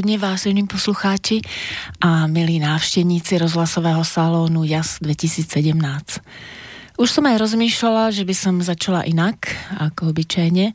Dobré 0.00 0.16
predpoludne, 0.16 0.32
vážení 0.32 0.64
poslucháči 0.64 1.44
a 2.00 2.24
milí 2.24 2.56
návštevníci 2.56 3.36
rozhlasového 3.36 4.00
salónu 4.00 4.64
JAS 4.64 4.96
2017. 5.04 5.76
Už 6.96 7.04
som 7.12 7.28
aj 7.28 7.36
rozmýšľala, 7.36 8.08
že 8.08 8.24
by 8.24 8.32
som 8.32 8.64
začala 8.64 9.04
inak, 9.04 9.52
ako 9.76 10.16
obyčajne, 10.16 10.72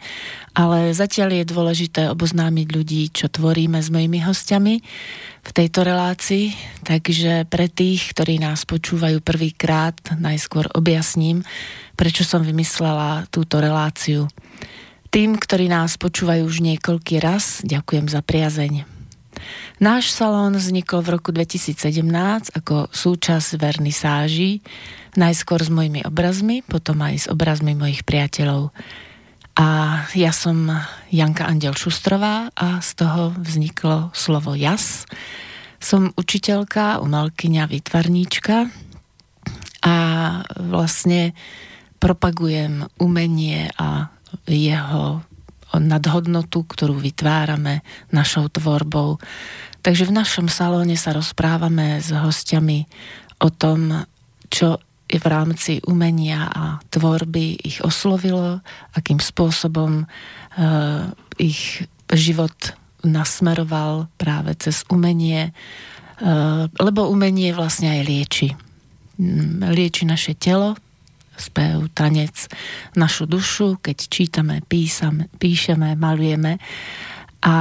ale 0.53 0.93
zatiaľ 0.93 1.41
je 1.41 1.49
dôležité 1.49 2.05
oboznámiť 2.13 2.67
ľudí, 2.69 3.09
čo 3.09 3.25
tvoríme 3.25 3.81
s 3.81 3.89
mojimi 3.89 4.21
hostiami 4.21 4.75
v 5.41 5.51
tejto 5.57 5.81
relácii, 5.81 6.53
takže 6.85 7.49
pre 7.49 7.65
tých, 7.65 8.13
ktorí 8.13 8.37
nás 8.37 8.61
počúvajú 8.69 9.25
prvýkrát, 9.25 9.97
najskôr 10.21 10.69
objasním, 10.77 11.41
prečo 11.97 12.21
som 12.21 12.45
vymyslela 12.45 13.25
túto 13.33 13.57
reláciu. 13.57 14.29
Tým, 15.09 15.41
ktorí 15.41 15.65
nás 15.65 15.97
počúvajú 15.97 16.45
už 16.45 16.61
niekoľký 16.61 17.17
raz, 17.25 17.65
ďakujem 17.65 18.05
za 18.05 18.21
priazeň. 18.21 18.94
Náš 19.75 20.15
salón 20.15 20.55
vznikol 20.55 21.03
v 21.03 21.19
roku 21.19 21.35
2017 21.35 21.99
ako 22.55 22.87
súčasť 22.95 23.59
vernisáží, 23.59 24.63
najskôr 25.19 25.59
s 25.59 25.67
mojimi 25.67 25.99
obrazmi, 26.07 26.63
potom 26.63 27.03
aj 27.03 27.15
s 27.19 27.25
obrazmi 27.27 27.75
mojich 27.75 28.07
priateľov. 28.07 28.71
A 29.59 29.67
ja 30.15 30.31
som 30.31 30.71
Janka 31.11 31.51
Andel 31.51 31.75
Šustrová 31.75 32.55
a 32.55 32.79
z 32.79 33.03
toho 33.03 33.35
vzniklo 33.35 34.15
slovo 34.15 34.55
jas. 34.55 35.03
Som 35.83 36.15
učiteľka, 36.15 37.03
umelkyňa, 37.03 37.67
výtvarníčka 37.67 38.71
a 39.83 39.95
vlastne 40.55 41.35
propagujem 41.99 42.87
umenie 42.95 43.75
a 43.75 44.07
jeho 44.47 45.19
nadhodnotu, 45.79 46.63
ktorú 46.65 46.97
vytvárame 46.99 47.85
našou 48.09 48.47
tvorbou. 48.51 49.21
Takže 49.85 50.09
v 50.09 50.15
našom 50.17 50.47
salóne 50.49 50.97
sa 50.97 51.13
rozprávame 51.13 52.01
s 52.01 52.09
hostiami 52.09 52.89
o 53.41 53.53
tom, 53.53 54.07
čo 54.49 54.81
v 55.05 55.25
rámci 55.29 55.77
umenia 55.85 56.49
a 56.49 56.81
tvorby 56.89 57.61
ich 57.61 57.77
oslovilo, 57.85 58.65
akým 58.97 59.21
spôsobom 59.21 60.09
uh, 60.09 61.13
ich 61.37 61.85
život 62.09 62.73
nasmeroval 63.05 64.09
práve 64.17 64.57
cez 64.57 64.81
umenie, 64.89 65.53
uh, 66.25 66.65
lebo 66.81 67.05
umenie 67.05 67.53
vlastne 67.53 67.93
aj 67.93 68.01
lieči. 68.01 68.49
Lieči 69.61 70.03
naše 70.09 70.33
telo, 70.33 70.73
spev, 71.37 71.91
tanec, 71.93 72.47
našu 72.95 73.29
dušu, 73.29 73.79
keď 73.79 73.97
čítame, 74.09 74.55
písame, 74.65 75.27
píšeme, 75.39 75.95
malujeme. 75.95 76.57
A 77.45 77.55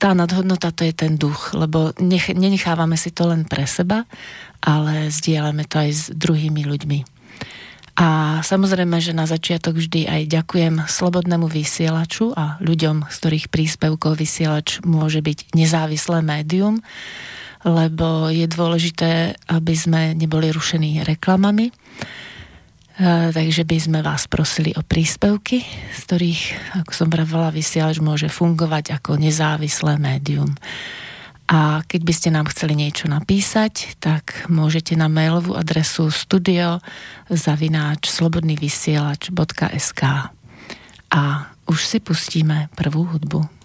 tá 0.00 0.16
nadhodnota 0.16 0.72
to 0.72 0.88
je 0.88 0.96
ten 0.96 1.20
duch, 1.20 1.52
lebo 1.52 1.92
nech, 2.00 2.32
nenechávame 2.32 2.96
si 2.96 3.12
to 3.12 3.28
len 3.28 3.44
pre 3.44 3.68
seba, 3.68 4.08
ale 4.64 5.12
zdieľame 5.12 5.68
to 5.68 5.76
aj 5.76 5.90
s 5.92 6.02
druhými 6.16 6.64
ľuďmi. 6.64 7.20
A 8.00 8.40
samozrejme, 8.40 8.96
že 8.96 9.12
na 9.12 9.28
začiatok 9.28 9.76
vždy 9.76 10.08
aj 10.08 10.22
ďakujem 10.32 10.88
slobodnému 10.88 11.44
vysielaču 11.52 12.32
a 12.32 12.56
ľuďom, 12.64 13.04
z 13.12 13.14
ktorých 13.20 13.46
príspevkov 13.52 14.16
vysielač 14.16 14.80
môže 14.88 15.20
byť 15.20 15.52
nezávislé 15.52 16.24
médium, 16.24 16.80
lebo 17.60 18.32
je 18.32 18.48
dôležité, 18.48 19.36
aby 19.52 19.74
sme 19.76 20.16
neboli 20.16 20.48
rušení 20.48 21.04
reklamami 21.04 21.68
takže 23.00 23.64
by 23.64 23.76
sme 23.80 24.04
vás 24.04 24.28
prosili 24.28 24.76
o 24.76 24.84
príspevky, 24.84 25.64
z 25.96 26.00
ktorých, 26.04 26.42
ako 26.84 26.92
som 26.92 27.08
vravela, 27.08 27.48
vysielač 27.48 27.96
môže 27.96 28.28
fungovať 28.28 29.00
ako 29.00 29.16
nezávislé 29.16 29.96
médium. 29.96 30.52
A 31.50 31.82
keď 31.82 32.00
by 32.06 32.12
ste 32.14 32.30
nám 32.30 32.46
chceli 32.52 32.78
niečo 32.78 33.10
napísať, 33.10 33.98
tak 33.98 34.46
môžete 34.46 34.94
na 34.94 35.10
mailovú 35.10 35.58
adresu 35.58 36.12
studio 36.12 36.78
zavináč 37.26 38.06
slobodnývysielač.sk 38.12 40.02
A 41.10 41.22
už 41.66 41.80
si 41.82 41.98
pustíme 41.98 42.70
prvú 42.78 43.02
hudbu. 43.08 43.59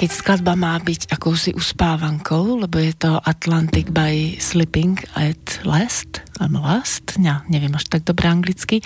Keď 0.00 0.16
skladba 0.16 0.56
má 0.56 0.80
byť 0.80 1.12
akousi 1.12 1.52
uspávankou, 1.52 2.64
lebo 2.64 2.80
je 2.80 2.96
to 2.96 3.20
Atlantic 3.20 3.92
by 3.92 4.32
Sleeping 4.40 4.96
at 5.12 5.60
Last, 5.68 6.24
alebo 6.40 6.64
Last, 6.64 7.20
ja 7.20 7.44
neviem 7.52 7.68
až 7.76 7.84
tak 7.84 8.08
dobre 8.08 8.32
anglicky, 8.32 8.80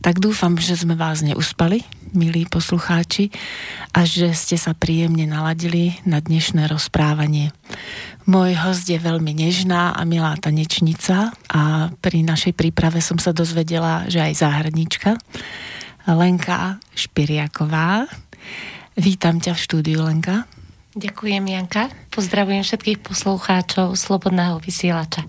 tak 0.00 0.24
dúfam, 0.24 0.56
že 0.56 0.80
sme 0.80 0.96
vás 0.96 1.20
neuspali, 1.20 1.84
milí 2.16 2.48
poslucháči, 2.48 3.28
a 3.92 4.08
že 4.08 4.32
ste 4.32 4.56
sa 4.56 4.72
príjemne 4.72 5.28
naladili 5.28 6.00
na 6.08 6.24
dnešné 6.24 6.64
rozprávanie. 6.64 7.52
Môj 8.24 8.56
host 8.56 8.88
je 8.88 8.96
veľmi 8.96 9.36
nežná 9.36 9.92
a 9.92 10.00
milá 10.08 10.32
tanečnica 10.40 11.28
a 11.52 11.92
pri 11.92 12.24
našej 12.24 12.56
príprave 12.56 13.04
som 13.04 13.20
sa 13.20 13.36
dozvedela, 13.36 14.08
že 14.08 14.16
aj 14.16 14.40
záhradnička. 14.40 15.20
Lenka 16.08 16.80
Špiriaková. 16.96 18.08
Vítam 18.96 19.44
ťa 19.44 19.52
v 19.52 19.60
štúdiu, 19.60 20.00
Lenka. 20.08 20.53
Ďakujem, 20.94 21.42
Janka. 21.50 21.90
Pozdravujem 22.14 22.62
všetkých 22.62 23.02
poslucháčov 23.02 23.98
Slobodného 23.98 24.62
vysielača. 24.62 25.26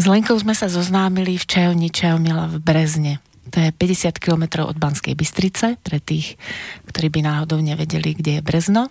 S 0.00 0.08
Lenkou 0.08 0.32
sme 0.40 0.56
sa 0.56 0.72
zoznámili 0.72 1.36
v 1.36 1.44
čajovni 1.44 1.92
Čajomila 1.92 2.48
v 2.48 2.56
Brezne. 2.56 3.20
To 3.52 3.60
je 3.60 3.68
50 3.68 4.16
km 4.16 4.64
od 4.64 4.80
Banskej 4.80 5.12
Bystrice, 5.12 5.76
pre 5.76 6.00
tých, 6.00 6.40
ktorí 6.88 7.12
by 7.12 7.20
náhodou 7.20 7.60
nevedeli, 7.60 8.16
kde 8.16 8.40
je 8.40 8.46
Brezno. 8.46 8.88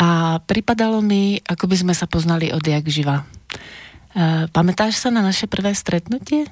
A 0.00 0.40
pripadalo 0.40 1.04
mi, 1.04 1.44
ako 1.44 1.68
by 1.68 1.76
sme 1.76 1.92
sa 1.92 2.08
poznali 2.08 2.48
odjak 2.56 2.88
živa. 2.88 3.20
E, 3.20 4.48
pamätáš 4.48 4.96
sa 4.96 5.12
na 5.12 5.20
naše 5.20 5.44
prvé 5.44 5.76
stretnutie? 5.76 6.48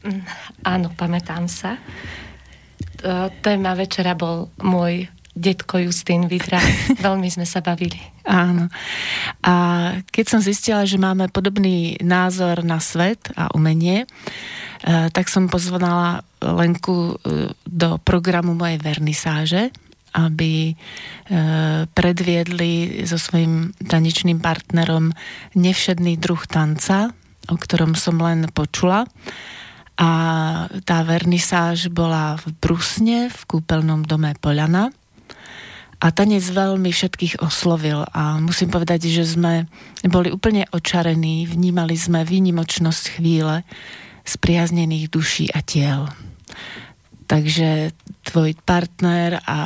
Mm, 0.00 0.24
áno, 0.64 0.88
pamätám 0.96 1.52
sa. 1.52 1.76
E, 1.76 1.80
téma 3.44 3.76
večera 3.76 4.16
bol 4.16 4.48
môj 4.56 5.04
detko 5.32 5.80
Justín 5.80 6.28
Vidra. 6.28 6.60
Veľmi 7.06 7.28
sme 7.32 7.48
sa 7.48 7.64
bavili. 7.64 7.98
Áno. 8.28 8.68
A 9.42 9.54
keď 10.12 10.24
som 10.28 10.40
zistila, 10.44 10.86
že 10.86 11.00
máme 11.00 11.32
podobný 11.32 11.98
názor 12.04 12.62
na 12.62 12.78
svet 12.78 13.32
a 13.34 13.50
umenie, 13.56 14.04
eh, 14.06 15.08
tak 15.10 15.26
som 15.32 15.50
pozvanala 15.50 16.22
Lenku 16.38 17.16
eh, 17.16 17.50
do 17.66 17.98
programu 18.04 18.54
mojej 18.54 18.78
vernisáže, 18.78 19.72
aby 20.12 20.72
eh, 20.72 20.76
predviedli 21.88 23.02
so 23.08 23.16
svojím 23.16 23.72
tanečným 23.80 24.38
partnerom 24.38 25.10
nevšedný 25.56 26.20
druh 26.20 26.44
tanca, 26.44 27.10
o 27.48 27.56
ktorom 27.56 27.96
som 27.96 28.20
len 28.20 28.46
počula. 28.52 29.08
A 29.96 30.10
tá 30.88 31.04
vernisáž 31.04 31.92
bola 31.92 32.40
v 32.40 32.54
Brusne, 32.58 33.28
v 33.28 33.40
kúpeľnom 33.44 34.08
dome 34.08 34.32
Poľana 34.40 35.01
a 36.02 36.10
tanec 36.10 36.42
veľmi 36.42 36.90
všetkých 36.90 37.38
oslovil 37.46 38.02
a 38.10 38.42
musím 38.42 38.74
povedať, 38.74 39.06
že 39.06 39.22
sme 39.22 39.70
boli 40.02 40.34
úplne 40.34 40.66
očarení, 40.74 41.46
vnímali 41.46 41.94
sme 41.94 42.26
výnimočnosť 42.26 43.22
chvíle 43.22 43.62
spriaznených 44.26 45.06
duší 45.06 45.46
a 45.54 45.62
tiel. 45.62 46.10
Takže 47.30 47.94
tvoj 48.26 48.58
partner 48.66 49.38
a 49.46 49.58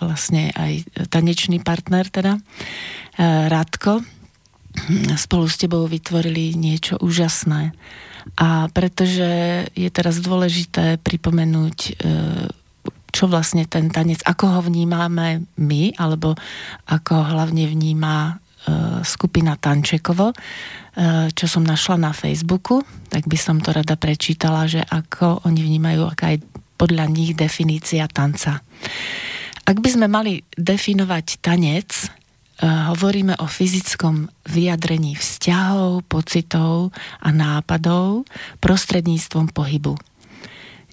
vlastne 0.00 0.48
aj 0.56 0.88
tanečný 1.12 1.60
partner 1.60 2.08
teda, 2.08 2.40
e, 2.40 2.42
Radko, 3.52 4.00
spolu 5.20 5.46
s 5.52 5.60
tebou 5.60 5.84
vytvorili 5.84 6.56
niečo 6.56 6.96
úžasné. 6.96 7.76
A 8.40 8.72
pretože 8.72 9.64
je 9.72 9.88
teraz 9.92 10.20
dôležité 10.24 10.96
pripomenúť 11.00 11.78
e, 11.78 11.92
čo 13.08 13.26
vlastne 13.26 13.64
ten 13.64 13.88
tanec, 13.88 14.20
ako 14.24 14.58
ho 14.58 14.60
vnímame 14.64 15.48
my, 15.56 15.96
alebo 15.96 16.36
ako 16.88 17.10
ho 17.12 17.24
hlavne 17.34 17.64
vníma 17.64 18.14
e, 18.28 18.32
skupina 19.04 19.56
Tančekovo, 19.56 20.32
e, 20.32 20.34
čo 21.32 21.46
som 21.48 21.64
našla 21.64 21.96
na 21.96 22.12
Facebooku, 22.12 22.84
tak 23.08 23.24
by 23.24 23.38
som 23.40 23.64
to 23.64 23.72
rada 23.72 23.96
prečítala, 23.96 24.68
že 24.68 24.84
ako 24.84 25.48
oni 25.48 25.60
vnímajú, 25.64 26.02
aká 26.04 26.36
je 26.36 26.44
podľa 26.78 27.10
nich 27.10 27.34
definícia 27.34 28.06
tanca. 28.06 28.62
Ak 29.68 29.76
by 29.84 29.88
sme 29.88 30.06
mali 30.08 30.40
definovať 30.56 31.42
tanec, 31.42 31.90
e, 31.92 32.06
hovoríme 32.64 33.40
o 33.40 33.46
fyzickom 33.48 34.28
vyjadrení 34.48 35.16
vzťahov, 35.16 36.04
pocitov 36.08 36.92
a 37.24 37.28
nápadov 37.32 38.28
prostredníctvom 38.60 39.52
pohybu. 39.52 40.07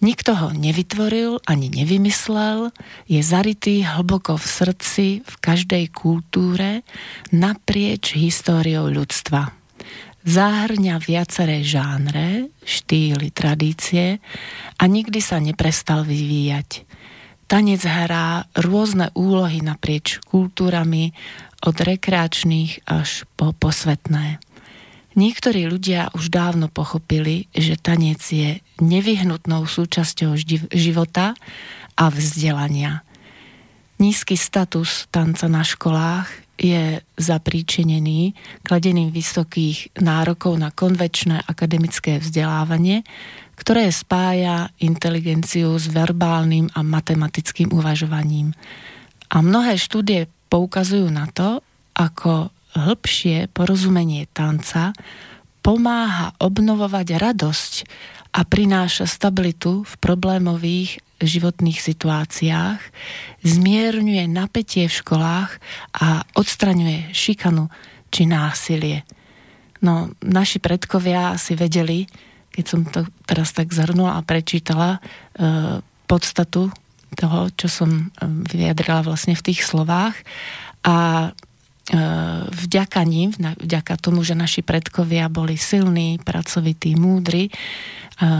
Nikto 0.06 0.38
ho 0.38 0.54
nevytvoril 0.54 1.42
ani 1.50 1.74
nevymyslel, 1.74 2.70
je 3.10 3.26
zarytý 3.26 3.82
hlboko 3.82 4.38
v 4.38 4.46
srdci 4.46 5.08
v 5.26 5.34
každej 5.42 5.90
kultúre 5.90 6.86
naprieč 7.34 8.14
históriou 8.14 8.86
ľudstva. 8.94 9.50
Záhrňa 10.22 11.02
viaceré 11.02 11.66
žánre, 11.66 12.54
štýly, 12.62 13.34
tradície 13.34 14.22
a 14.78 14.84
nikdy 14.86 15.18
sa 15.18 15.42
neprestal 15.42 16.06
vyvíjať. 16.06 16.86
Tanec 17.50 17.82
hrá 17.82 18.46
rôzne 18.54 19.10
úlohy 19.18 19.66
naprieč 19.66 20.22
kultúrami 20.22 21.18
od 21.66 21.82
rekreačných 21.82 22.86
až 22.86 23.26
po 23.34 23.58
posvetné. 23.58 24.38
Niektorí 25.16 25.64
ľudia 25.72 26.12
už 26.12 26.28
dávno 26.28 26.68
pochopili, 26.68 27.48
že 27.56 27.80
tanec 27.80 28.20
je 28.20 28.60
nevyhnutnou 28.84 29.64
súčasťou 29.64 30.36
života 30.76 31.40
a 31.96 32.06
vzdelania. 32.12 33.00
Nízky 33.96 34.36
status 34.36 35.08
tanca 35.08 35.48
na 35.48 35.64
školách 35.64 36.28
je 36.60 37.00
zapríčinený 37.16 38.36
kladením 38.64 39.12
vysokých 39.12 39.96
nárokov 40.04 40.60
na 40.60 40.72
konvečné 40.72 41.40
akademické 41.48 42.20
vzdelávanie, 42.20 43.08
ktoré 43.56 43.88
spája 43.96 44.68
inteligenciu 44.84 45.80
s 45.80 45.88
verbálnym 45.88 46.68
a 46.76 46.84
matematickým 46.84 47.72
uvažovaním. 47.72 48.52
A 49.32 49.40
mnohé 49.40 49.80
štúdie 49.80 50.28
poukazujú 50.52 51.08
na 51.08 51.32
to, 51.32 51.64
ako 51.96 52.52
hĺbšie 52.76 53.50
porozumenie 53.56 54.28
tanca 54.36 54.92
pomáha 55.66 56.38
obnovovať 56.38 57.08
radosť 57.18 57.74
a 58.36 58.44
prináša 58.46 59.10
stabilitu 59.10 59.88
v 59.88 59.94
problémových 59.98 61.02
životných 61.24 61.80
situáciách, 61.80 62.80
zmierňuje 63.42 64.28
napätie 64.28 64.86
v 64.92 64.98
školách 65.00 65.58
a 65.96 66.28
odstraňuje 66.36 67.16
šikanu 67.16 67.72
či 68.12 68.28
násilie. 68.28 69.08
No, 69.80 70.12
naši 70.20 70.60
predkovia 70.60 71.40
asi 71.40 71.56
vedeli, 71.56 72.06
keď 72.52 72.66
som 72.68 72.84
to 72.84 73.08
teraz 73.24 73.56
tak 73.56 73.72
zhrnula 73.72 74.20
a 74.20 74.28
prečítala, 74.28 75.00
e, 75.00 75.80
podstatu 76.06 76.70
toho, 77.16 77.48
čo 77.56 77.68
som 77.72 77.90
e, 77.90 78.06
vyjadrila 78.52 79.08
vlastne 79.08 79.40
v 79.40 79.46
tých 79.52 79.64
slovách. 79.64 80.20
A 80.84 81.32
vďaka 82.50 83.02
ním, 83.06 83.30
vďaka 83.38 83.94
tomu, 84.02 84.26
že 84.26 84.34
naši 84.34 84.66
predkovia 84.66 85.30
boli 85.30 85.54
silní, 85.54 86.18
pracovití, 86.18 86.98
múdri, 86.98 87.50
e, 87.50 87.52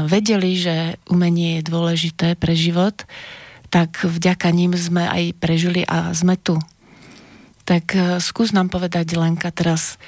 vedeli, 0.10 0.58
že 0.58 0.98
umenie 1.06 1.62
je 1.62 1.70
dôležité 1.70 2.34
pre 2.34 2.58
život, 2.58 3.06
tak 3.70 4.02
vďaka 4.02 4.50
ním 4.50 4.74
sme 4.74 5.06
aj 5.06 5.38
prežili 5.38 5.86
a 5.86 6.10
sme 6.18 6.42
tu. 6.42 6.58
Tak 7.70 7.86
e, 7.94 8.00
skús 8.18 8.50
nám 8.50 8.74
povedať, 8.74 9.14
Lenka, 9.14 9.54
teraz 9.54 10.02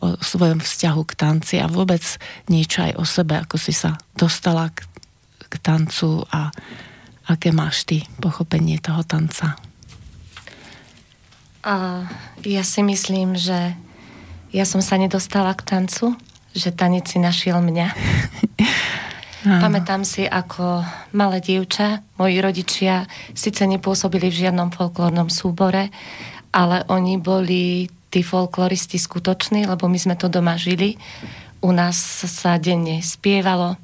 o 0.00 0.16
svojom 0.24 0.64
vzťahu 0.64 1.02
k 1.04 1.12
tanci 1.20 1.60
a 1.60 1.68
vôbec 1.68 2.00
niečo 2.48 2.80
aj 2.80 2.92
o 2.96 3.04
sebe, 3.04 3.36
ako 3.36 3.60
si 3.60 3.76
sa 3.76 3.92
dostala 4.16 4.72
k, 4.72 4.88
k 5.52 5.54
tancu 5.60 6.24
a 6.32 6.48
aké 7.28 7.52
máš 7.52 7.84
ty 7.84 8.08
pochopenie 8.24 8.80
toho 8.80 9.04
tanca. 9.04 9.60
A 11.60 12.08
ja 12.40 12.62
si 12.64 12.80
myslím, 12.80 13.36
že 13.36 13.76
ja 14.50 14.64
som 14.64 14.80
sa 14.80 14.96
nedostala 14.96 15.52
k 15.52 15.62
tancu, 15.62 16.16
že 16.56 16.74
tanec 16.74 17.06
si 17.06 17.20
našiel 17.20 17.60
mňa. 17.60 17.88
Pamätám 19.64 20.04
si, 20.04 20.28
ako 20.28 20.84
malé 21.16 21.40
dievča, 21.40 22.04
moji 22.20 22.44
rodičia 22.44 23.08
síce 23.32 23.64
nepôsobili 23.64 24.28
v 24.28 24.44
žiadnom 24.44 24.68
folklórnom 24.68 25.32
súbore, 25.32 25.88
ale 26.52 26.84
oni 26.92 27.16
boli 27.16 27.88
tí 28.12 28.20
folkloristi 28.20 29.00
skutoční, 29.00 29.64
lebo 29.64 29.88
my 29.88 29.96
sme 29.96 30.18
to 30.18 30.28
doma 30.28 30.60
žili. 30.60 31.00
U 31.64 31.72
nás 31.72 31.96
sa 32.26 32.60
denne 32.60 33.00
spievalo, 33.00 33.80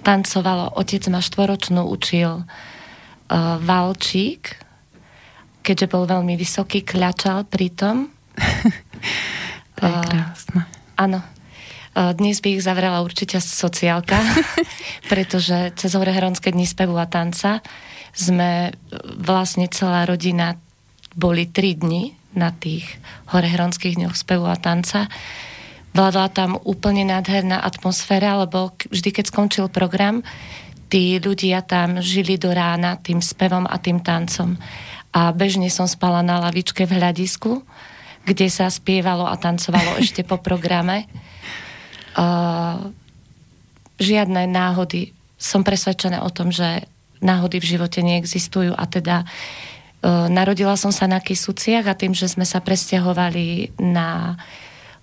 tancovalo. 0.00 0.72
Otec 0.78 1.04
ma 1.12 1.20
štvoročnú 1.20 1.84
učil 1.84 2.40
uh, 2.40 2.46
valčík, 3.60 4.63
keďže 5.64 5.88
bol 5.88 6.04
veľmi 6.04 6.36
vysoký, 6.36 6.84
kľačal 6.84 7.48
pritom. 7.48 8.12
to 9.80 9.82
je 9.88 9.96
krásne. 10.04 10.68
Áno. 11.00 11.24
Dnes 11.94 12.42
by 12.42 12.58
ich 12.58 12.66
zavrela 12.66 13.06
určite 13.06 13.38
sociálka, 13.38 14.18
pretože 15.12 15.72
cez 15.78 15.94
Hore 15.94 16.10
Hronské 16.10 16.50
dni 16.50 16.66
spevu 16.66 16.98
a 16.98 17.06
tanca 17.06 17.62
sme 18.12 18.74
vlastne 19.22 19.70
celá 19.70 20.02
rodina 20.04 20.58
boli 21.14 21.46
tri 21.46 21.78
dni 21.78 22.14
na 22.34 22.50
tých 22.50 22.98
horehronských 23.30 23.94
dňoch 23.94 24.18
spevu 24.18 24.50
a 24.50 24.58
tanca. 24.58 25.06
Vládla 25.94 26.26
tam 26.34 26.58
úplne 26.66 27.06
nádherná 27.06 27.62
atmosféra, 27.62 28.42
lebo 28.42 28.74
vždy, 28.90 29.10
keď 29.14 29.24
skončil 29.30 29.70
program, 29.70 30.26
tí 30.90 31.22
ľudia 31.22 31.62
tam 31.62 32.02
žili 32.02 32.34
do 32.34 32.50
rána 32.50 32.98
tým 32.98 33.22
spevom 33.22 33.70
a 33.70 33.78
tým 33.78 34.02
tancom. 34.02 34.58
A 35.14 35.30
bežne 35.30 35.70
som 35.70 35.86
spala 35.86 36.26
na 36.26 36.42
lavičke 36.42 36.84
v 36.84 36.98
hľadisku, 36.98 37.62
kde 38.26 38.50
sa 38.50 38.66
spievalo 38.66 39.30
a 39.30 39.38
tancovalo 39.38 39.96
ešte 40.02 40.26
po 40.26 40.42
programe. 40.42 41.06
Uh, 42.18 42.90
žiadne 44.02 44.50
náhody. 44.50 45.14
Som 45.38 45.62
presvedčená 45.62 46.26
o 46.26 46.30
tom, 46.34 46.50
že 46.50 46.90
náhody 47.22 47.62
v 47.62 47.70
živote 47.78 48.02
neexistujú 48.02 48.74
a 48.74 48.84
teda 48.90 49.22
uh, 49.22 50.26
narodila 50.26 50.74
som 50.74 50.90
sa 50.90 51.06
na 51.06 51.22
Kisuciach 51.22 51.86
a 51.86 51.94
tým, 51.94 52.10
že 52.10 52.26
sme 52.26 52.42
sa 52.42 52.58
presťahovali 52.58 53.78
na 53.78 54.38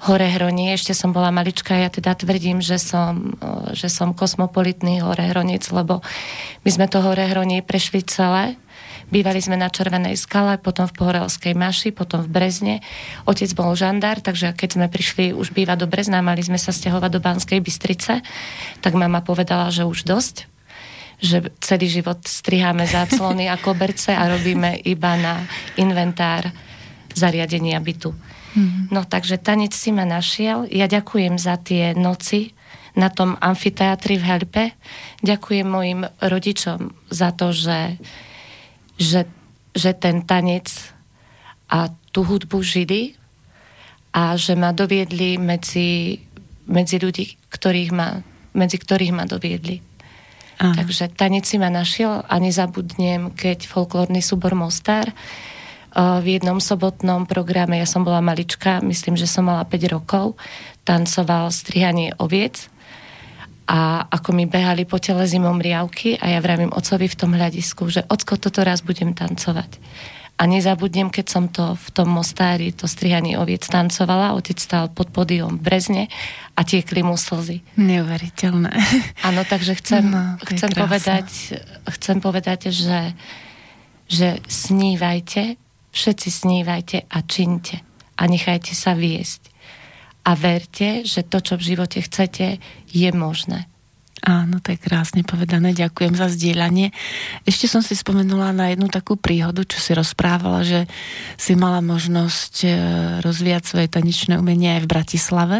hore 0.01 0.25
Hronie, 0.25 0.73
ešte 0.73 0.97
som 0.97 1.13
bola 1.13 1.29
malička, 1.29 1.77
ja 1.77 1.85
teda 1.93 2.17
tvrdím, 2.17 2.57
že 2.57 2.81
som, 2.81 3.37
že 3.77 3.85
som 3.85 4.17
kosmopolitný 4.17 4.97
hore 5.05 5.21
Hronic, 5.29 5.69
lebo 5.69 6.01
my 6.65 6.69
sme 6.73 6.89
to 6.89 7.05
hore 7.05 7.21
Hronie 7.21 7.61
prešli 7.61 8.01
celé. 8.01 8.57
Bývali 9.11 9.43
sme 9.43 9.59
na 9.59 9.67
Červenej 9.67 10.15
skale, 10.15 10.55
potom 10.55 10.87
v 10.87 10.95
Pohorelskej 10.95 11.51
Maši, 11.51 11.91
potom 11.91 12.23
v 12.23 12.31
Brezne. 12.31 12.75
Otec 13.27 13.51
bol 13.51 13.75
žandár, 13.75 14.23
takže 14.23 14.55
keď 14.55 14.69
sme 14.79 14.87
prišli 14.87 15.35
už 15.35 15.51
bývať 15.51 15.83
do 15.83 15.87
Brezna, 15.91 16.23
mali 16.23 16.39
sme 16.39 16.55
sa 16.55 16.71
stiahovať 16.71 17.11
do 17.11 17.19
Banskej 17.19 17.59
Bystrice, 17.59 18.23
tak 18.79 18.95
mama 18.95 19.19
povedala, 19.19 19.67
že 19.67 19.83
už 19.83 20.07
dosť, 20.07 20.47
že 21.19 21.51
celý 21.59 21.91
život 21.91 22.23
striháme 22.23 22.87
záclony 22.87 23.51
a 23.51 23.59
koberce 23.59 24.15
a 24.15 24.31
robíme 24.31 24.79
iba 24.87 25.13
na 25.19 25.43
inventár 25.75 26.49
zariadenia 27.13 27.77
bytu. 27.83 28.15
Mm. 28.55 28.91
No 28.91 29.03
takže 29.03 29.37
tanec 29.37 29.75
si 29.75 29.91
ma 29.91 30.07
našiel. 30.07 30.67
Ja 30.71 30.87
ďakujem 30.87 31.35
za 31.35 31.59
tie 31.59 31.93
noci 31.95 32.55
na 32.95 33.07
tom 33.07 33.39
amfiteátri 33.39 34.19
v 34.19 34.27
Helpe. 34.27 34.63
Ďakujem 35.23 35.67
mojim 35.67 36.01
rodičom 36.19 36.91
za 37.07 37.31
to, 37.31 37.55
že, 37.55 37.95
že, 39.01 39.25
že 39.73 39.97
ten 39.97 40.21
tanec 40.21 40.69
a 41.65 41.89
tú 42.13 42.21
hudbu 42.21 42.61
žili 42.61 43.17
a 44.13 44.37
že 44.37 44.53
ma 44.53 44.69
doviedli 44.75 45.41
medzi, 45.41 46.21
medzi 46.69 47.01
ľudí, 47.01 47.49
ktorých 47.49 47.91
ma, 47.95 48.21
medzi 48.53 48.77
ktorých 48.77 49.15
ma 49.15 49.25
doviedli. 49.25 49.81
Aha. 50.61 50.77
Takže 50.77 51.09
tanec 51.17 51.49
si 51.49 51.57
ma 51.57 51.73
našiel 51.73 52.21
a 52.21 52.35
nezabudnem, 52.37 53.33
keď 53.33 53.65
folklórny 53.65 54.21
súbor 54.21 54.53
Mostar 54.53 55.09
v 55.91 56.39
jednom 56.39 56.63
sobotnom 56.63 57.27
programe, 57.27 57.75
ja 57.75 57.87
som 57.89 58.07
bola 58.07 58.23
malička, 58.23 58.79
myslím, 58.79 59.19
že 59.19 59.27
som 59.27 59.43
mala 59.51 59.67
5 59.67 59.91
rokov, 59.91 60.39
tancoval 60.87 61.51
strihanie 61.51 62.15
oviec 62.15 62.70
a 63.67 64.05
ako 64.09 64.35
mi 64.35 64.45
behali 64.49 64.83
po 64.85 64.97
tele 64.97 65.25
zimom 65.29 65.61
riavky 65.61 66.17
a 66.17 66.33
ja 66.33 66.39
vravím 66.41 66.73
ocovi 66.73 67.07
v 67.07 67.17
tom 67.17 67.31
hľadisku, 67.37 67.87
že 67.87 68.05
ocko, 68.09 68.37
toto 68.37 68.65
raz 68.65 68.81
budem 68.81 69.13
tancovať. 69.13 69.77
A 70.41 70.49
nezabudnem, 70.49 71.13
keď 71.13 71.25
som 71.29 71.45
to 71.53 71.77
v 71.77 71.87
tom 71.93 72.09
mostári, 72.09 72.73
to 72.73 72.89
strihanie 72.89 73.37
oviec 73.37 73.61
tancovala, 73.61 74.33
otec 74.33 74.57
stál 74.57 74.89
pod 74.89 75.13
podiom 75.13 75.61
v 75.61 75.61
Brezne 75.61 76.03
a 76.57 76.65
tiekli 76.65 77.05
mu 77.05 77.13
slzy. 77.13 77.61
Neuveriteľné. 77.77 78.73
Áno, 79.29 79.45
takže 79.45 79.77
chcem, 79.77 80.01
no, 80.09 80.41
chcem, 80.41 80.73
povedať, 80.73 81.61
chcem 81.93 82.17
povedať, 82.17 82.73
že, 82.73 83.13
že 84.09 84.41
snívajte, 84.49 85.61
Všetci 85.91 86.29
snívajte 86.31 86.97
a 87.11 87.19
činte 87.27 87.83
a 88.15 88.23
nechajte 88.23 88.71
sa 88.71 88.95
viesť. 88.95 89.50
A 90.21 90.31
verte, 90.37 91.01
že 91.01 91.25
to, 91.25 91.41
čo 91.41 91.57
v 91.57 91.73
živote 91.73 91.99
chcete, 92.01 92.61
je 92.89 93.09
možné. 93.13 93.65
Áno, 94.21 94.61
to 94.61 94.69
je 94.69 94.77
krásne 94.77 95.25
povedané. 95.25 95.73
Ďakujem 95.73 96.13
za 96.13 96.29
zdieľanie. 96.29 96.93
Ešte 97.41 97.65
som 97.65 97.81
si 97.81 97.97
spomenula 97.97 98.53
na 98.53 98.69
jednu 98.69 98.85
takú 98.85 99.17
príhodu, 99.17 99.65
čo 99.65 99.81
si 99.81 99.97
rozprávala, 99.97 100.61
že 100.61 100.85
si 101.41 101.57
mala 101.57 101.81
možnosť 101.81 102.53
e, 102.61 102.69
rozvíjať 103.25 103.63
svoje 103.65 103.87
tanečné 103.89 104.37
umenie 104.37 104.77
aj 104.77 104.81
v 104.85 104.91
Bratislave 104.93 105.59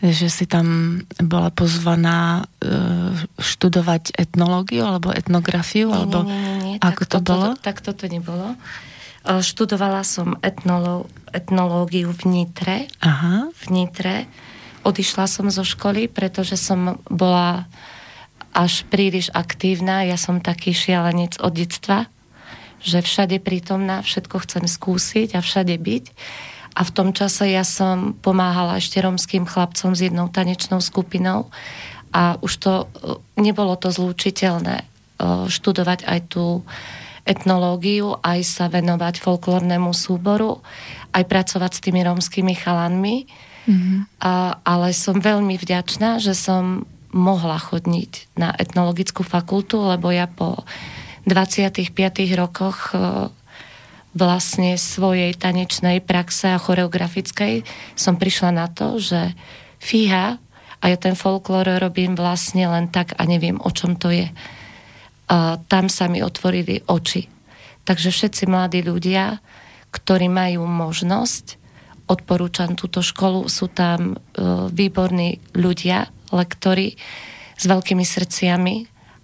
že 0.00 0.32
si 0.32 0.48
tam 0.48 0.98
bola 1.20 1.52
pozvaná 1.52 2.40
e, 2.40 2.72
študovať 3.36 4.16
etnológiu 4.16 4.88
alebo 4.88 5.12
etnografiu, 5.12 5.92
nie, 5.92 5.96
alebo 5.96 6.18
nie, 6.24 6.40
nie, 6.40 6.56
nie. 6.64 6.76
ako 6.80 7.02
tak 7.04 7.12
to, 7.12 7.16
to 7.20 7.28
bolo? 7.28 7.48
Tak 7.60 7.76
toto 7.84 8.04
nebolo. 8.08 8.56
E, 9.24 9.44
študovala 9.44 10.00
som 10.04 10.36
etnolo, 10.40 11.08
etnológiu 11.32 12.12
v 12.12 12.22
Nitre. 12.28 12.76
Aha. 13.04 13.52
V 13.52 13.64
Nitre. 13.68 14.24
Odišla 14.80 15.28
som 15.28 15.52
zo 15.52 15.60
školy, 15.60 16.08
pretože 16.08 16.56
som 16.56 16.96
bola 17.12 17.68
až 18.56 18.88
príliš 18.88 19.28
aktívna. 19.36 20.08
Ja 20.08 20.16
som 20.16 20.40
taký 20.40 20.72
šialenec 20.72 21.36
od 21.38 21.52
detstva, 21.52 22.08
že 22.80 23.04
všade 23.04 23.38
prítomná, 23.44 24.00
všetko 24.00 24.40
chcem 24.48 24.64
skúsiť 24.64 25.36
a 25.36 25.44
všade 25.44 25.76
byť. 25.76 26.04
A 26.78 26.80
v 26.86 26.94
tom 26.94 27.12
čase 27.12 27.50
ja 27.50 27.66
som 27.66 28.16
pomáhala 28.16 28.78
ešte 28.80 29.02
romským 29.02 29.44
chlapcom 29.44 29.92
s 29.92 30.00
jednou 30.00 30.30
tanečnou 30.30 30.80
skupinou 30.80 31.50
a 32.14 32.38
už 32.40 32.52
to 32.56 32.72
e, 32.72 32.84
nebolo 33.42 33.74
to 33.74 33.90
zlúčiteľné 33.90 34.76
e, 34.80 34.84
študovať 35.50 36.06
aj 36.06 36.20
tú 36.30 36.62
etnológiu, 37.26 38.16
aj 38.20 38.40
sa 38.44 38.64
venovať 38.66 39.20
folklórnemu 39.20 39.92
súboru, 39.92 40.60
aj 41.12 41.24
pracovať 41.26 41.70
s 41.76 41.82
tými 41.84 42.00
rómskymi 42.04 42.54
chalanmi. 42.56 43.28
Mm-hmm. 43.68 43.98
A, 44.24 44.58
ale 44.64 44.96
som 44.96 45.20
veľmi 45.20 45.60
vďačná, 45.60 46.18
že 46.18 46.32
som 46.32 46.88
mohla 47.10 47.58
chodniť 47.58 48.38
na 48.38 48.54
etnologickú 48.54 49.26
fakultu, 49.26 49.82
lebo 49.82 50.14
ja 50.14 50.30
po 50.30 50.62
25 51.26 51.92
rokoch 52.38 52.94
e, 52.94 53.28
vlastne 54.14 54.78
svojej 54.78 55.34
tanečnej 55.34 56.02
praxe 56.02 56.54
a 56.54 56.62
choreografickej 56.62 57.66
som 57.98 58.14
prišla 58.14 58.50
na 58.54 58.66
to, 58.70 59.02
že 59.02 59.34
fíha, 59.82 60.38
a 60.80 60.84
ja 60.88 60.96
ten 60.96 61.12
folklór 61.12 61.76
robím 61.76 62.16
vlastne 62.16 62.64
len 62.64 62.88
tak 62.88 63.12
a 63.20 63.28
neviem, 63.28 63.60
o 63.60 63.68
čom 63.68 64.00
to 64.00 64.08
je 64.08 64.32
tam 65.70 65.86
sa 65.86 66.10
mi 66.10 66.18
otvorili 66.26 66.82
oči. 66.90 67.30
Takže 67.86 68.10
všetci 68.10 68.50
mladí 68.50 68.82
ľudia, 68.82 69.38
ktorí 69.94 70.26
majú 70.26 70.66
možnosť, 70.66 71.58
odporúčam 72.10 72.74
túto 72.74 73.06
školu, 73.06 73.46
sú 73.46 73.70
tam 73.70 74.14
e, 74.14 74.16
výborní 74.74 75.38
ľudia, 75.54 76.10
lektori 76.34 76.98
s 77.54 77.64
veľkými 77.70 78.02
srdciami 78.02 78.76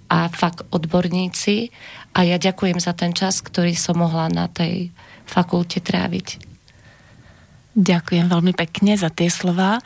a 0.06 0.30
fakt 0.30 0.62
odborníci 0.70 1.74
a 2.14 2.22
ja 2.22 2.38
ďakujem 2.38 2.78
za 2.78 2.94
ten 2.94 3.10
čas, 3.10 3.42
ktorý 3.42 3.74
som 3.74 3.98
mohla 3.98 4.30
na 4.30 4.46
tej 4.46 4.94
fakulte 5.26 5.82
tráviť. 5.82 6.46
Ďakujem 7.76 8.30
veľmi 8.30 8.54
pekne 8.56 8.96
za 8.96 9.12
tie 9.12 9.28
slova 9.28 9.82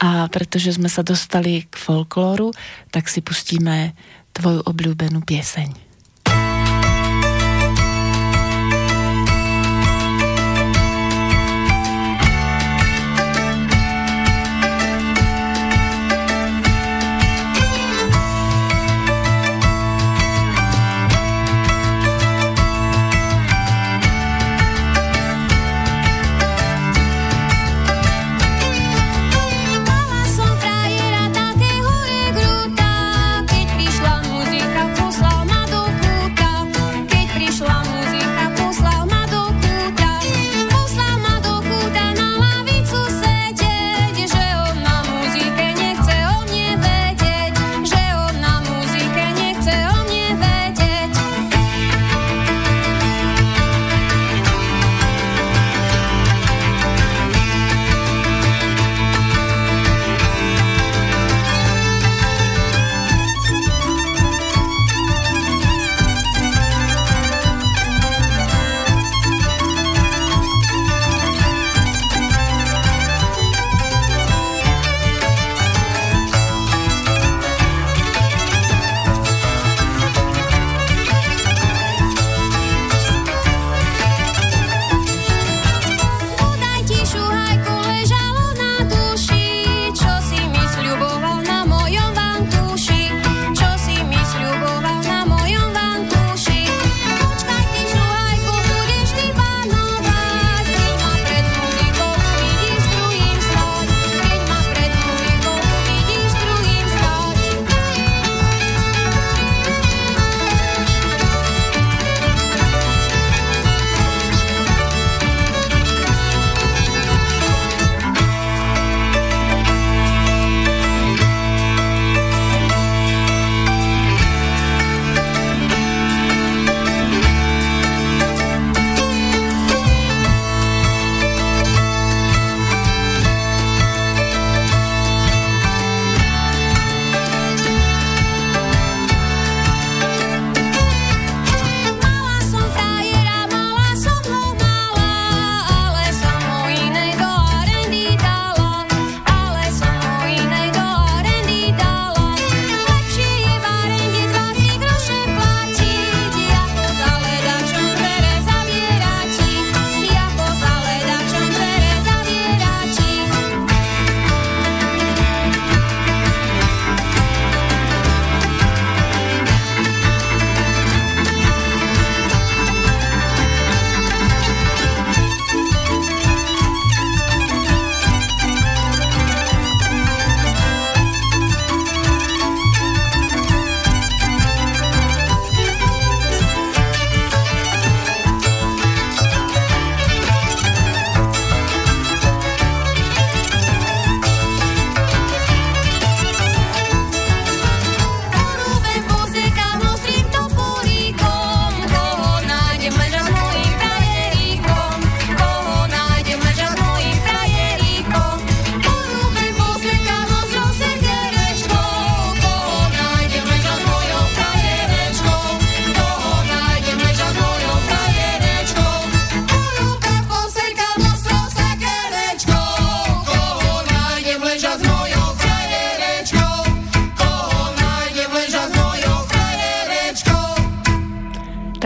a 0.00 0.30
pretože 0.30 0.78
sme 0.78 0.88
sa 0.88 1.04
dostali 1.04 1.66
k 1.66 1.74
folklóru, 1.74 2.54
tak 2.88 3.10
si 3.10 3.20
pustíme 3.20 3.92
tvoju 4.34 4.66
obľúbenú 4.66 5.22
pieseň. 5.22 5.83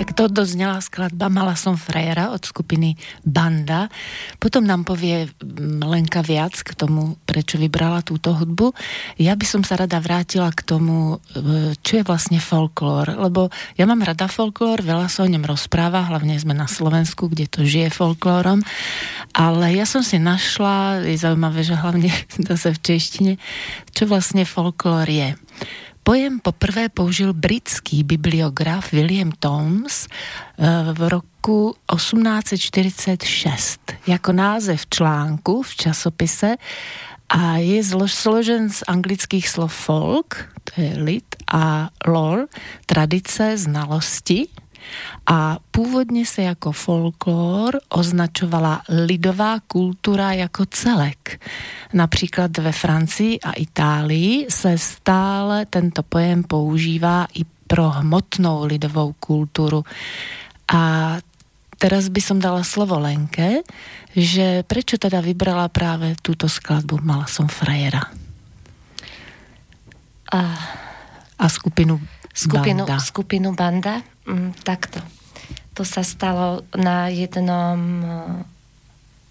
To 0.04 0.30
doznala 0.30 0.78
skladba 0.78 1.26
Mala 1.32 1.58
som 1.58 1.74
frajera 1.74 2.30
od 2.30 2.42
skupiny 2.44 2.94
Banda. 3.24 3.88
Potom 4.38 4.66
nám 4.66 4.86
povie 4.86 5.26
mm, 5.26 5.82
Lenka 5.82 6.22
viac 6.22 6.54
k 6.62 6.74
tomu, 6.74 7.16
prečo 7.26 7.58
vybrala 7.58 8.02
túto 8.06 8.34
hudbu. 8.34 8.74
Ja 9.18 9.34
by 9.34 9.46
som 9.46 9.62
sa 9.66 9.78
rada 9.78 9.98
vrátila 9.98 10.50
k 10.54 10.62
tomu, 10.62 11.18
e, 11.34 11.74
čo 11.82 11.98
je 11.98 12.04
vlastne 12.06 12.38
folklór, 12.38 13.16
lebo 13.18 13.50
ja 13.74 13.86
mám 13.86 14.02
rada 14.04 14.26
folklór, 14.30 14.82
veľa 14.84 15.10
sa 15.10 15.24
o 15.24 15.30
ňom 15.30 15.46
rozpráva, 15.46 16.06
hlavne 16.06 16.38
sme 16.38 16.54
na 16.54 16.70
Slovensku, 16.70 17.30
kde 17.30 17.50
to 17.50 17.66
žije 17.66 17.90
folklórom, 17.90 18.62
ale 19.34 19.74
ja 19.74 19.86
som 19.88 20.02
si 20.02 20.18
našla, 20.20 21.06
je 21.06 21.18
zaujímavé, 21.18 21.64
že 21.64 21.78
hlavne 21.78 22.10
zase 22.50 22.74
v 22.74 22.82
češtine, 22.82 23.32
čo 23.94 24.06
vlastne 24.06 24.46
folklór 24.46 25.06
je. 25.08 25.28
Pojem 26.08 26.40
poprvé 26.40 26.88
použil 26.88 27.36
britský 27.36 28.00
bibliograf 28.00 28.96
William 28.96 29.28
Toms 29.28 30.08
eh, 30.08 30.64
v 30.96 31.00
roku 31.04 31.76
1846 31.84 34.08
jako 34.08 34.32
název 34.32 34.88
článku 34.88 35.62
v 35.62 35.72
časopise 35.76 36.56
a 37.28 37.60
je 37.60 37.84
složen 38.08 38.72
z 38.72 38.80
anglických 38.88 39.44
slov 39.44 39.68
folk, 39.68 40.48
to 40.64 40.80
je 40.80 40.96
lid, 40.96 41.28
a 41.44 41.92
lore, 42.08 42.48
tradice, 42.88 43.60
znalosti, 43.60 44.48
a 45.26 45.58
původně 45.70 46.26
se 46.26 46.42
jako 46.42 46.72
folklor 46.72 47.80
označovala 47.88 48.82
lidová 48.88 49.60
kultura 49.66 50.32
jako 50.32 50.66
celek. 50.66 51.40
Například 51.92 52.58
ve 52.58 52.72
Francii 52.72 53.40
a 53.40 53.52
Itálii 53.52 54.46
se 54.50 54.78
stále 54.78 55.66
tento 55.66 56.02
pojem 56.02 56.42
používá 56.42 57.26
i 57.34 57.44
pro 57.66 57.90
hmotnou 57.90 58.64
lidovou 58.64 59.12
kulturu. 59.12 59.84
A 60.72 61.16
teraz 61.78 62.08
by 62.08 62.20
som 62.20 62.38
dala 62.40 62.64
slovo 62.64 62.98
Lenke, 62.98 63.62
že 64.16 64.64
prečo 64.64 64.96
teda 64.96 65.20
vybrala 65.20 65.68
práve 65.68 66.16
túto 66.24 66.48
skladbu 66.48 67.04
Mala 67.04 67.28
som 67.28 67.46
frajera? 67.46 68.08
A, 70.28 70.40
a 71.38 71.46
skupinu 71.48 72.00
skupinu 72.38 72.84
Banda. 72.86 72.98
Skupinu 73.02 73.48
Banda. 73.54 73.94
Mm, 74.28 74.52
takto. 74.60 75.00
To 75.72 75.88
sa 75.88 76.04
stalo 76.04 76.68
na 76.76 77.08
jednom 77.08 77.80
eh, 78.04 78.12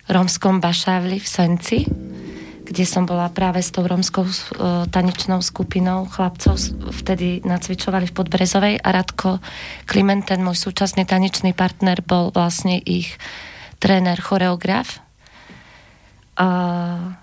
romskom 0.10 0.58
bašávli 0.58 1.22
v 1.22 1.28
Senci, 1.28 1.80
kde 2.68 2.84
som 2.84 3.08
bola 3.08 3.32
práve 3.32 3.64
s 3.64 3.72
tou 3.72 3.88
romskou 3.88 4.28
uh, 4.28 4.84
tanečnou 4.92 5.40
skupinou 5.40 6.04
chlapcov, 6.04 6.60
vtedy 7.00 7.40
nacvičovali 7.48 8.12
v 8.12 8.16
Podbrezovej 8.16 8.76
a 8.84 8.90
Radko 8.92 9.40
Kliment, 9.88 10.28
ten 10.28 10.44
môj 10.44 10.68
súčasný 10.68 11.08
tanečný 11.08 11.56
partner, 11.56 12.04
bol 12.04 12.28
vlastne 12.36 12.76
ich 12.84 13.16
tréner, 13.80 14.20
choreograf. 14.20 15.00
Uh, 16.36 17.16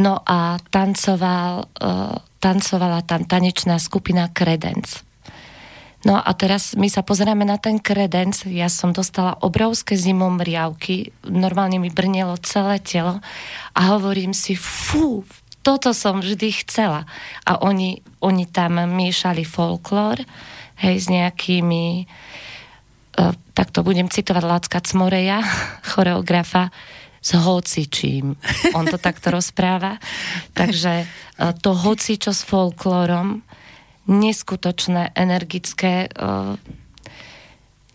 no 0.00 0.24
a 0.24 0.56
tancoval, 0.72 1.68
uh, 1.76 2.16
tancovala 2.40 3.04
tam 3.04 3.28
tanečná 3.28 3.76
skupina 3.76 4.32
Credence. 4.32 5.05
No 6.06 6.14
a 6.14 6.30
teraz 6.38 6.78
my 6.78 6.86
sa 6.86 7.02
pozeráme 7.02 7.42
na 7.42 7.58
ten 7.58 7.82
kredenc. 7.82 8.46
Ja 8.46 8.70
som 8.70 8.94
dostala 8.94 9.34
obrovské 9.42 9.98
zimom 9.98 10.38
riavky, 10.38 11.10
normálne 11.26 11.82
mi 11.82 11.90
brnelo 11.90 12.38
celé 12.46 12.78
telo 12.78 13.18
a 13.74 13.80
hovorím 13.90 14.30
si, 14.30 14.54
fú, 14.54 15.26
toto 15.66 15.90
som 15.90 16.22
vždy 16.22 16.62
chcela. 16.62 17.10
A 17.42 17.58
oni, 17.58 18.06
oni 18.22 18.46
tam 18.46 18.78
miešali 18.86 19.42
folklór, 19.42 20.22
hej, 20.78 20.94
s 21.02 21.10
nejakými, 21.10 22.06
uh, 23.18 23.34
tak 23.50 23.74
to 23.74 23.82
budem 23.82 24.06
citovať 24.06 24.46
Lacka 24.46 24.78
Cmoreja, 24.78 25.42
choreografa, 25.90 26.70
s 27.18 27.34
hocičím. 27.34 28.38
On 28.78 28.86
to 28.86 29.02
takto 29.02 29.32
rozpráva. 29.42 29.98
Takže 30.54 31.02
uh, 31.02 31.50
to 31.58 31.74
hocičo 31.74 32.30
s 32.30 32.46
folklórom 32.46 33.42
neskutočné, 34.06 35.14
energické, 35.14 36.10
uh, 36.14 36.54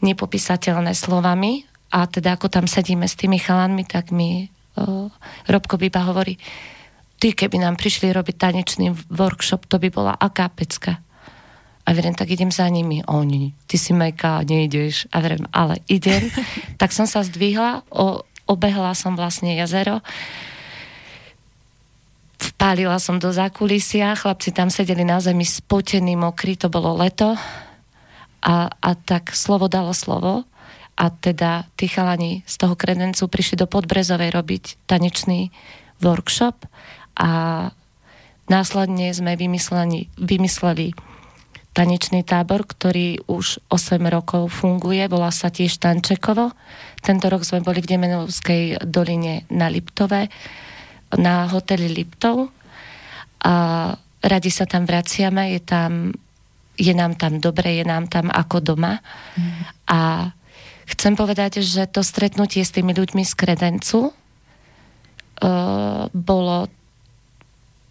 nepopísateľné 0.03 0.91
slovami. 0.95 1.67
A 1.91 2.07
teda 2.07 2.39
ako 2.39 2.47
tam 2.47 2.65
sedíme 2.67 3.07
s 3.07 3.19
tými 3.19 3.39
chalanmi, 3.39 3.83
tak 3.83 4.15
mi 4.15 4.47
uh, 4.47 5.11
Robko 5.47 5.75
Biba 5.75 6.07
hovorí, 6.07 6.39
ty 7.19 7.35
keby 7.35 7.59
nám 7.59 7.75
prišli 7.75 8.11
robiť 8.15 8.35
tanečný 8.39 8.95
workshop, 9.11 9.67
to 9.67 9.79
by 9.79 9.91
bola 9.91 10.13
aká 10.15 10.47
pecka. 10.51 11.03
A 11.81 11.97
verím, 11.97 12.13
tak 12.13 12.29
idem 12.29 12.53
za 12.53 12.69
nimi. 12.69 13.01
Oni, 13.09 13.57
ty 13.65 13.75
si 13.75 13.91
meka, 13.91 14.45
nejdeš. 14.45 15.09
A 15.11 15.19
verím, 15.19 15.49
ale 15.49 15.81
idem. 15.89 16.29
tak 16.81 16.93
som 16.93 17.09
sa 17.09 17.25
zdvihla, 17.25 17.83
o, 17.89 18.21
obehla 18.45 18.93
som 18.93 19.17
vlastne 19.17 19.57
jazero 19.57 19.99
Vpálila 22.41 22.97
som 22.97 23.21
do 23.21 23.29
zákulisia, 23.29 24.17
chlapci 24.17 24.49
tam 24.49 24.73
sedeli 24.73 25.05
na 25.05 25.21
zemi 25.21 25.45
spotení, 25.45 26.17
mokrí, 26.17 26.57
to 26.57 26.73
bolo 26.73 26.97
leto. 26.97 27.37
A, 28.41 28.65
a 28.65 28.91
tak 28.97 29.37
slovo 29.37 29.69
dalo 29.69 29.93
slovo. 29.93 30.49
A 30.97 31.05
teda 31.13 31.69
tí 31.77 31.85
chalani 31.85 32.41
z 32.49 32.55
toho 32.57 32.73
kredencu 32.73 33.29
prišli 33.29 33.61
do 33.61 33.69
Podbrezovej 33.69 34.33
robiť 34.33 34.63
tanečný 34.89 35.53
workshop 36.01 36.65
a 37.13 37.29
následne 38.49 39.13
sme 39.13 39.37
vymysleli, 39.37 40.09
vymysleli 40.17 40.97
tanečný 41.77 42.25
tábor, 42.25 42.65
ktorý 42.65 43.21
už 43.29 43.61
8 43.69 44.01
rokov 44.09 44.49
funguje, 44.49 45.05
volá 45.07 45.29
sa 45.29 45.53
tiež 45.53 45.77
Tančekovo. 45.77 46.51
Tento 46.99 47.25
rok 47.31 47.47
sme 47.47 47.63
boli 47.63 47.79
v 47.79 47.89
Demenovskej 47.95 48.83
doline 48.83 49.47
na 49.47 49.71
Liptove 49.71 50.27
na 51.17 51.49
hoteli 51.49 51.91
Liptov 51.91 52.53
a 53.41 53.55
radi 54.21 54.51
sa 54.53 54.69
tam 54.69 54.85
vraciame, 54.85 55.57
je 55.57 55.61
tam 55.63 56.13
je 56.81 56.93
nám 56.97 57.13
tam 57.19 57.37
dobre, 57.37 57.77
je 57.77 57.85
nám 57.85 58.09
tam 58.09 58.33
ako 58.33 58.73
doma. 58.73 59.05
Mm. 59.37 59.61
A 59.91 59.99
chcem 60.89 61.13
povedať, 61.13 61.61
že 61.61 61.85
to 61.85 62.01
stretnutie 62.01 62.65
s 62.65 62.73
tými 62.73 62.95
ľuďmi 62.95 63.21
z 63.21 63.33
Kredencu 63.37 64.09
uh, 64.09 64.11
bolo 66.09 66.71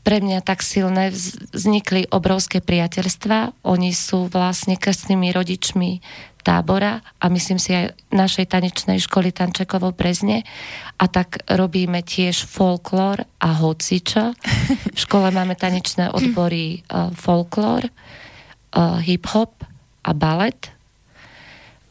pre 0.01 0.25
mňa 0.25 0.41
tak 0.41 0.65
silné, 0.65 1.13
vznikli 1.53 2.09
obrovské 2.09 2.65
priateľstva. 2.65 3.53
Oni 3.69 3.93
sú 3.93 4.33
vlastne 4.33 4.81
krstnými 4.81 5.29
rodičmi 5.29 6.01
tábora 6.43 7.05
a 7.21 7.29
myslím 7.29 7.61
si 7.61 7.77
aj 7.77 7.93
našej 8.11 8.49
tanečnej 8.51 8.99
školy 9.01 9.31
Tančekovo 9.31 9.93
Brezne 9.93 10.43
a 10.97 11.05
tak 11.07 11.45
robíme 11.49 12.01
tiež 12.01 12.49
folklór 12.49 13.25
a 13.41 13.49
hocičo. 13.61 14.37
V 14.97 14.99
škole 14.99 15.31
máme 15.31 15.55
tanečné 15.55 16.11
odbory 16.13 16.81
uh, 16.89 17.13
folklór, 17.13 17.89
uh, 17.89 18.99
hip-hop 19.05 19.53
a 20.05 20.11
balet 20.17 20.73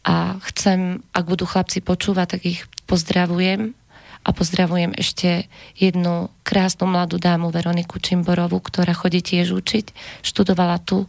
a 0.09 0.41
chcem, 0.51 1.05
ak 1.13 1.25
budú 1.27 1.45
chlapci 1.45 1.85
počúvať, 1.85 2.27
tak 2.38 2.41
ich 2.47 2.65
pozdravujem 2.89 3.77
a 4.25 4.29
pozdravujem 4.35 4.97
ešte 4.97 5.47
jednu 5.77 6.33
krásnu 6.43 6.89
mladú 6.89 7.21
dámu 7.21 7.53
Veroniku 7.53 8.01
Čimborovú, 8.01 8.59
ktorá 8.59 8.91
chodí 8.91 9.23
tiež 9.23 9.55
učiť. 9.55 9.93
Študovala 10.25 10.81
tu 10.83 11.07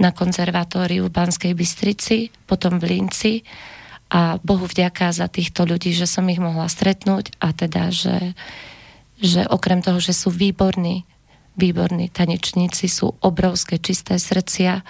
na 0.00 0.16
konzervatóriu 0.16 1.06
v 1.06 1.14
Banskej 1.14 1.52
Bystrici, 1.52 2.32
potom 2.48 2.80
v 2.80 2.96
Linci. 2.96 3.44
A 4.10 4.40
Bohu 4.40 4.64
vďaka 4.64 5.12
za 5.12 5.28
týchto 5.28 5.68
ľudí, 5.68 5.92
že 5.92 6.08
som 6.08 6.26
ich 6.32 6.40
mohla 6.40 6.66
stretnúť 6.66 7.36
a 7.38 7.52
teda, 7.52 7.92
že, 7.92 8.32
že 9.20 9.44
okrem 9.46 9.84
toho, 9.84 10.00
že 10.00 10.16
sú 10.16 10.32
výborní, 10.32 11.04
výborní 11.54 12.08
tanečníci, 12.10 12.88
sú 12.88 13.14
obrovské 13.20 13.76
čisté 13.78 14.16
srdcia. 14.16 14.82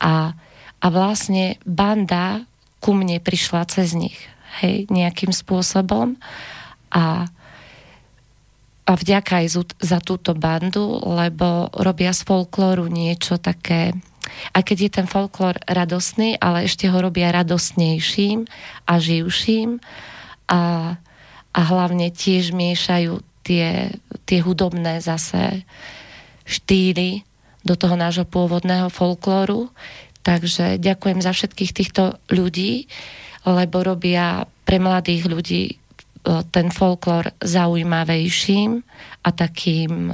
A, 0.00 0.14
a 0.78 0.86
vlastne 0.88 1.58
banda 1.66 2.46
ku 2.78 2.94
mne 2.94 3.18
prišla 3.18 3.66
cez 3.66 3.92
nich, 3.98 4.16
hej, 4.62 4.86
nejakým 4.88 5.34
spôsobom. 5.34 6.14
A 6.94 7.26
a 8.88 8.96
vďaka 8.96 9.44
aj 9.44 9.68
za 9.84 10.00
túto 10.00 10.32
bandu, 10.32 10.96
lebo 11.04 11.68
robia 11.76 12.16
z 12.16 12.24
folklóru 12.24 12.88
niečo 12.88 13.36
také 13.36 13.92
a 14.52 14.58
keď 14.62 14.78
je 14.78 14.90
ten 14.90 15.06
folklór 15.06 15.58
radostný, 15.66 16.38
ale 16.38 16.66
ešte 16.66 16.88
ho 16.88 16.98
robia 16.98 17.32
radostnejším 17.34 18.48
a 18.86 18.94
živším 18.98 19.78
a, 20.48 20.94
a 21.52 21.60
hlavne 21.60 22.08
tiež 22.08 22.56
miešajú 22.56 23.20
tie, 23.44 23.96
tie 24.28 24.38
hudobné 24.44 25.00
zase 25.00 25.64
štýly 26.48 27.24
do 27.64 27.76
toho 27.76 27.96
nášho 27.96 28.24
pôvodného 28.24 28.88
folklóru. 28.88 29.68
Takže 30.24 30.76
ďakujem 30.80 31.20
za 31.24 31.32
všetkých 31.32 31.72
týchto 31.72 32.20
ľudí, 32.28 32.88
lebo 33.48 33.80
robia 33.80 34.44
pre 34.68 34.76
mladých 34.76 35.24
ľudí 35.24 35.62
e, 35.72 35.74
ten 36.52 36.68
folklór 36.68 37.32
zaujímavejším 37.40 38.84
a 39.24 39.28
takým, 39.32 40.12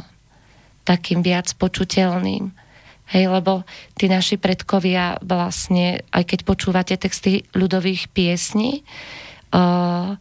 takým 0.87 1.21
viac 1.23 1.51
počuteľným 1.59 2.64
Hej, 3.05 3.29
lebo 3.29 3.69
tí 4.01 4.09
naši 4.09 4.41
predkovia 4.41 5.21
vlastne, 5.21 6.01
aj 6.09 6.25
keď 6.25 6.39
počúvate 6.49 6.95
texty 6.97 7.45
ľudových 7.53 8.09
piesní, 8.11 8.81
uh, 9.53 10.17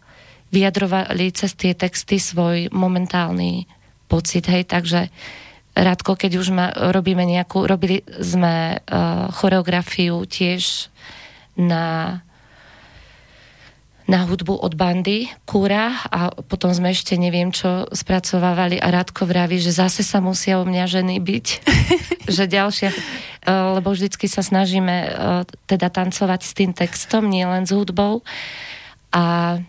vyjadrovali 0.51 1.31
cez 1.31 1.55
tie 1.55 1.71
texty 1.73 2.19
svoj 2.19 2.67
momentálny 2.75 3.65
pocit. 4.11 4.45
Hej, 4.51 4.67
takže 4.69 5.07
Radko, 5.73 6.13
keď 6.13 6.31
už 6.37 6.47
ma, 6.53 6.69
robíme 6.69 7.25
nejakú, 7.25 7.65
robili 7.65 8.05
sme 8.21 8.77
uh, 8.77 9.31
choreografiu 9.33 10.21
tiež 10.29 10.93
na 11.57 12.19
na 14.03 14.27
hudbu 14.27 14.59
od 14.59 14.75
bandy 14.75 15.31
Kúra 15.47 15.95
a 16.11 16.35
potom 16.35 16.75
sme 16.75 16.91
ešte 16.91 17.15
neviem 17.15 17.55
čo 17.55 17.87
spracovávali 17.91 18.75
a 18.79 18.91
Radko 18.91 19.23
vraví, 19.23 19.63
že 19.63 19.71
zase 19.71 20.03
sa 20.03 20.19
musia 20.19 20.59
o 20.59 20.67
mňa 20.67 20.85
ženy 20.87 21.23
byť. 21.23 21.47
že 22.35 22.43
ďalšia, 22.47 22.91
e, 22.91 22.97
lebo 23.79 23.95
vždycky 23.95 24.27
sa 24.27 24.43
snažíme 24.43 24.95
e, 25.03 25.07
teda 25.67 25.87
tancovať 25.87 26.41
s 26.43 26.51
tým 26.51 26.71
textom, 26.75 27.31
nie 27.31 27.47
len 27.47 27.63
s 27.63 27.71
hudbou. 27.71 28.23
A 29.15 29.59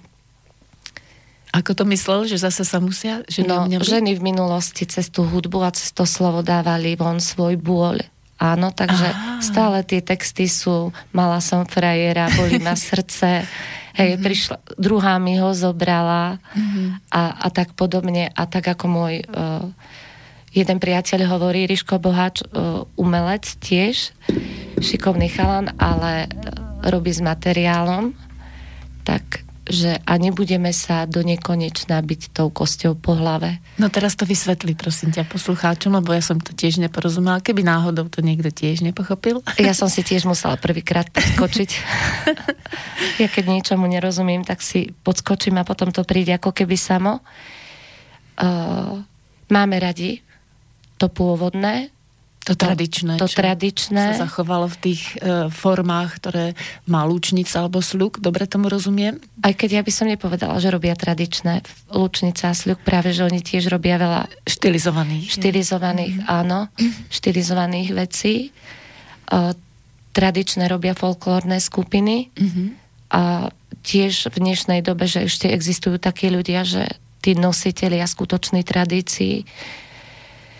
ako 1.55 1.71
to 1.79 1.85
myslel, 1.95 2.27
že 2.27 2.43
zase 2.43 2.67
sa 2.67 2.83
musia 2.83 3.23
ženy 3.31 3.47
no, 3.47 3.71
mňa 3.71 3.79
ženy 3.79 4.19
v 4.19 4.35
minulosti 4.35 4.91
cez 4.91 5.07
tú 5.07 5.23
hudbu 5.23 5.63
a 5.63 5.71
cez 5.71 5.95
to 5.95 6.03
slovo 6.03 6.43
dávali 6.43 6.99
von 6.99 7.23
svoj 7.23 7.55
bôľ. 7.63 8.03
Áno, 8.43 8.75
takže 8.75 9.15
Aha. 9.15 9.39
stále 9.39 9.87
tie 9.87 10.03
texty 10.03 10.51
sú 10.51 10.91
Mala 11.15 11.39
som 11.39 11.63
frajera, 11.63 12.27
boli 12.35 12.59
ma 12.59 12.75
srdce, 12.91 13.47
Hej, 13.95 14.19
mm-hmm. 14.19 14.27
prišla, 14.27 14.57
druhá 14.75 15.15
mi 15.23 15.39
ho 15.39 15.55
zobrala 15.55 16.43
mm-hmm. 16.51 16.87
a, 17.15 17.23
a 17.47 17.49
tak 17.55 17.79
podobne. 17.79 18.27
A 18.35 18.43
tak 18.51 18.67
ako 18.67 18.91
môj 18.91 19.23
uh, 19.23 19.71
jeden 20.51 20.83
priateľ 20.83 21.31
hovorí, 21.31 21.71
Ríško 21.71 22.03
Boháč, 22.03 22.43
uh, 22.43 22.83
umelec 22.99 23.47
tiež, 23.63 24.11
šikovný 24.83 25.31
chalan, 25.31 25.71
ale 25.79 26.27
uh, 26.27 26.31
robí 26.91 27.15
s 27.15 27.23
materiálom, 27.23 28.19
tak 29.07 29.44
že 29.65 29.97
a 30.05 30.13
nebudeme 30.21 30.69
sa 30.77 31.09
do 31.09 31.25
nekonečna 31.25 32.05
byť 32.05 32.37
tou 32.37 32.53
kosťou 32.53 33.01
po 33.01 33.17
hlave. 33.17 33.65
No 33.81 33.89
teraz 33.89 34.13
to 34.13 34.29
vysvetli, 34.29 34.77
prosím 34.77 35.09
ťa, 35.09 35.25
poslucháčom, 35.25 35.97
lebo 35.97 36.13
ja 36.13 36.21
som 36.21 36.37
to 36.37 36.53
tiež 36.53 36.77
neporozumela. 36.85 37.41
Keby 37.41 37.65
náhodou 37.65 38.13
to 38.13 38.21
niekto 38.21 38.53
tiež 38.53 38.85
nepochopil. 38.85 39.41
Ja 39.57 39.73
som 39.73 39.89
si 39.89 40.05
tiež 40.05 40.29
musela 40.29 40.61
prvýkrát 40.61 41.09
podskočiť. 41.09 41.71
ja 43.23 43.29
keď 43.33 43.45
niečomu 43.49 43.89
nerozumiem, 43.89 44.45
tak 44.45 44.61
si 44.61 44.93
podskočím 45.01 45.57
a 45.57 45.65
potom 45.65 45.89
to 45.89 46.05
príde 46.05 46.37
ako 46.37 46.53
keby 46.53 46.77
samo. 46.77 47.25
Uh, 48.37 49.01
máme 49.49 49.81
radi 49.81 50.21
to 51.01 51.09
pôvodné, 51.09 51.94
to 52.45 52.53
tradičné. 52.53 53.17
To, 53.17 53.25
to 53.25 53.41
tradičné. 53.41 54.21
Sa 54.21 54.29
zachovalo 54.29 54.69
v 54.69 54.77
tých 54.77 55.17
e, 55.17 55.49
formách, 55.49 56.21
ktoré 56.21 56.47
má 56.85 57.01
lúčnica 57.09 57.65
alebo 57.65 57.81
sluk. 57.81 58.21
Dobre 58.21 58.45
tomu 58.45 58.69
rozumiem? 58.69 59.17
Aj 59.41 59.57
keď 59.57 59.81
ja 59.81 59.83
by 59.83 59.93
som 59.93 60.07
nepovedala, 60.13 60.61
že 60.61 60.69
robia 60.69 60.93
tradičné. 60.93 61.65
Lúčnica 61.89 62.53
a 62.53 62.55
sluk 62.55 62.85
práve, 62.85 63.17
že 63.17 63.25
oni 63.25 63.41
tiež 63.41 63.73
robia 63.73 63.97
veľa... 63.97 64.29
Štilizovaných. 64.45 65.41
Štilizovaných, 65.41 66.15
mm. 66.21 66.27
áno. 66.29 66.69
Štilizovaných 67.09 67.91
vecí. 67.97 68.53
E, 69.33 69.57
tradičné 70.13 70.69
robia 70.69 70.93
folklórne 70.93 71.57
skupiny. 71.59 72.29
Mm-hmm. 72.37 72.69
A 73.17 73.49
tiež 73.81 74.29
v 74.29 74.37
dnešnej 74.37 74.81
dobe, 74.85 75.09
že 75.09 75.25
ešte 75.25 75.49
existujú 75.49 75.97
takí 75.97 76.29
ľudia, 76.29 76.65
že 76.69 77.01
tí 77.25 77.33
nositeľia 77.33 78.05
skutočnej 78.05 78.69
tradícii 78.69 79.49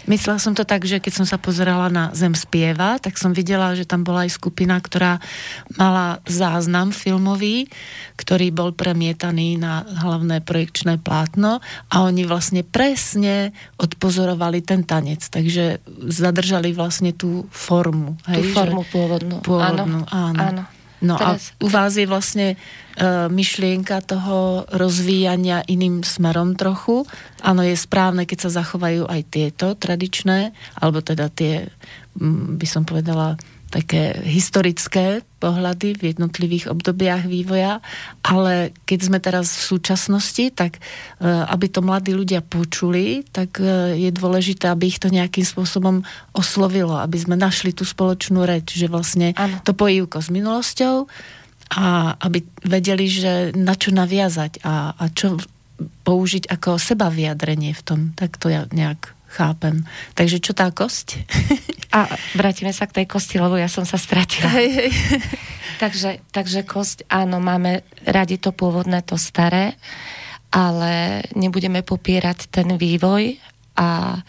Myslela 0.05 0.37
som 0.37 0.53
to 0.53 0.69
tak, 0.69 0.85
že 0.85 1.01
keď 1.01 1.13
som 1.23 1.27
sa 1.27 1.41
pozerala 1.41 1.89
na 1.89 2.05
Zem 2.13 2.37
spieva, 2.37 3.01
tak 3.01 3.17
som 3.17 3.33
videla, 3.33 3.73
že 3.73 3.89
tam 3.89 4.05
bola 4.05 4.29
aj 4.29 4.37
skupina, 4.37 4.77
ktorá 4.77 5.19
mala 5.81 6.21
záznam 6.29 6.93
filmový, 6.93 7.67
ktorý 8.21 8.53
bol 8.53 8.71
premietaný 8.77 9.57
na 9.57 9.83
hlavné 9.83 10.45
projekčné 10.45 11.01
plátno 11.01 11.65
a 11.89 11.97
oni 12.05 12.29
vlastne 12.29 12.61
presne 12.63 13.57
odpozorovali 13.81 14.61
ten 14.61 14.85
tanec, 14.85 15.25
takže 15.33 15.81
zadržali 16.13 16.77
vlastne 16.77 17.17
tú 17.17 17.49
formu. 17.49 18.21
Hej, 18.29 18.41
tú 18.41 18.45
formu 18.53 18.83
že, 18.85 18.91
pôvodnú. 18.93 19.37
Pôvodnú, 19.41 20.01
áno. 20.13 20.37
áno. 20.37 20.41
áno. 20.41 20.65
No 21.03 21.19
Teraz... 21.19 21.51
a 21.59 21.65
u 21.65 21.69
vás 21.73 21.99
je 21.99 22.07
vlastne 22.07 22.55
uh, 22.55 23.27
myšlienka 23.33 24.05
toho 24.05 24.69
rozvíjania 24.71 25.67
iným 25.67 26.07
smerom 26.07 26.55
trochu. 26.55 27.09
Áno, 27.43 27.65
je 27.67 27.75
správne, 27.75 28.29
keď 28.29 28.49
sa 28.49 28.63
zachovajú 28.63 29.11
aj 29.11 29.21
tieto 29.33 29.75
tradičné, 29.75 30.55
alebo 30.79 31.03
teda 31.03 31.33
tie, 31.33 31.71
by 32.59 32.67
som 32.69 32.87
povedala, 32.87 33.41
také 33.75 34.23
historické 34.23 35.27
pohľady 35.43 35.99
v 35.99 36.15
jednotlivých 36.15 36.71
obdobiach 36.71 37.27
vývoja, 37.27 37.83
ale 38.23 38.71
keď 38.87 38.99
sme 39.03 39.19
teraz 39.19 39.51
v 39.51 39.63
súčasnosti, 39.75 40.55
tak 40.55 40.79
e, 40.79 40.81
aby 41.27 41.67
to 41.67 41.83
mladí 41.83 42.15
ľudia 42.15 42.39
počuli, 42.39 43.27
tak 43.35 43.59
e, 43.59 43.99
je 43.99 44.11
dôležité, 44.15 44.71
aby 44.71 44.95
ich 44.95 45.03
to 45.03 45.11
nejakým 45.11 45.43
spôsobom 45.43 46.07
oslovilo, 46.31 46.95
aby 47.03 47.19
sme 47.19 47.35
našli 47.35 47.75
tú 47.75 47.83
spoločnú 47.83 48.47
reč, 48.47 48.79
že 48.79 48.87
vlastne 48.87 49.35
ano. 49.35 49.59
to 49.67 49.75
pojívko 49.75 50.23
s 50.23 50.31
minulosťou 50.31 51.11
a 51.75 52.15
aby 52.23 52.47
vedeli, 52.63 53.11
že 53.11 53.51
na 53.59 53.75
čo 53.75 53.91
naviazať 53.91 54.63
a, 54.63 54.95
a 54.95 55.05
čo 55.11 55.35
použiť 56.07 56.47
ako 56.47 56.79
seba 56.79 57.11
vyjadrenie 57.11 57.75
v 57.75 57.83
tom. 57.83 58.01
Tak 58.15 58.39
to 58.39 58.47
ja 58.55 58.71
nejak 58.71 59.11
chápem. 59.35 59.83
Takže 60.15 60.39
čo 60.39 60.55
tá 60.55 60.71
kosť? 60.71 61.27
A 61.95 62.07
vrátime 62.39 62.71
sa 62.71 62.87
k 62.87 63.03
tej 63.03 63.07
kosti, 63.11 63.43
lebo 63.43 63.59
ja 63.59 63.67
som 63.67 63.83
sa 63.83 63.99
stratila. 63.99 64.51
Hej, 64.55 64.71
hej. 64.71 64.91
takže, 65.83 66.11
takže 66.31 66.63
kosť, 66.63 67.11
áno, 67.11 67.43
máme 67.43 67.83
radi 68.07 68.39
to 68.39 68.55
pôvodné, 68.55 69.03
to 69.03 69.19
staré, 69.19 69.75
ale 70.55 71.23
nebudeme 71.35 71.83
popierať 71.83 72.51
ten 72.51 72.79
vývoj 72.79 73.39
a, 73.75 74.23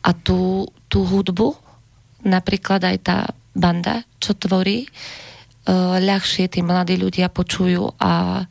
a 0.00 0.10
tú, 0.16 0.64
tú 0.88 1.04
hudbu, 1.04 1.52
napríklad 2.24 2.80
aj 2.84 2.96
tá 3.04 3.18
banda, 3.52 4.04
čo 4.20 4.36
tvorí, 4.36 4.88
uh, 4.88 6.00
ľahšie 6.00 6.48
tí 6.48 6.60
mladí 6.60 6.96
ľudia 7.00 7.28
počujú 7.32 7.96
a 7.96 8.44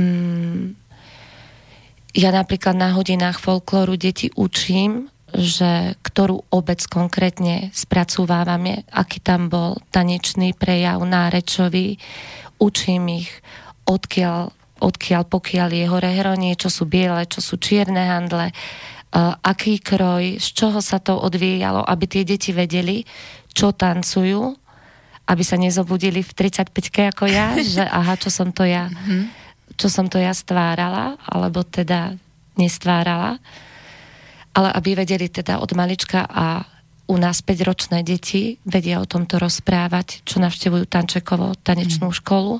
um, 0.00 0.76
ja 2.16 2.32
napríklad 2.32 2.72
na 2.72 2.96
hodinách 2.96 3.38
folklóru 3.38 4.00
deti 4.00 4.32
učím, 4.32 5.12
že 5.36 6.00
ktorú 6.00 6.48
obec 6.48 6.80
konkrétne 6.88 7.68
spracúvávame, 7.76 8.88
aký 8.88 9.20
tam 9.20 9.52
bol 9.52 9.76
tanečný 9.92 10.56
prejav 10.56 11.04
nárečový, 11.04 12.00
učím 12.56 13.20
ich, 13.20 13.30
odkiaľ, 13.84 14.48
odkiaľ 14.80 15.22
pokiaľ 15.28 15.68
je 15.76 15.86
hore 15.92 16.10
hronie, 16.16 16.56
čo 16.56 16.72
sú 16.72 16.88
biele, 16.88 17.28
čo 17.28 17.44
sú 17.44 17.60
čierne 17.60 18.00
handle, 18.00 18.48
aký 19.44 19.84
kroj, 19.84 20.40
z 20.40 20.48
čoho 20.56 20.80
sa 20.80 20.96
to 21.04 21.20
odvíjalo, 21.20 21.84
aby 21.84 22.04
tie 22.08 22.24
deti 22.24 22.56
vedeli, 22.56 23.04
čo 23.52 23.76
tancujú, 23.76 24.56
aby 25.26 25.42
sa 25.44 25.60
nezobudili 25.60 26.24
v 26.24 26.32
35 26.32 27.12
ako 27.12 27.24
ja, 27.28 27.58
že 27.60 27.84
aha, 27.84 28.16
čo 28.16 28.32
som 28.32 28.56
to 28.56 28.64
ja. 28.64 28.88
Mm-hmm 28.88 29.45
čo 29.76 29.92
som 29.92 30.08
to 30.08 30.16
ja 30.16 30.32
stvárala, 30.32 31.20
alebo 31.24 31.62
teda 31.62 32.16
nestvárala, 32.56 33.38
ale 34.56 34.68
aby 34.72 35.04
vedeli 35.04 35.28
teda 35.28 35.60
od 35.60 35.70
malička 35.76 36.24
a 36.24 36.64
u 37.06 37.16
nás 37.20 37.38
5-ročné 37.44 38.02
deti 38.02 38.58
vedia 38.66 38.98
o 38.98 39.06
tomto 39.06 39.38
rozprávať, 39.38 40.26
čo 40.26 40.42
navštevujú 40.42 40.90
Tančekovo 40.90 41.54
tanečnú 41.62 42.10
mm. 42.10 42.16
školu 42.18 42.58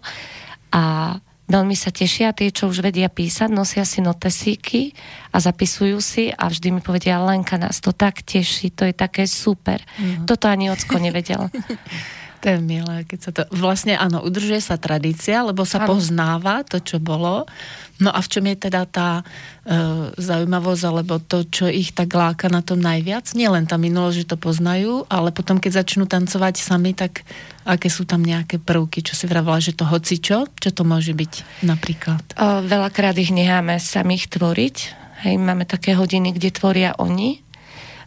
a 0.71 1.17
veľmi 1.51 1.75
sa 1.75 1.91
tešia, 1.91 2.31
tí, 2.31 2.51
čo 2.55 2.71
už 2.71 2.83
vedia 2.83 3.11
písať, 3.11 3.51
nosia 3.51 3.83
si 3.83 3.99
notesíky 4.03 4.95
a 5.35 5.43
zapisujú 5.43 5.99
si 5.99 6.31
a 6.31 6.47
vždy 6.47 6.79
mi 6.79 6.81
povedia, 6.83 7.19
Lenka, 7.19 7.59
nás 7.59 7.83
to 7.83 7.91
tak 7.91 8.23
teší, 8.23 8.71
to 8.71 8.87
je 8.87 8.95
také 8.95 9.27
super. 9.27 9.83
Mm. 9.99 10.31
Toto 10.31 10.47
ani 10.47 10.71
ocko 10.71 10.99
nevedel. 11.03 11.51
To 12.47 12.55
je 12.55 12.63
milé, 12.63 13.03
keď 13.03 13.19
sa 13.19 13.31
to... 13.35 13.43
Vlastne 13.51 13.99
áno, 13.99 14.23
udržuje 14.23 14.63
sa 14.63 14.79
tradícia, 14.79 15.43
lebo 15.43 15.67
sa 15.67 15.83
ano. 15.83 15.99
poznáva 15.99 16.63
to, 16.63 16.79
čo 16.79 17.03
bolo. 17.03 17.43
No 17.99 18.15
a 18.15 18.23
v 18.23 18.31
čom 18.31 18.47
je 18.47 18.71
teda 18.71 18.87
tá 18.87 19.27
e, 19.67 20.15
zaujímavosť, 20.15 20.83
alebo 20.87 21.19
to, 21.19 21.43
čo 21.43 21.67
ich 21.67 21.91
tak 21.91 22.15
láka 22.15 22.47
na 22.47 22.63
tom 22.63 22.79
najviac? 22.79 23.35
Nie 23.35 23.51
len 23.51 23.67
tá 23.67 23.75
minulosť, 23.75 24.17
že 24.23 24.31
to 24.31 24.37
poznajú, 24.39 25.11
ale 25.11 25.35
potom, 25.35 25.59
keď 25.59 25.83
začnú 25.83 26.07
tancovať 26.07 26.63
sami, 26.63 26.95
tak 26.95 27.27
aké 27.67 27.91
sú 27.91 28.07
tam 28.07 28.23
nejaké 28.23 28.63
prvky, 28.63 29.03
čo 29.03 29.19
si 29.19 29.27
vravila, 29.27 29.59
že 29.59 29.75
to 29.75 29.83
hocičo? 29.83 30.47
Čo 30.63 30.71
to 30.71 30.87
môže 30.87 31.19
byť 31.19 31.67
napríklad? 31.67 32.23
O, 32.39 32.63
veľakrát 32.63 33.19
ich 33.19 33.35
necháme 33.35 33.83
samých 33.83 34.31
tvoriť. 34.31 34.77
Hej, 35.27 35.35
máme 35.35 35.67
také 35.67 35.99
hodiny, 35.99 36.31
kde 36.31 36.55
tvoria 36.55 36.95
oni. 36.95 37.43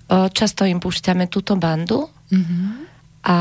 O, 0.08 0.32
často 0.32 0.64
im 0.64 0.80
púšťame 0.80 1.28
túto 1.28 1.60
bandu. 1.60 2.08
Mm-hmm. 2.32 2.88
A 3.28 3.36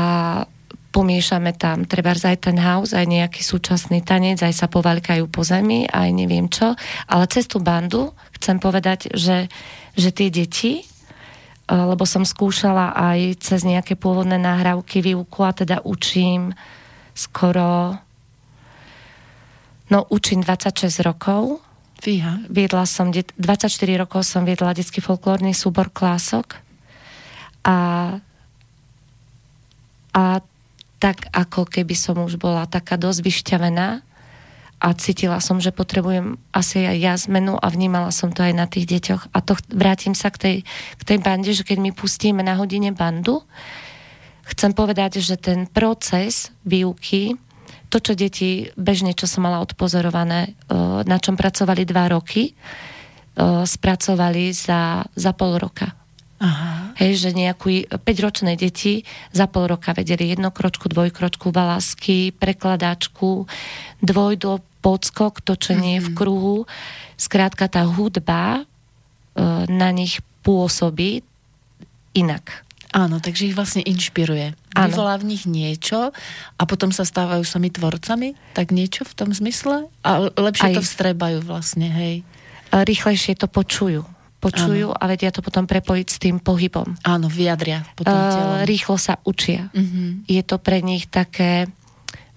pomiešame 0.89 1.53
tam 1.53 1.85
treba 1.85 2.17
aj 2.17 2.49
ten 2.49 2.57
house, 2.57 2.97
aj 2.97 3.05
nejaký 3.05 3.45
súčasný 3.45 4.01
tanec, 4.01 4.41
aj 4.41 4.53
sa 4.53 4.67
povalkajú 4.67 5.29
po 5.29 5.45
zemi, 5.45 5.85
aj 5.85 6.09
neviem 6.09 6.49
čo. 6.49 6.73
Ale 7.05 7.29
cez 7.29 7.45
tú 7.45 7.61
bandu 7.61 8.11
chcem 8.37 8.57
povedať, 8.57 9.13
že, 9.13 9.49
že 9.93 10.09
tie 10.09 10.29
deti 10.33 10.85
lebo 11.69 12.01
som 12.09 12.25
skúšala 12.25 12.97
aj 12.97 13.45
cez 13.45 13.61
nejaké 13.61 13.93
pôvodné 13.93 14.41
nahrávky 14.41 15.05
výuku 15.05 15.45
a 15.45 15.53
teda 15.53 15.85
učím 15.85 16.57
skoro 17.13 17.93
no 19.93 19.99
učím 20.09 20.41
26 20.41 21.05
rokov. 21.05 21.61
Fíha. 21.99 22.41
Viedla 22.49 22.89
som, 22.89 23.11
24 23.13 23.69
rokov 24.01 24.25
som 24.25 24.47
viedla 24.47 24.73
detský 24.73 25.03
folklórny 25.03 25.53
súbor 25.53 25.93
Klások 25.93 26.57
a 27.61 27.77
a 30.09 30.41
tak 30.99 31.31
ako 31.31 31.63
keby 31.65 31.95
som 31.95 32.19
už 32.19 32.35
bola 32.35 32.67
taká 32.67 32.99
dosť 32.99 33.19
vyšťavená 33.23 34.03
a 34.79 34.87
cítila 34.95 35.43
som, 35.43 35.59
že 35.59 35.75
potrebujem 35.75 36.39
asi 36.55 36.87
aj 36.87 36.97
ja 36.99 37.13
zmenu 37.27 37.59
a 37.59 37.67
vnímala 37.67 38.15
som 38.15 38.31
to 38.31 38.43
aj 38.43 38.53
na 38.55 38.63
tých 38.63 38.87
deťoch. 38.87 39.35
A 39.35 39.43
to 39.43 39.59
vrátim 39.67 40.15
sa 40.15 40.31
k 40.31 40.37
tej, 40.39 40.55
k 40.95 41.01
tej 41.03 41.17
bande, 41.19 41.51
že 41.51 41.67
keď 41.67 41.83
my 41.83 41.91
pustíme 41.91 42.39
na 42.39 42.55
hodine 42.55 42.95
bandu, 42.95 43.43
chcem 44.47 44.71
povedať, 44.71 45.19
že 45.19 45.35
ten 45.35 45.67
proces 45.67 46.55
výuky, 46.63 47.35
to, 47.91 47.99
čo 47.99 48.15
deti 48.15 48.71
bežne, 48.79 49.11
čo 49.11 49.27
som 49.27 49.43
mala 49.43 49.59
odpozorované, 49.59 50.41
e, 50.47 50.51
na 51.03 51.17
čom 51.19 51.35
pracovali 51.35 51.83
dva 51.83 52.15
roky, 52.15 52.47
e, 52.47 52.53
spracovali 53.67 54.55
za, 54.55 55.03
za 55.11 55.31
pol 55.35 55.59
roka. 55.59 55.98
Aha. 56.39 56.95
Hej, 56.95 57.27
že 57.27 57.29
nejakú 57.35 57.83
5-ročné 57.91 58.55
deti 58.55 59.03
za 59.35 59.51
pol 59.51 59.67
roka 59.67 59.91
vedeli 59.91 60.31
jednokročku, 60.31 60.87
dvojkročku, 60.87 61.51
valásky, 61.51 62.31
prekladačku, 62.31 63.43
dvojdo, 63.99 64.63
podskok, 64.79 65.43
točenie 65.43 65.99
mm-hmm. 65.99 66.07
v 66.07 66.11
mhm. 66.11 66.17
kruhu. 66.17 66.57
Skrátka 67.19 67.67
tá 67.67 67.83
hudba 67.83 68.63
e, 68.63 68.63
na 69.67 69.91
nich 69.91 70.23
pôsobí 70.43 71.27
inak. 72.15 72.63
Áno, 72.89 73.21
takže 73.21 73.51
ich 73.51 73.53
vlastne 73.53 73.85
inšpiruje. 73.85 74.57
Áno. 74.73 74.89
Vyvolá 74.89 75.19
v 75.21 75.35
nich 75.35 75.43
niečo 75.45 76.09
a 76.57 76.61
potom 76.65 76.89
sa 76.89 77.05
stávajú 77.05 77.45
sami 77.45 77.69
tvorcami? 77.69 78.33
Tak 78.57 78.73
niečo 78.73 79.05
v 79.05 79.13
tom 79.13 79.29
zmysle? 79.29 79.91
A 80.01 80.31
lepšie 80.33 80.73
Aj. 80.73 80.75
to 80.79 80.81
vstrebajú 80.81 81.45
vlastne, 81.45 81.85
hej? 81.85 82.25
Rýchlejšie 82.73 83.37
to 83.37 83.45
počujú 83.45 84.07
počujú 84.39 84.95
Áno. 84.95 84.97
a 84.97 85.03
vedia 85.11 85.29
to 85.35 85.43
potom 85.43 85.67
prepojiť 85.67 86.07
s 86.07 86.17
tým 86.17 86.39
pohybom. 86.39 86.95
Áno, 87.03 87.27
vyjadria 87.27 87.83
potom 87.93 88.15
Uh, 88.15 88.63
rýchlo 88.63 88.95
sa 88.95 89.19
učia. 89.27 89.67
Uh-huh. 89.75 90.23
Je 90.25 90.41
to 90.41 90.57
pre 90.57 90.79
nich 90.79 91.11
také 91.11 91.67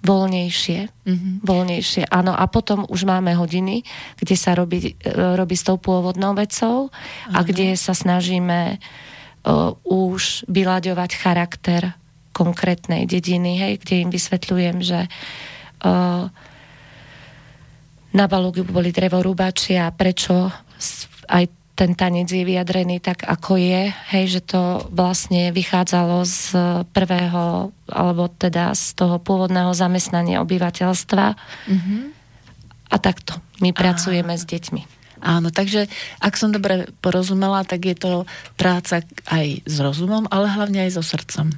voľnejšie. 0.03 0.91
Uh-huh. 0.91 1.33
Voľnejšie, 1.41 2.11
áno. 2.11 2.35
A 2.35 2.43
potom 2.51 2.83
už 2.91 3.07
máme 3.07 3.31
hodiny, 3.39 3.87
kde 4.19 4.35
sa 4.35 4.51
robí, 4.51 4.99
uh, 5.07 5.39
robí 5.39 5.55
s 5.55 5.63
tou 5.63 5.79
pôvodnou 5.79 6.35
vecou 6.35 6.91
uh-huh. 6.91 7.33
a 7.33 7.39
kde 7.47 7.79
sa 7.79 7.95
snažíme 7.95 8.77
uh, 8.77 9.71
už 9.87 10.43
vyľaďovať 10.51 11.11
charakter 11.15 11.95
konkrétnej 12.35 13.07
dediny, 13.07 13.61
hej, 13.63 13.73
kde 13.79 14.03
im 14.03 14.09
vysvetľujem, 14.11 14.77
že 14.83 15.07
uh, 15.07 16.27
na 18.13 18.25
Balúgu 18.27 18.67
boli 18.67 18.91
drevorúbači 18.91 19.79
a 19.79 19.89
prečo 19.89 20.51
aj 21.31 21.62
ten 21.83 21.99
tanec 21.99 22.31
je 22.31 22.47
vyjadrený 22.47 23.03
tak, 23.03 23.27
ako 23.27 23.59
je, 23.59 23.91
hej, 23.91 24.39
že 24.39 24.55
to 24.55 24.87
vlastne 24.87 25.51
vychádzalo 25.51 26.23
z 26.23 26.39
prvého, 26.95 27.75
alebo 27.91 28.31
teda 28.31 28.71
z 28.71 28.95
toho 28.95 29.19
pôvodného 29.19 29.75
zamestnania 29.75 30.39
obyvateľstva. 30.47 31.35
Mm-hmm. 31.35 32.01
A 32.87 32.95
takto 33.03 33.35
my 33.59 33.75
pracujeme 33.75 34.31
Aha. 34.31 34.39
s 34.39 34.47
deťmi. 34.47 34.81
Áno, 35.27 35.51
takže 35.51 35.91
ak 36.23 36.39
som 36.39 36.55
dobre 36.55 36.87
porozumela, 37.03 37.67
tak 37.67 37.83
je 37.83 37.99
to 37.99 38.11
práca 38.55 39.03
aj 39.27 39.67
s 39.67 39.75
rozumom, 39.83 40.23
ale 40.31 40.47
hlavne 40.55 40.87
aj 40.87 40.95
so 40.95 41.03
srdcom. 41.03 41.51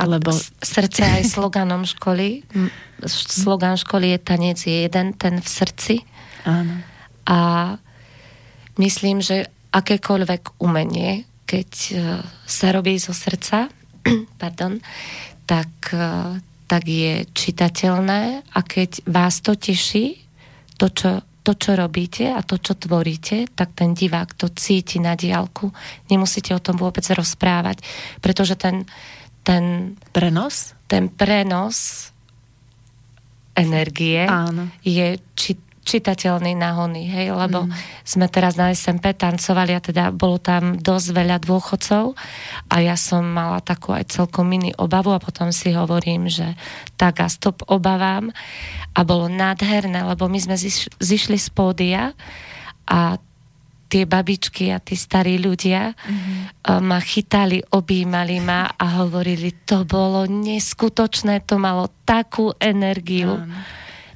Alebo... 0.00 0.32
Srdce 0.64 1.04
aj 1.04 1.36
sloganom 1.36 1.84
školy. 1.84 2.48
Slogan 3.04 3.76
školy 3.76 4.16
je 4.16 4.18
tanec 4.24 4.56
je 4.64 4.88
jeden, 4.88 5.12
ten 5.20 5.36
v 5.36 5.48
srdci. 5.48 6.00
Áno. 6.48 6.80
A 7.28 7.38
myslím, 8.80 9.20
že 9.20 9.52
akékoľvek 9.70 10.58
umenie, 10.64 11.28
keď 11.44 11.70
e, 11.70 11.92
sa 12.48 12.68
robí 12.72 12.96
zo 12.96 13.12
srdca, 13.12 13.68
pardon, 14.42 14.80
tak, 15.44 15.92
e, 15.92 16.40
tak 16.64 16.82
je 16.88 17.28
čitateľné 17.30 18.48
a 18.56 18.58
keď 18.64 19.04
vás 19.06 19.44
to 19.44 19.54
teší, 19.54 20.18
to 20.80 20.88
čo, 20.88 21.20
to, 21.44 21.52
čo 21.56 21.76
robíte 21.76 22.32
a 22.32 22.40
to, 22.40 22.56
čo 22.56 22.76
tvoríte, 22.76 23.52
tak 23.52 23.76
ten 23.76 23.92
divák 23.92 24.32
to 24.36 24.48
cíti 24.52 24.96
na 24.96 25.12
diálku. 25.12 25.68
Nemusíte 26.08 26.56
o 26.56 26.62
tom 26.62 26.80
vôbec 26.80 27.04
rozprávať, 27.04 27.84
pretože 28.24 28.56
ten, 28.56 28.88
ten 29.44 29.94
prenos, 30.12 30.72
ten 30.88 31.12
prenos 31.12 32.08
energie 33.56 34.24
Áno. 34.24 34.70
je 34.80 35.18
či, 35.36 35.58
čitateľný 35.90 36.54
nahony, 36.54 37.10
hej, 37.10 37.34
lebo 37.34 37.66
mm. 37.66 37.74
sme 38.06 38.30
teraz 38.30 38.54
na 38.54 38.70
SMP 38.70 39.10
tancovali 39.10 39.74
a 39.74 39.82
teda 39.82 40.14
bolo 40.14 40.38
tam 40.38 40.78
dosť 40.78 41.08
veľa 41.10 41.42
dôchodcov 41.42 42.14
a 42.70 42.76
ja 42.78 42.94
som 42.94 43.26
mala 43.26 43.58
takú 43.58 43.90
aj 43.90 44.14
celkom 44.14 44.46
mini 44.46 44.70
obavu 44.78 45.10
a 45.10 45.18
potom 45.18 45.50
si 45.50 45.74
hovorím, 45.74 46.30
že 46.30 46.54
tak 46.94 47.18
a 47.18 47.26
stop 47.26 47.66
obavám 47.66 48.30
a 48.94 49.00
bolo 49.02 49.26
nádherné, 49.26 50.06
lebo 50.06 50.30
my 50.30 50.38
sme 50.38 50.54
ziš, 50.54 50.86
zišli 51.02 51.34
z 51.34 51.48
pódia 51.50 52.02
a 52.86 53.18
tie 53.90 54.06
babičky 54.06 54.70
a 54.70 54.78
tí 54.78 54.94
starí 54.94 55.42
ľudia 55.42 55.90
mm-hmm. 55.90 56.78
ma 56.86 57.02
chytali, 57.02 57.58
objímali 57.74 58.38
ma 58.38 58.70
a 58.70 59.02
hovorili, 59.02 59.66
to 59.66 59.82
bolo 59.82 60.30
neskutočné, 60.30 61.42
to 61.42 61.58
malo 61.58 61.90
takú 62.06 62.54
energiu. 62.62 63.42
Mm. 63.42 63.50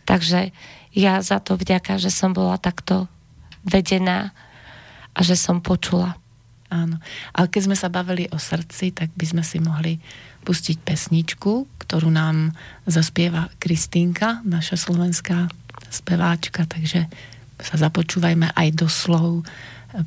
Takže 0.07 0.55
ja 0.95 1.19
za 1.21 1.43
to 1.43 1.59
vďaka, 1.59 1.99
že 1.99 2.09
som 2.09 2.31
bola 2.31 2.55
takto 2.57 3.11
vedená 3.67 4.31
a 5.15 5.21
že 5.27 5.35
som 5.35 5.59
počula. 5.59 6.15
Áno. 6.71 6.99
Ale 7.35 7.47
keď 7.51 7.61
sme 7.71 7.77
sa 7.79 7.91
bavili 7.91 8.31
o 8.31 8.39
srdci, 8.39 8.95
tak 8.95 9.11
by 9.15 9.27
sme 9.27 9.43
si 9.47 9.59
mohli 9.63 9.99
pustiť 10.47 10.83
pesničku, 10.83 11.83
ktorú 11.83 12.11
nám 12.11 12.55
zaspieva 12.87 13.51
Kristínka, 13.59 14.43
naša 14.47 14.79
slovenská 14.79 15.51
speváčka, 15.91 16.67
takže 16.67 17.07
sa 17.59 17.75
započúvajme 17.79 18.51
aj 18.55 18.69
do 18.75 18.91
slov 18.91 19.47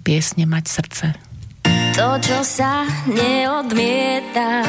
piesne 0.03 0.43
Mať 0.43 0.65
srdce. 0.67 1.05
To, 1.95 2.19
čo 2.19 2.43
sa 2.43 2.85
neodmieta 3.07 4.61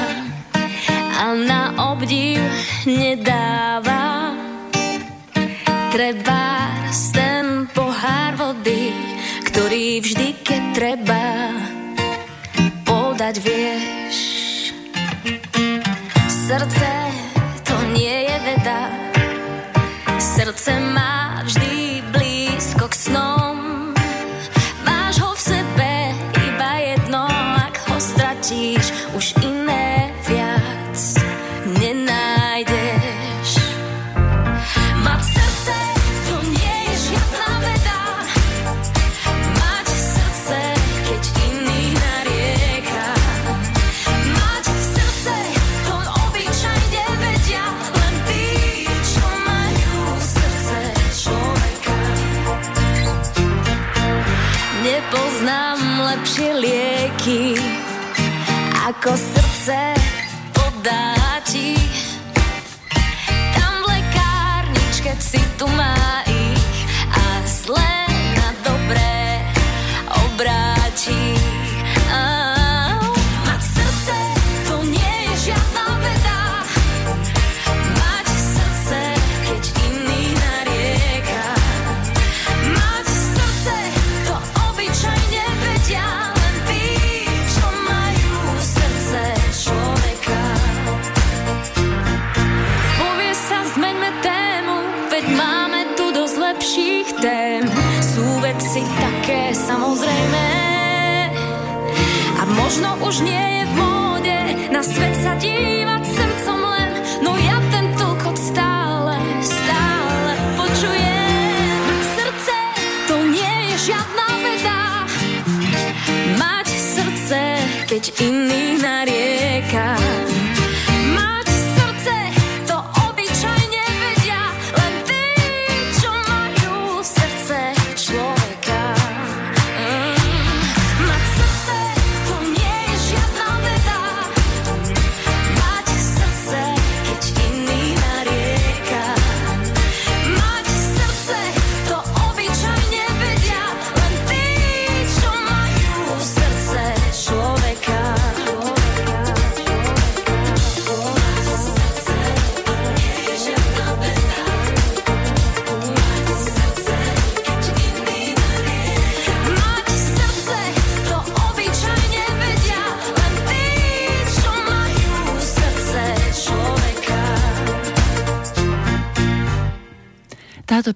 a 1.19 1.35
na 1.35 1.93
obdiv 1.93 2.41
nedáva, 2.87 4.28
Treba 5.99 6.71
ten 7.11 7.67
pohár 7.75 8.39
vody, 8.39 8.95
ktorý 9.51 9.99
vždy, 9.99 10.47
keď 10.47 10.63
treba, 10.71 11.27
podať 12.87 13.43
vieš. 13.43 14.17
Srdce 16.31 16.91
to 17.67 17.75
nie 17.99 18.31
je 18.31 18.37
veda, 18.47 18.83
srdce 20.23 20.79
má 20.95 21.43
vždy 21.43 21.78
ako 58.99 59.15
srdce 59.15 59.95
podáči. 60.51 61.79
Tam 63.55 63.73
v 63.87 63.95
lekárničke 63.95 65.15
si 65.23 65.39
tu 65.55 65.71
má 65.71 66.27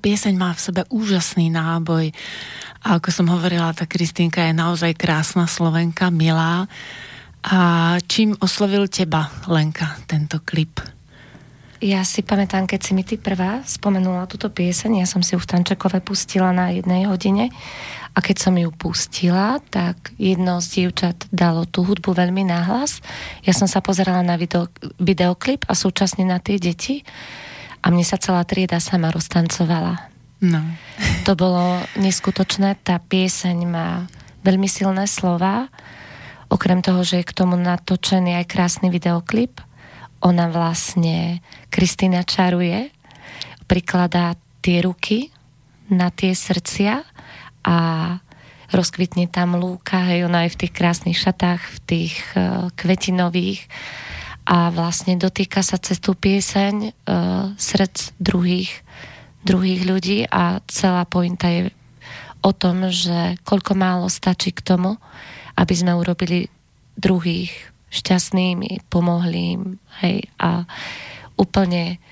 pieseň 0.03 0.35
má 0.35 0.51
v 0.51 0.65
sebe 0.67 0.83
úžasný 0.91 1.47
náboj. 1.55 2.11
A 2.83 2.99
ako 2.99 3.09
som 3.15 3.31
hovorila, 3.31 3.71
tá 3.71 3.87
Kristýnka 3.87 4.43
je 4.51 4.59
naozaj 4.59 4.99
krásna 4.99 5.47
Slovenka, 5.47 6.11
milá. 6.11 6.67
A 7.47 7.59
čím 8.11 8.35
oslovil 8.43 8.91
teba, 8.91 9.31
Lenka, 9.47 10.03
tento 10.11 10.43
klip? 10.43 10.83
Ja 11.83 12.07
si 12.07 12.23
pamätám, 12.23 12.71
keď 12.71 12.81
si 12.83 12.95
mi 12.95 13.03
ty 13.03 13.19
prvá 13.19 13.59
spomenula 13.67 14.31
túto 14.31 14.47
pieseň, 14.47 15.03
ja 15.03 15.07
som 15.07 15.19
si 15.19 15.35
ju 15.35 15.43
v 15.43 15.51
Tančekove 15.51 15.99
pustila 15.99 16.55
na 16.55 16.71
jednej 16.71 17.11
hodine 17.11 17.51
a 18.15 18.23
keď 18.23 18.37
som 18.39 18.55
ju 18.55 18.71
pustila, 18.71 19.59
tak 19.67 20.15
jedno 20.15 20.63
z 20.63 20.87
dievčat 20.87 21.27
dalo 21.35 21.67
tú 21.67 21.83
hudbu 21.83 22.15
veľmi 22.15 22.47
náhlas. 22.47 23.03
Ja 23.43 23.51
som 23.51 23.67
sa 23.67 23.83
pozerala 23.83 24.23
na 24.23 24.39
video, 24.39 24.71
videoklip 25.03 25.67
a 25.67 25.75
súčasne 25.75 26.23
na 26.23 26.39
tie 26.39 26.63
deti 26.63 27.03
a 27.83 27.87
mne 27.91 28.07
sa 28.07 28.17
celá 28.17 28.47
trieda 28.47 28.79
sama 28.79 29.11
roztancovala. 29.11 30.09
No. 30.43 30.63
To 31.27 31.39
bolo 31.39 31.83
neskutočné, 31.99 32.79
tá 32.83 32.99
pieseň 32.99 33.59
má 33.67 34.07
veľmi 34.43 34.67
silné 34.67 35.07
slova, 35.07 35.71
okrem 36.51 36.83
toho, 36.83 37.07
že 37.07 37.23
je 37.23 37.29
k 37.31 37.37
tomu 37.37 37.55
natočený 37.59 38.43
aj 38.43 38.51
krásny 38.51 38.91
videoklip, 38.91 39.63
ona 40.23 40.47
vlastne, 40.51 41.43
Kristýna 41.71 42.23
čaruje, 42.23 42.91
prikladá 43.67 44.39
tie 44.63 44.83
ruky 44.83 45.35
na 45.91 46.15
tie 46.15 46.35
srdcia 46.35 47.03
a 47.67 47.79
rozkvitne 48.71 49.29
tam 49.29 49.59
lúka, 49.59 50.07
hej, 50.11 50.27
ona 50.27 50.47
je 50.47 50.55
v 50.55 50.61
tých 50.67 50.73
krásnych 50.73 51.19
šatách, 51.19 51.61
v 51.61 51.79
tých 51.87 52.15
uh, 52.35 52.71
kvetinových 52.79 53.67
a 54.43 54.75
vlastne 54.75 55.15
dotýka 55.15 55.63
sa 55.63 55.79
cez 55.79 56.03
tú 56.03 56.19
pieseň 56.19 56.75
uh, 56.91 57.55
srdc 57.55 58.19
druhých, 58.19 58.83
druhých 59.47 59.83
ľudí 59.87 60.19
a 60.27 60.59
celá 60.67 61.07
pointa 61.07 61.47
je 61.47 61.71
o 62.43 62.51
tom, 62.51 62.91
že 62.91 63.39
koľko 63.47 63.79
málo 63.79 64.11
stačí 64.11 64.51
k 64.51 64.67
tomu, 64.67 64.99
aby 65.55 65.75
sme 65.79 65.95
urobili 65.95 66.51
druhých 66.99 67.55
šťastnými, 67.93 68.89
pomohli 68.91 69.41
im, 69.55 69.63
hej, 70.03 70.27
a 70.43 70.67
úplne 71.39 72.03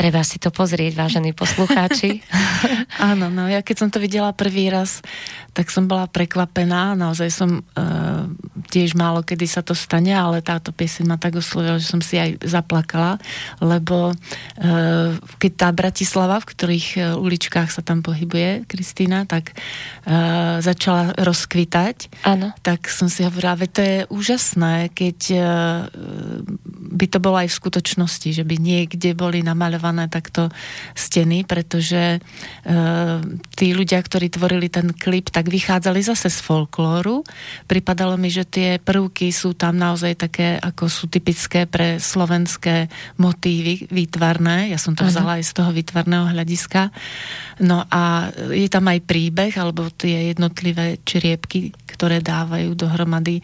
treba 0.00 0.24
si 0.24 0.40
to 0.40 0.48
pozrieť, 0.48 0.96
vážení 0.96 1.36
poslucháči. 1.36 2.24
Áno, 3.12 3.28
no 3.28 3.44
ja 3.44 3.60
keď 3.60 3.76
som 3.84 3.88
to 3.92 4.00
videla 4.00 4.32
prvý 4.32 4.72
raz, 4.72 5.04
tak 5.52 5.68
som 5.68 5.84
bola 5.84 6.08
prekvapená, 6.08 6.96
naozaj 6.96 7.28
som 7.28 7.60
uh, 7.60 8.24
tiež 8.72 8.96
málo 8.96 9.20
kedy 9.20 9.44
sa 9.44 9.60
to 9.60 9.76
stane, 9.76 10.08
ale 10.08 10.40
táto 10.40 10.72
pieseň 10.72 11.04
ma 11.04 11.20
tak 11.20 11.36
oslovila, 11.36 11.76
že 11.76 11.92
som 11.92 12.00
si 12.00 12.16
aj 12.16 12.40
zaplakala, 12.40 13.20
lebo 13.60 14.16
uh, 14.16 15.20
keď 15.36 15.52
tá 15.52 15.68
Bratislava, 15.68 16.40
v 16.40 16.48
ktorých 16.48 16.88
uh, 16.96 17.04
uličkách 17.20 17.68
sa 17.68 17.84
tam 17.84 18.00
pohybuje 18.00 18.64
Kristýna, 18.64 19.28
tak 19.28 19.52
uh, 19.52 20.64
začala 20.64 21.12
rozkvitať, 21.20 22.24
Áno. 22.24 22.56
tak 22.64 22.88
som 22.88 23.12
si 23.12 23.20
hovorila, 23.20 23.60
veď 23.60 23.70
to 23.76 23.82
je 23.84 23.98
úžasné, 24.08 24.96
keď 24.96 25.18
uh, 25.36 25.44
by 26.96 27.04
to 27.04 27.20
bolo 27.20 27.36
aj 27.36 27.52
v 27.52 27.58
skutočnosti, 27.60 28.28
že 28.32 28.48
by 28.48 28.56
niekde 28.56 29.12
boli 29.12 29.44
namaľované 29.44 29.89
takto 30.10 30.52
steny, 30.94 31.42
pretože 31.48 32.20
uh, 32.20 33.18
tí 33.56 33.72
ľudia, 33.74 33.98
ktorí 33.98 34.30
tvorili 34.30 34.70
ten 34.70 34.94
klip, 34.94 35.32
tak 35.34 35.50
vychádzali 35.50 36.00
zase 36.04 36.30
z 36.30 36.38
folklóru. 36.44 37.26
Pripadalo 37.66 38.14
mi, 38.14 38.30
že 38.30 38.46
tie 38.46 38.78
prvky 38.78 39.34
sú 39.34 39.56
tam 39.56 39.76
naozaj 39.76 40.14
také, 40.20 40.60
ako 40.60 40.86
sú 40.86 41.04
typické 41.10 41.66
pre 41.66 41.98
slovenské 41.98 42.86
motívy 43.18 43.90
výtvarné. 43.90 44.72
Ja 44.72 44.78
som 44.78 44.94
to 44.94 45.08
vzala 45.08 45.40
aj 45.40 45.44
z 45.48 45.52
toho 45.56 45.70
výtvarného 45.74 46.30
hľadiska. 46.30 46.94
No 47.60 47.84
a 47.88 48.32
je 48.48 48.68
tam 48.72 48.88
aj 48.88 49.04
príbeh, 49.04 49.52
alebo 49.60 49.92
tie 49.92 50.32
jednotlivé 50.32 51.02
čriepky, 51.04 51.76
ktoré 52.00 52.24
dávajú 52.24 52.72
dohromady 52.72 53.40
e, 53.40 53.42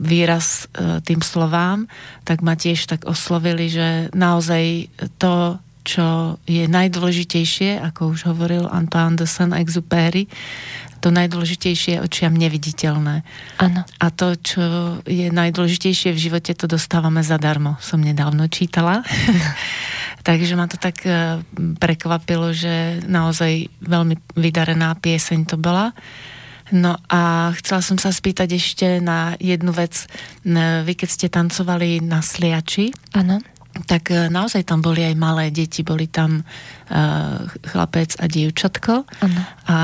výraz 0.00 0.64
e, 0.72 1.04
tým 1.04 1.20
slovám, 1.20 1.84
tak 2.24 2.40
ma 2.40 2.56
tiež 2.56 2.88
tak 2.88 3.04
oslovili, 3.04 3.68
že 3.68 4.08
naozaj 4.16 4.81
to 5.18 5.58
čo 5.82 6.38
je 6.46 6.70
najdôležitejšie, 6.70 7.82
ako 7.82 8.14
už 8.14 8.30
hovoril 8.30 8.70
Antoine 8.70 9.18
de 9.18 9.26
Saint-Exupéry, 9.26 10.30
to 11.02 11.10
najdôležitejšie 11.10 11.98
je 11.98 12.02
očiam 12.06 12.30
neviditeľné. 12.30 13.26
Áno. 13.58 13.80
A 13.82 14.06
to, 14.14 14.38
čo 14.38 14.62
je 15.02 15.34
najdôležitejšie 15.34 16.14
v 16.14 16.22
živote, 16.30 16.54
to 16.54 16.70
dostávame 16.70 17.26
zadarmo. 17.26 17.74
Som 17.82 18.06
nedávno 18.06 18.46
čítala. 18.46 19.02
Takže 20.28 20.54
ma 20.54 20.70
to 20.70 20.78
tak 20.78 21.02
eh, 21.02 21.42
prekvapilo, 21.82 22.54
že 22.54 23.02
naozaj 23.10 23.66
veľmi 23.82 24.38
vydarená 24.38 24.94
pieseň 24.94 25.50
to 25.50 25.58
bola. 25.58 25.90
No 26.72 26.96
a 27.10 27.52
chcela 27.60 27.84
som 27.84 27.98
sa 28.00 28.14
spýtať 28.14 28.56
ešte 28.56 28.86
na 29.02 29.36
jednu 29.36 29.76
vec. 29.76 30.08
Vy 30.46 30.92
keď 30.96 31.08
ste 31.10 31.26
tancovali 31.28 32.00
na 32.00 32.24
Sliači, 32.24 32.94
Áno. 33.12 33.44
Tak 33.88 34.12
e, 34.12 34.28
naozaj 34.28 34.68
tam 34.68 34.84
boli 34.84 35.00
aj 35.00 35.16
malé 35.16 35.48
deti, 35.48 35.80
boli 35.80 36.04
tam 36.04 36.44
uh, 36.44 37.40
chlapec 37.64 38.20
a 38.20 38.28
dievčatko 38.28 39.08
Áno. 39.08 39.40
a 39.64 39.78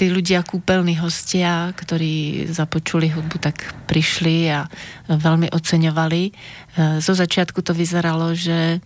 tí 0.00 0.08
ľudia, 0.08 0.40
kúpeľní 0.40 0.96
hostia, 1.04 1.68
ktorí 1.76 2.48
započuli 2.48 3.12
hudbu, 3.12 3.36
tak 3.36 3.76
prišli 3.84 4.48
a 4.48 4.64
veľmi 5.12 5.52
oceňovali. 5.52 6.22
Uh, 6.80 6.96
zo 7.04 7.12
začiatku 7.12 7.60
to 7.60 7.76
vyzeralo, 7.76 8.32
že 8.32 8.80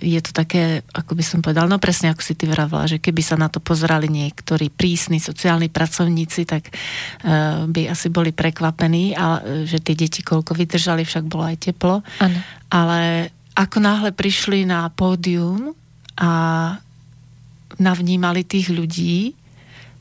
je 0.00 0.20
to 0.24 0.32
také, 0.32 0.86
ako 0.94 1.12
by 1.18 1.24
som 1.26 1.44
povedal, 1.44 1.68
no 1.68 1.76
presne 1.76 2.08
ako 2.08 2.22
si 2.24 2.32
ty 2.32 2.48
vravela, 2.48 2.88
že 2.88 3.02
keby 3.02 3.20
sa 3.20 3.36
na 3.36 3.52
to 3.52 3.60
pozerali 3.60 4.08
niektorí 4.08 4.72
prísni 4.72 5.20
sociálni 5.20 5.68
pracovníci, 5.68 6.48
tak 6.48 6.72
uh, 6.72 7.68
by 7.68 7.92
asi 7.92 8.08
boli 8.08 8.32
prekvapení, 8.32 9.12
ale 9.12 9.68
že 9.68 9.84
tie 9.84 9.92
deti 9.98 10.24
koľko 10.24 10.56
vydržali, 10.56 11.04
však 11.04 11.28
bolo 11.28 11.44
aj 11.44 11.56
teplo. 11.60 12.00
Áno. 12.24 12.38
Ale 12.72 13.28
ako 13.52 13.78
náhle 13.84 14.10
prišli 14.16 14.64
na 14.64 14.88
pódium 14.88 15.76
a 16.16 16.30
navnímali 17.76 18.46
tých 18.46 18.70
ľudí, 18.70 19.34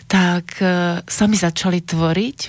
tak 0.07 0.61
sami 1.09 1.35
začali 1.37 1.81
tvoriť 1.81 2.39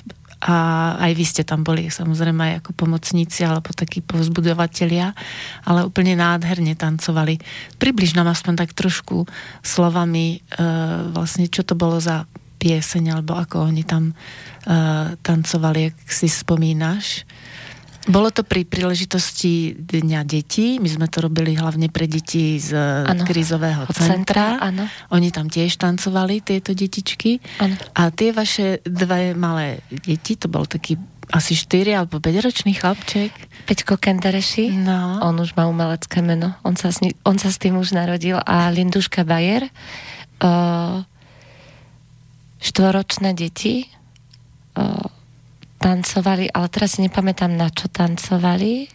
a 0.45 0.57
aj 1.01 1.13
vy 1.17 1.25
ste 1.25 1.43
tam 1.43 1.65
boli 1.65 1.89
samozrejme 1.89 2.41
aj 2.45 2.55
ako 2.61 2.71
pomocníci 2.77 3.49
alebo 3.49 3.73
takí 3.73 4.05
povzbudovatelia, 4.05 5.17
ale 5.65 5.89
úplne 5.89 6.21
nádherne 6.21 6.77
tancovali. 6.77 7.41
Približ 7.81 8.13
nám 8.13 8.29
aspoň 8.29 8.61
tak 8.61 8.77
trošku 8.77 9.25
slovami 9.65 10.37
e, 10.37 10.39
vlastne, 11.17 11.49
čo 11.49 11.65
to 11.65 11.73
bolo 11.73 11.97
za 11.97 12.29
pieseň 12.61 13.17
alebo 13.17 13.41
ako 13.41 13.73
oni 13.73 13.89
tam 13.89 14.13
e, 14.13 14.15
tancovali, 15.17 15.97
ak 15.97 16.13
si 16.13 16.29
spomínaš. 16.29 17.25
Bolo 18.05 18.29
to 18.29 18.45
pri 18.45 18.69
príležitosti 18.69 19.73
Dňa 19.81 20.29
detí. 20.29 20.77
My 20.77 20.89
sme 20.93 21.07
to 21.09 21.25
robili 21.25 21.57
hlavne 21.57 21.89
pre 21.89 22.05
deti 22.05 22.61
z 22.61 22.77
ano. 22.77 23.25
krízového 23.25 23.89
Od 23.89 23.97
centra. 23.97 24.61
centra 24.61 24.89
Oni 25.09 25.33
tam 25.33 25.49
tiež 25.49 25.81
tancovali, 25.81 26.45
tieto 26.45 26.77
detičky. 26.77 27.41
Ano. 27.65 27.81
A 27.97 28.13
tie 28.13 28.37
vaše 28.37 28.85
dve 28.85 29.33
malé 29.33 29.81
deti, 29.89 30.37
to 30.37 30.53
bol 30.53 30.69
taký 30.69 31.01
asi 31.33 31.57
4 31.57 32.05
alebo 32.05 32.21
5 32.21 32.45
ročný 32.45 32.77
chlapček. 32.77 33.33
Peťko 33.65 33.97
Kendereši, 33.97 34.77
no. 34.77 35.25
on 35.25 35.41
už 35.41 35.57
má 35.57 35.65
umelecké 35.65 36.21
meno, 36.21 36.53
on 36.61 36.77
sa, 36.77 36.93
s, 36.93 37.01
on 37.25 37.41
sa 37.41 37.49
s 37.49 37.57
tým 37.57 37.81
už 37.81 37.97
narodil 37.97 38.37
a 38.37 38.69
Linduška 38.69 39.25
Bayer, 39.25 39.73
uh, 40.45 41.01
štvoročné 42.61 43.33
deti, 43.33 43.89
uh, 44.77 45.09
tancovali, 45.85 46.49
ale 46.49 46.67
teraz 46.73 46.97
si 46.97 47.05
nepamätám, 47.05 47.53
na 47.53 47.69
čo 47.69 47.93
tancovali. 47.93 48.89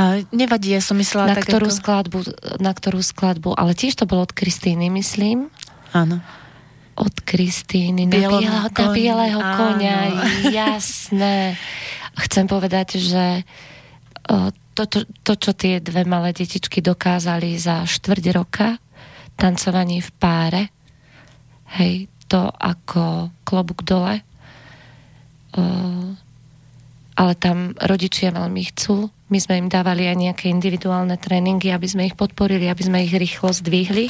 A 0.00 0.24
nevadí, 0.32 0.72
ja 0.72 0.80
som 0.80 0.96
myslela 0.96 1.34
na 1.34 1.36
tak 1.36 1.52
ktorú 1.52 1.68
ako... 1.68 1.76
skladbu, 1.76 2.18
na 2.56 2.72
ktorú 2.72 3.00
skladbu, 3.04 3.52
ale 3.52 3.76
tiež 3.76 4.00
to 4.00 4.08
bolo 4.08 4.24
od 4.24 4.32
Kristýny, 4.32 4.88
myslím. 4.88 5.52
Áno. 5.92 6.24
Od 6.96 7.14
Kristýny, 7.20 8.08
na, 8.08 8.16
bielo, 8.16 8.40
na 8.40 8.86
bieleho 8.96 9.40
konia, 9.60 9.98
jasné. 10.64 11.60
Chcem 12.16 12.48
povedať, 12.48 12.96
že 12.96 13.44
to, 14.72 14.82
to, 14.86 14.98
to, 15.26 15.32
čo 15.36 15.52
tie 15.52 15.82
dve 15.84 16.08
malé 16.08 16.32
detičky 16.32 16.80
dokázali 16.80 17.60
za 17.60 17.84
štvrť 17.84 18.24
roka, 18.32 18.78
tancovanie 19.36 20.00
v 20.00 20.10
páre, 20.16 20.62
hej, 21.76 22.08
to 22.30 22.46
ako 22.46 23.34
klobúk 23.42 23.82
dole, 23.82 24.22
ale 27.20 27.32
tam 27.36 27.76
rodičia 27.76 28.32
veľmi 28.32 28.62
chcú. 28.72 29.12
My 29.28 29.38
sme 29.38 29.60
im 29.60 29.68
dávali 29.68 30.08
aj 30.08 30.16
nejaké 30.16 30.44
individuálne 30.48 31.14
tréningy, 31.20 31.70
aby 31.70 31.86
sme 31.86 32.08
ich 32.08 32.16
podporili, 32.16 32.66
aby 32.66 32.82
sme 32.82 33.04
ich 33.04 33.12
rýchlo 33.12 33.52
zdvihli. 33.52 34.08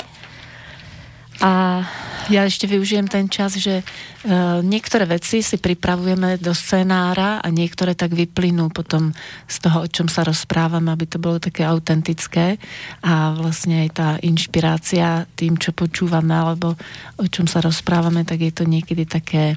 A 1.41 1.83
ja 2.29 2.45
ešte 2.45 2.69
využijem 2.69 3.09
ten 3.09 3.27
čas, 3.33 3.57
že 3.57 3.81
uh, 3.81 4.61
niektoré 4.61 5.09
veci 5.09 5.41
si 5.41 5.57
pripravujeme 5.57 6.37
do 6.37 6.53
scenára 6.53 7.41
a 7.41 7.49
niektoré 7.49 7.97
tak 7.97 8.13
vyplynú 8.13 8.69
potom 8.69 9.17
z 9.49 9.57
toho, 9.65 9.83
o 9.83 9.89
čom 9.89 10.05
sa 10.07 10.21
rozprávame, 10.23 10.93
aby 10.93 11.09
to 11.09 11.17
bolo 11.17 11.41
také 11.41 11.65
autentické 11.65 12.61
a 13.01 13.33
vlastne 13.33 13.89
aj 13.89 13.91
tá 13.97 14.09
inšpirácia 14.21 15.25
tým, 15.33 15.57
čo 15.57 15.73
počúvame 15.73 16.37
alebo 16.37 16.77
o 17.17 17.27
čom 17.27 17.49
sa 17.49 17.65
rozprávame, 17.65 18.29
tak 18.29 18.45
je 18.45 18.53
to 18.53 18.69
niekedy 18.69 19.09
také 19.09 19.57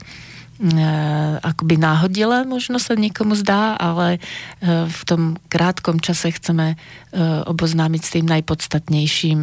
akoby 1.44 1.76
náhodile 1.76 2.48
možno 2.48 2.80
sa 2.80 2.96
niekomu 2.96 3.36
zdá, 3.36 3.76
ale 3.76 4.18
eh, 4.18 4.88
v 4.88 5.02
tom 5.04 5.36
krátkom 5.52 6.00
čase 6.00 6.32
chceme 6.32 6.76
eh, 6.76 6.78
oboznámiť 7.44 8.02
s 8.02 8.14
tým 8.20 8.26
najpodstatnejším, 8.32 9.40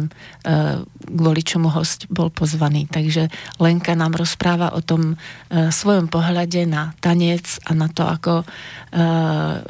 kvôli 1.01 1.41
čomu 1.45 1.69
host 1.69 2.09
bol 2.09 2.33
pozvaný. 2.33 2.89
Takže 2.89 3.29
Lenka 3.61 3.93
nám 3.93 4.17
rozpráva 4.17 4.73
o 4.73 4.81
tom 4.81 5.21
svojom 5.53 6.09
pohľade 6.09 6.65
na 6.65 6.97
tanec 6.97 7.61
a 7.69 7.77
na 7.77 7.85
to, 7.85 8.09
ako 8.09 8.41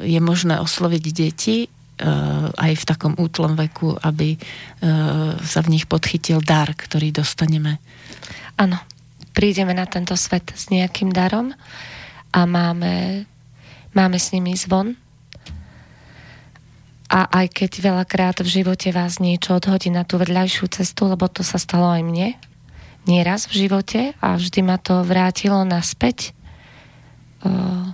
je 0.00 0.20
možné 0.22 0.56
osloviť 0.56 1.04
deti 1.12 1.68
aj 2.56 2.72
v 2.72 2.84
takom 2.88 3.12
útlom 3.20 3.52
veku, 3.52 3.92
aby 4.00 4.40
sa 5.44 5.60
v 5.60 5.70
nich 5.76 5.84
podchytil 5.84 6.40
dar, 6.40 6.72
ktorý 6.72 7.12
dostaneme. 7.12 7.76
Áno, 8.56 8.80
prídeme 9.32 9.72
na 9.72 9.88
tento 9.88 10.14
svet 10.16 10.52
s 10.52 10.68
nejakým 10.68 11.10
darom 11.10 11.56
a 12.32 12.40
máme, 12.44 13.24
máme 13.96 14.18
s 14.20 14.32
nimi 14.32 14.56
zvon. 14.56 14.96
A 17.12 17.28
aj 17.28 17.52
keď 17.52 17.70
veľakrát 17.92 18.40
v 18.40 18.48
živote 18.48 18.88
vás 18.88 19.20
niečo 19.20 19.52
odhodí 19.52 19.92
na 19.92 20.04
tú 20.04 20.16
vedľajšiu 20.16 20.64
cestu, 20.72 21.12
lebo 21.12 21.28
to 21.28 21.44
sa 21.44 21.60
stalo 21.60 21.92
aj 21.92 22.00
mne, 22.00 22.28
nieraz 23.04 23.44
v 23.52 23.68
živote 23.68 24.16
a 24.16 24.40
vždy 24.40 24.60
ma 24.64 24.80
to 24.80 25.04
vrátilo 25.04 25.60
naspäť. 25.68 26.32
Uh, 27.44 27.92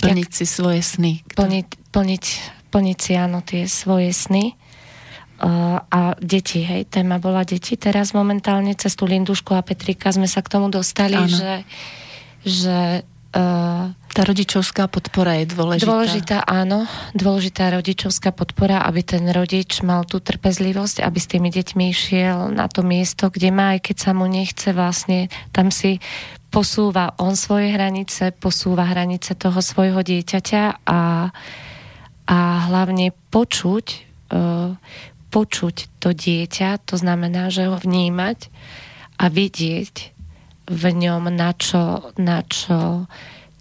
plniť 0.00 0.30
si 0.32 0.44
svoje 0.48 0.80
sny. 0.80 1.20
Plniť, 1.36 1.92
plniť, 1.92 2.24
plniť 2.72 2.96
si 2.96 3.12
áno 3.12 3.44
tie 3.44 3.68
svoje 3.68 4.16
sny 4.16 4.56
a 5.40 6.00
deti, 6.20 6.60
hej, 6.60 6.84
téma 6.92 7.16
bola 7.16 7.48
deti. 7.48 7.80
Teraz 7.80 8.12
momentálne 8.12 8.76
cez 8.76 8.92
tú 8.92 9.08
Lindušku 9.08 9.56
a 9.56 9.64
Petrika 9.64 10.12
sme 10.12 10.28
sa 10.28 10.44
k 10.44 10.52
tomu 10.52 10.68
dostali, 10.68 11.16
ano. 11.16 11.32
že, 11.32 11.54
že 12.44 12.78
uh, 13.32 13.88
tá 14.10 14.22
rodičovská 14.26 14.90
podpora 14.90 15.38
je 15.40 15.46
dôležitá. 15.54 15.86
Dôležitá, 15.86 16.38
áno. 16.44 16.84
Dôležitá 17.14 17.70
rodičovská 17.70 18.34
podpora, 18.34 18.82
aby 18.84 19.06
ten 19.06 19.24
rodič 19.30 19.80
mal 19.86 20.02
tú 20.04 20.18
trpezlivosť, 20.18 21.00
aby 21.00 21.18
s 21.18 21.30
tými 21.30 21.48
deťmi 21.48 21.84
išiel 21.88 22.50
na 22.50 22.66
to 22.66 22.82
miesto, 22.82 23.30
kde 23.30 23.54
má, 23.54 23.78
aj 23.78 23.86
keď 23.86 23.96
sa 23.96 24.12
mu 24.12 24.26
nechce 24.26 24.74
vlastne, 24.74 25.30
tam 25.54 25.70
si 25.70 26.02
posúva 26.50 27.14
on 27.22 27.38
svoje 27.38 27.70
hranice, 27.70 28.34
posúva 28.34 28.82
hranice 28.82 29.38
toho 29.38 29.62
svojho 29.62 30.02
dieťaťa 30.02 30.82
a, 30.82 31.30
a 32.26 32.38
hlavne 32.66 33.14
počuť, 33.30 33.86
uh, 34.34 34.74
počuť 35.30 36.02
to 36.02 36.10
dieťa, 36.10 36.82
to 36.84 36.98
znamená, 36.98 37.48
že 37.54 37.70
ho 37.70 37.78
vnímať 37.78 38.50
a 39.16 39.30
vidieť 39.30 39.94
v 40.70 40.84
ňom, 40.94 41.30
na 41.34 41.50
čo, 41.54 42.14
na 42.18 42.42
čo 42.46 43.06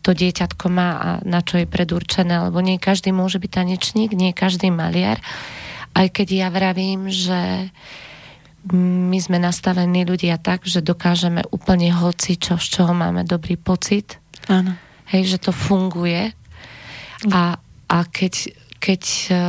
to 0.05 0.11
dieťatko 0.13 0.65
má 0.69 0.89
a 0.97 1.09
na 1.25 1.41
čo 1.41 1.61
je 1.61 1.67
predurčené, 1.69 2.49
lebo 2.49 2.61
nie 2.61 2.81
každý 2.81 3.13
môže 3.13 3.41
byť 3.41 3.51
tanečník, 3.51 4.13
nie 4.13 4.33
každý 4.33 4.73
maliar. 4.73 5.21
Aj 5.93 6.07
keď 6.09 6.27
ja 6.45 6.47
vravím, 6.53 7.09
že 7.09 7.73
my 8.69 9.17
sme 9.17 9.39
nastavení 9.39 10.03
ľudia 10.03 10.37
tak, 10.37 10.67
že 10.67 10.83
dokážeme 10.83 11.47
úplne 11.49 11.89
hoci 11.95 12.35
čo, 12.35 12.59
z 12.59 12.79
čoho 12.79 12.91
máme 12.93 13.23
dobrý 13.23 13.55
pocit. 13.55 14.19
Áno. 14.51 14.75
Hej, 15.09 15.37
že 15.37 15.49
to 15.49 15.51
funguje. 15.55 16.35
A, 17.31 17.57
a 17.89 17.97
keď, 18.07 18.53
keď 18.77 19.03
uh, 19.33 19.39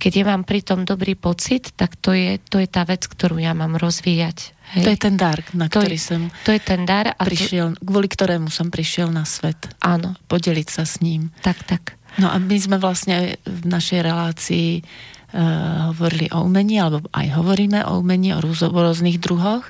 keď 0.00 0.12
ja 0.16 0.24
mám 0.32 0.48
pri 0.48 0.64
tom 0.64 0.88
dobrý 0.88 1.12
pocit, 1.12 1.76
tak 1.76 1.92
to 2.00 2.16
je, 2.16 2.40
to 2.40 2.56
je 2.56 2.64
tá 2.64 2.88
vec, 2.88 3.04
ktorú 3.04 3.36
ja 3.36 3.52
mám 3.52 3.76
rozvíjať. 3.76 4.56
Hej? 4.80 4.84
To 4.88 4.90
je 4.96 5.00
ten 5.04 5.14
dar, 5.20 5.38
na 5.52 5.68
to 5.68 5.84
ktorý 5.84 6.00
je, 6.00 6.06
som 6.08 6.20
to 6.48 6.56
je 6.56 6.62
ten 6.64 6.88
dar 6.88 7.12
a 7.12 7.20
prišiel, 7.20 7.76
to... 7.76 7.84
kvôli 7.84 8.08
ktorému 8.08 8.48
som 8.48 8.72
prišiel 8.72 9.12
na 9.12 9.28
svet. 9.28 9.60
Áno. 9.84 10.16
Podeliť 10.32 10.68
sa 10.72 10.88
s 10.88 11.04
ním. 11.04 11.28
Tak, 11.44 11.68
tak. 11.68 12.00
No 12.16 12.32
a 12.32 12.40
my 12.40 12.56
sme 12.56 12.80
vlastne 12.80 13.36
v 13.44 13.62
našej 13.68 14.00
relácii 14.00 14.80
uh, 14.80 15.92
hovorili 15.92 16.32
o 16.32 16.48
umení, 16.48 16.80
alebo 16.80 17.04
aj 17.12 17.36
hovoríme 17.36 17.84
o 17.84 18.00
umení, 18.00 18.32
o 18.32 18.40
rôznych 18.40 19.20
druhoch. 19.20 19.68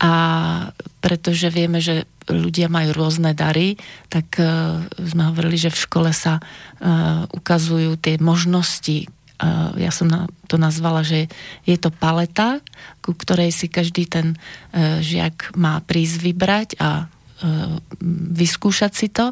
A 0.00 0.12
pretože 1.04 1.52
vieme, 1.52 1.82
že 1.82 2.08
ľudia 2.30 2.70
majú 2.70 2.94
rôzne 2.94 3.36
dary, 3.36 3.76
tak 4.08 4.38
uh, 4.40 4.86
sme 4.96 5.28
hovorili, 5.28 5.60
že 5.60 5.74
v 5.74 5.82
škole 5.82 6.10
sa 6.16 6.40
uh, 6.40 7.26
ukazujú 7.30 8.00
tie 8.00 8.16
možnosti, 8.16 9.10
ja 9.78 9.94
som 9.94 10.10
to 10.50 10.58
nazvala, 10.58 11.06
že 11.06 11.30
je 11.62 11.76
to 11.78 11.94
paleta, 11.94 12.58
ku 12.98 13.14
ktorej 13.14 13.54
si 13.54 13.70
každý 13.70 14.10
ten 14.10 14.34
e, 14.34 14.98
žiak 14.98 15.54
má 15.54 15.78
prísť 15.86 16.16
vybrať 16.18 16.68
a 16.82 17.06
e, 17.06 17.06
vyskúšať 18.34 18.92
si 18.98 19.06
to. 19.14 19.30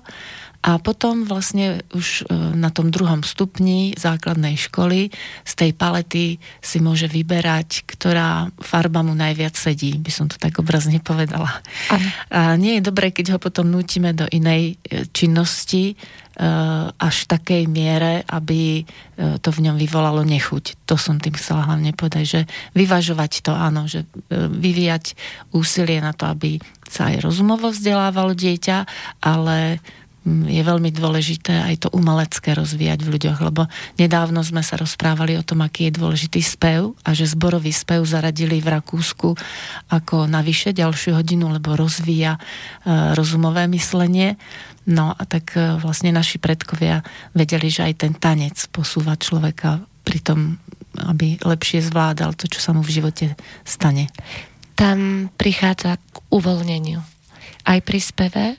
A 0.66 0.82
potom 0.82 1.22
vlastne 1.22 1.86
už 1.94 2.26
e, 2.26 2.34
na 2.58 2.74
tom 2.74 2.90
druhom 2.90 3.22
stupni 3.22 3.94
základnej 3.94 4.58
školy 4.58 5.14
z 5.46 5.52
tej 5.54 5.70
palety 5.78 6.42
si 6.58 6.82
môže 6.82 7.06
vyberať, 7.06 7.86
ktorá 7.86 8.50
farba 8.58 9.06
mu 9.06 9.14
najviac 9.14 9.54
sedí, 9.54 9.94
by 9.94 10.10
som 10.10 10.26
to 10.26 10.34
tak 10.42 10.58
obrazne 10.58 10.98
povedala. 10.98 11.62
A 12.34 12.58
nie 12.58 12.78
je 12.78 12.86
dobré, 12.90 13.14
keď 13.14 13.36
ho 13.36 13.38
potom 13.38 13.70
nutíme 13.70 14.10
do 14.10 14.26
inej 14.26 14.82
činnosti, 15.14 15.94
Eh, 16.36 16.86
až 17.00 17.24
v 17.24 17.30
takej 17.32 17.62
miere, 17.64 18.20
aby 18.28 18.84
to 19.16 19.48
v 19.48 19.62
ňom 19.64 19.80
vyvolalo 19.80 20.20
nechuť. 20.20 20.84
To 20.84 21.00
som 21.00 21.16
tým 21.16 21.32
chcela 21.32 21.64
hlavne 21.64 21.96
povedať, 21.96 22.24
že 22.28 22.40
vyvažovať 22.76 23.40
to, 23.40 23.56
áno, 23.56 23.88
že 23.88 24.04
vyvíjať 24.28 25.16
úsilie 25.56 26.04
na 26.04 26.12
to, 26.12 26.28
aby 26.28 26.60
sa 26.84 27.08
aj 27.08 27.24
rozumovo 27.24 27.72
vzdelávalo 27.72 28.36
dieťa, 28.36 28.84
ale 29.24 29.80
je 30.26 30.58
veľmi 30.58 30.90
dôležité 30.90 31.54
aj 31.54 31.86
to 31.86 31.88
umelecké 31.94 32.58
rozvíjať 32.58 33.06
v 33.06 33.12
ľuďoch, 33.14 33.38
lebo 33.46 33.70
nedávno 33.94 34.42
sme 34.42 34.58
sa 34.58 34.74
rozprávali 34.74 35.38
o 35.38 35.46
tom, 35.46 35.62
aký 35.62 35.86
je 35.86 36.02
dôležitý 36.02 36.42
spev 36.42 36.98
a 37.06 37.14
že 37.14 37.30
zborový 37.30 37.70
spev 37.70 38.02
zaradili 38.02 38.58
v 38.58 38.74
Rakúsku 38.74 39.38
ako 39.86 40.26
navyše 40.26 40.74
ďalšiu 40.74 41.14
hodinu, 41.14 41.54
lebo 41.54 41.78
rozvíja 41.78 42.42
rozumové 43.14 43.70
myslenie. 43.70 44.34
No 44.86 45.10
a 45.10 45.22
tak 45.26 45.58
e, 45.58 45.82
vlastne 45.82 46.14
naši 46.14 46.38
predkovia 46.38 47.02
vedeli, 47.34 47.66
že 47.66 47.90
aj 47.90 48.06
ten 48.06 48.14
tanec 48.14 48.54
posúva 48.70 49.18
človeka 49.18 49.82
pri 50.06 50.22
tom, 50.22 50.62
aby 50.94 51.42
lepšie 51.42 51.82
zvládal 51.82 52.38
to, 52.38 52.46
čo 52.46 52.62
sa 52.62 52.70
mu 52.70 52.86
v 52.86 52.94
živote 52.94 53.34
stane. 53.66 54.06
Tam 54.78 55.26
prichádza 55.34 55.98
k 55.98 56.16
uvoľneniu. 56.30 57.02
Aj 57.66 57.78
pri 57.82 57.98
speve, 57.98 58.54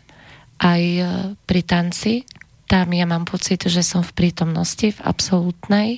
aj 0.57 0.81
e, 0.81 1.03
pri 1.45 1.61
tanci 1.63 2.25
tam 2.67 2.91
ja 2.91 3.07
mám 3.07 3.23
pocit, 3.23 3.63
že 3.63 3.79
som 3.79 4.03
v 4.03 4.11
prítomnosti, 4.11 4.91
v 4.91 4.99
absolútnej. 4.99 5.89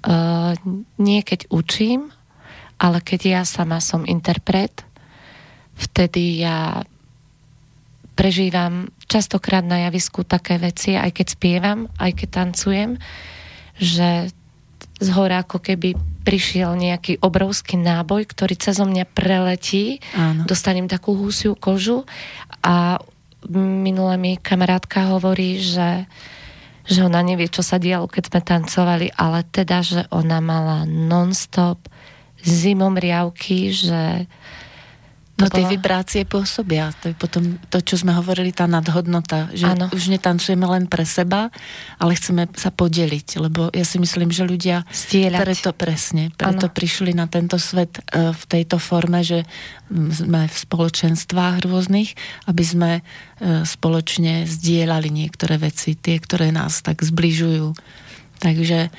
Uh, 0.00 0.56
nie 0.96 1.20
keď 1.20 1.48
učím, 1.52 2.08
ale 2.80 3.04
keď 3.04 3.20
ja 3.40 3.42
sama 3.44 3.84
som 3.84 4.08
interpret, 4.08 4.84
vtedy 5.76 6.40
ja 6.40 6.84
prežívam 8.16 8.88
častokrát 9.08 9.64
na 9.64 9.88
javisku 9.88 10.24
také 10.24 10.56
veci, 10.60 10.96
aj 10.96 11.12
keď 11.16 11.26
spievam, 11.28 11.78
aj 12.00 12.12
keď 12.16 12.28
tancujem, 12.28 12.90
že 13.76 14.32
z 15.00 15.08
hora 15.16 15.44
ako 15.44 15.60
keby 15.64 15.96
prišiel 16.20 16.76
nejaký 16.76 17.24
obrovský 17.24 17.80
náboj, 17.80 18.28
ktorý 18.28 18.56
cez 18.60 18.76
mňa 18.76 19.08
preletí, 19.08 20.04
Áno. 20.12 20.44
dostanem 20.44 20.84
takú 20.84 21.16
husiu 21.16 21.56
kožu 21.56 22.04
a 22.60 23.00
minule 23.48 24.14
mi 24.20 24.36
kamarátka 24.36 25.16
hovorí, 25.16 25.60
že 25.60 26.04
že 26.90 27.06
ona 27.06 27.22
nevie, 27.22 27.46
čo 27.46 27.62
sa 27.62 27.78
dialo, 27.78 28.10
keď 28.10 28.22
sme 28.26 28.40
tancovali, 28.42 29.06
ale 29.14 29.46
teda, 29.46 29.78
že 29.78 30.00
ona 30.10 30.42
mala 30.42 30.82
non-stop 30.82 31.86
zimom 32.42 32.98
riavky, 32.98 33.70
že 33.70 34.26
No 35.40 35.48
tie 35.48 35.64
vibrácie 35.64 36.22
pôsobia. 36.28 36.92
To 37.00 37.10
je 37.10 37.16
potom 37.16 37.56
to, 37.72 37.80
čo 37.80 37.96
sme 37.96 38.12
hovorili, 38.12 38.52
tá 38.52 38.68
nadhodnota. 38.68 39.48
Že 39.56 39.66
ano. 39.72 39.86
už 39.90 40.12
netancujeme 40.12 40.66
len 40.68 40.84
pre 40.84 41.08
seba, 41.08 41.48
ale 41.96 42.12
chceme 42.14 42.46
sa 42.52 42.68
podeliť. 42.68 43.40
Lebo 43.40 43.72
ja 43.72 43.84
si 43.84 43.96
myslím, 43.96 44.28
že 44.28 44.44
ľudia 44.44 44.84
Stieľať. 44.92 45.40
preto 45.40 45.70
presne, 45.72 46.28
preto 46.36 46.68
ano. 46.68 46.74
prišli 46.76 47.16
na 47.16 47.26
tento 47.26 47.56
svet 47.56 48.04
uh, 48.12 48.36
v 48.36 48.44
tejto 48.44 48.76
forme, 48.76 49.24
že 49.24 49.48
sme 49.90 50.46
v 50.46 50.56
spoločenstvách 50.56 51.64
rôznych, 51.64 52.14
aby 52.46 52.64
sme 52.64 52.90
uh, 53.00 53.64
spoločne 53.64 54.44
zdieľali 54.44 55.08
niektoré 55.08 55.56
veci, 55.56 55.96
tie, 55.96 56.20
ktoré 56.20 56.52
nás 56.52 56.84
tak 56.84 57.00
zbližujú. 57.00 57.72
Takže 58.40 58.92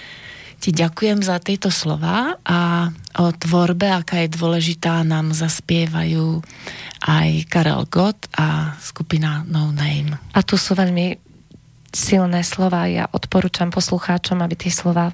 ti 0.62 0.70
ďakujem 0.70 1.26
za 1.26 1.42
tieto 1.42 1.74
slova 1.74 2.38
a 2.46 2.94
o 3.18 3.34
tvorbe, 3.34 3.90
aká 3.90 4.22
je 4.22 4.38
dôležitá, 4.38 5.02
nám 5.02 5.34
zaspievajú 5.34 6.46
aj 7.02 7.50
Karel 7.50 7.90
Gott 7.90 8.30
a 8.38 8.78
skupina 8.78 9.42
No 9.50 9.74
Name. 9.74 10.22
A 10.38 10.46
tu 10.46 10.62
sú 10.62 10.78
veľmi 10.78 11.18
silné 11.90 12.46
slova. 12.46 12.86
Ja 12.86 13.10
odporúčam 13.10 13.74
poslucháčom, 13.74 14.38
aby 14.46 14.54
tie 14.54 14.70
slova 14.70 15.10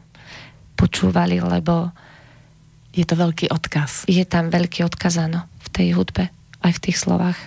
počúvali, 0.76 1.40
lebo 1.40 1.96
je 2.92 3.08
to 3.08 3.16
veľký 3.16 3.48
odkaz. 3.48 4.04
Je 4.12 4.28
tam 4.28 4.52
veľký 4.52 4.84
odkaz, 4.84 5.16
áno, 5.16 5.48
v 5.64 5.68
tej 5.72 5.88
hudbe, 5.96 6.28
aj 6.60 6.72
v 6.76 6.84
tých 6.84 6.98
slovách. 7.00 7.40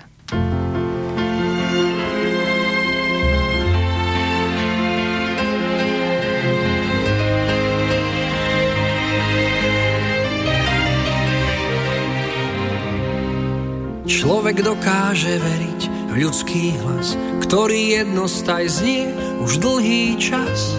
Človek 14.11 14.67
dokáže 14.67 15.39
veriť 15.39 16.11
v 16.11 16.27
ľudský 16.27 16.75
hlas, 16.83 17.15
ktorý 17.47 18.03
jednostaj 18.03 18.67
znie 18.67 19.07
už 19.39 19.63
dlhý 19.63 20.19
čas. 20.19 20.75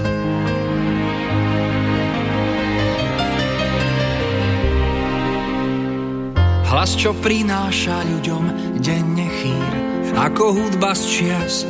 Hlas, 6.67 6.91
čo 6.99 7.15
prináša 7.23 8.03
ľuďom 8.03 8.75
denne 8.83 9.27
chýr, 9.39 9.73
ako 10.11 10.51
hudba 10.51 10.91
z 10.91 11.03
čias 11.07 11.63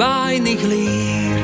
bájnych 0.00 0.64
lír. 0.64 1.40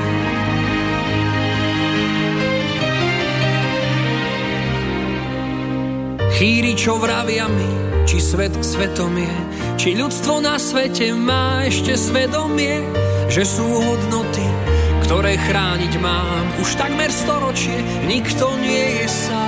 Chýri, 6.41 6.73
čo 6.73 6.97
vravia 6.97 7.45
mi, 7.53 7.88
či 8.09 8.25
svet 8.25 8.57
svetom 8.65 9.21
je, 9.21 9.37
či 9.77 9.93
ľudstvo 9.93 10.41
na 10.41 10.57
svete 10.57 11.13
má 11.13 11.61
ešte 11.69 11.93
svedomie, 11.93 12.81
že 13.29 13.45
sú 13.45 13.69
hodnoty, 13.69 14.49
ktoré 15.05 15.37
chrániť 15.37 15.93
mám. 16.01 16.57
Už 16.57 16.73
takmer 16.81 17.13
storočie 17.13 17.77
nikto 18.09 18.49
nie 18.65 19.05
je 19.05 19.07
sám. 19.13 19.48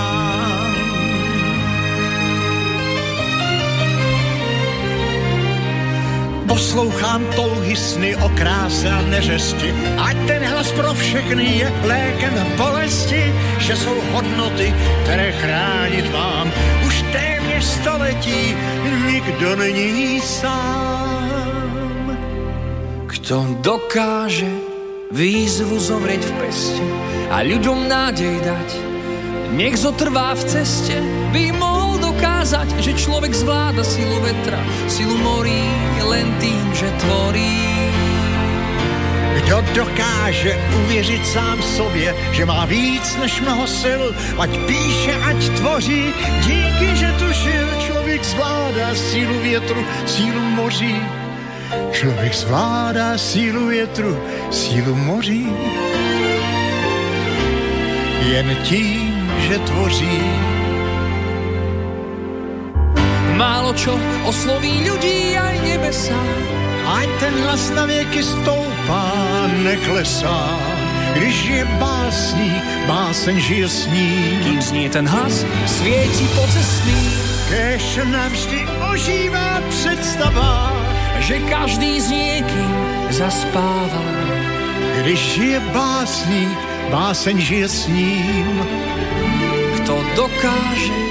Poslouchám 6.51 7.23
touhy 7.31 7.79
sny 7.79 8.11
o 8.19 8.27
kráse 8.35 8.91
a 8.91 8.99
neřesti, 9.07 9.71
ať 9.95 10.17
ten 10.27 10.43
hlas 10.43 10.67
pro 10.75 10.91
všechny 10.93 11.63
je 11.63 11.71
lékem 11.87 12.35
bolesti, 12.59 13.31
že 13.59 13.75
jsou 13.75 13.95
hodnoty, 14.11 14.75
které 15.03 15.31
chránit 15.31 16.11
mám. 16.11 16.51
Už 16.87 17.05
téměř 17.11 17.63
století 17.63 18.55
nikdo 19.07 19.55
není 19.55 20.19
sám. 20.19 22.19
Kto 23.07 23.47
dokáže 23.63 24.51
výzvu 25.07 25.79
zovrieť 25.79 26.19
v 26.19 26.31
peste 26.35 26.83
a 27.31 27.47
ľuďom 27.47 27.87
nádej 27.87 28.43
dať, 28.43 28.69
nech 29.55 29.79
zotrvá 29.79 30.35
v 30.35 30.43
ceste, 30.43 30.99
by 31.31 31.55
mohol 31.55 31.70
dokázať, 32.51 32.83
že 32.83 32.99
človek 32.99 33.31
zvláda 33.31 33.79
silu 33.79 34.19
vetra, 34.19 34.59
silu 34.91 35.15
morí 35.23 35.63
len 36.03 36.27
tým, 36.43 36.67
že 36.75 36.91
tvorí. 36.99 37.55
Kdo 39.39 39.63
dokáže 39.71 40.59
uvěřit 40.83 41.23
sám 41.27 41.63
sobě, 41.63 42.11
že 42.35 42.43
má 42.45 42.67
víc 42.67 43.15
než 43.23 43.39
mnoho 43.41 43.63
sil, 43.81 44.03
ať 44.35 44.51
píše, 44.67 45.15
ať 45.31 45.39
tvoří, 45.63 46.11
díky, 46.43 46.87
že 46.95 47.15
tušil, 47.23 47.67
člověk 47.87 48.23
zvládá 48.23 48.95
sílu 48.95 49.39
větru, 49.39 49.81
sílu 50.05 50.41
moří. 50.59 50.99
Člověk 51.91 52.33
zvládá 52.35 53.17
sílu 53.17 53.67
větru, 53.67 54.11
sílu 54.51 54.95
moří. 54.95 55.47
Jen 58.27 58.55
tím, 58.67 59.31
že 59.39 59.55
tvoří 59.59 60.19
Málo 63.41 63.73
čo 63.73 63.97
osloví 64.29 64.85
ľudí 64.85 65.33
aj 65.33 65.65
nebesa. 65.65 66.13
Ať 66.85 67.09
ten 67.17 67.33
hlas 67.41 67.73
na 67.73 67.89
vieky 67.89 68.21
stoupá, 68.21 69.09
neklesá. 69.65 70.61
Když 71.17 71.37
je 71.49 71.61
básník, 71.81 72.63
báseň 72.85 73.35
žije 73.41 73.65
s 73.65 73.81
ním. 73.89 74.33
Kým 74.45 74.61
znie 74.61 74.89
ten 74.93 75.09
hlas, 75.09 75.41
svieti 75.65 76.29
po 76.37 76.45
cestný. 76.53 77.01
Kež 77.49 78.05
navždy 78.13 78.61
ožívá 78.93 79.57
představa, 79.73 80.69
že 81.25 81.41
každý 81.49 81.97
s 81.97 82.13
niekým 82.13 82.73
zaspáva. 83.09 84.05
Když 85.01 85.21
je 85.41 85.57
básník, 85.73 86.57
báseň 86.93 87.35
žije 87.41 87.67
s 87.67 87.89
ním. 87.89 88.53
Kto 89.81 89.97
dokáže 90.13 91.10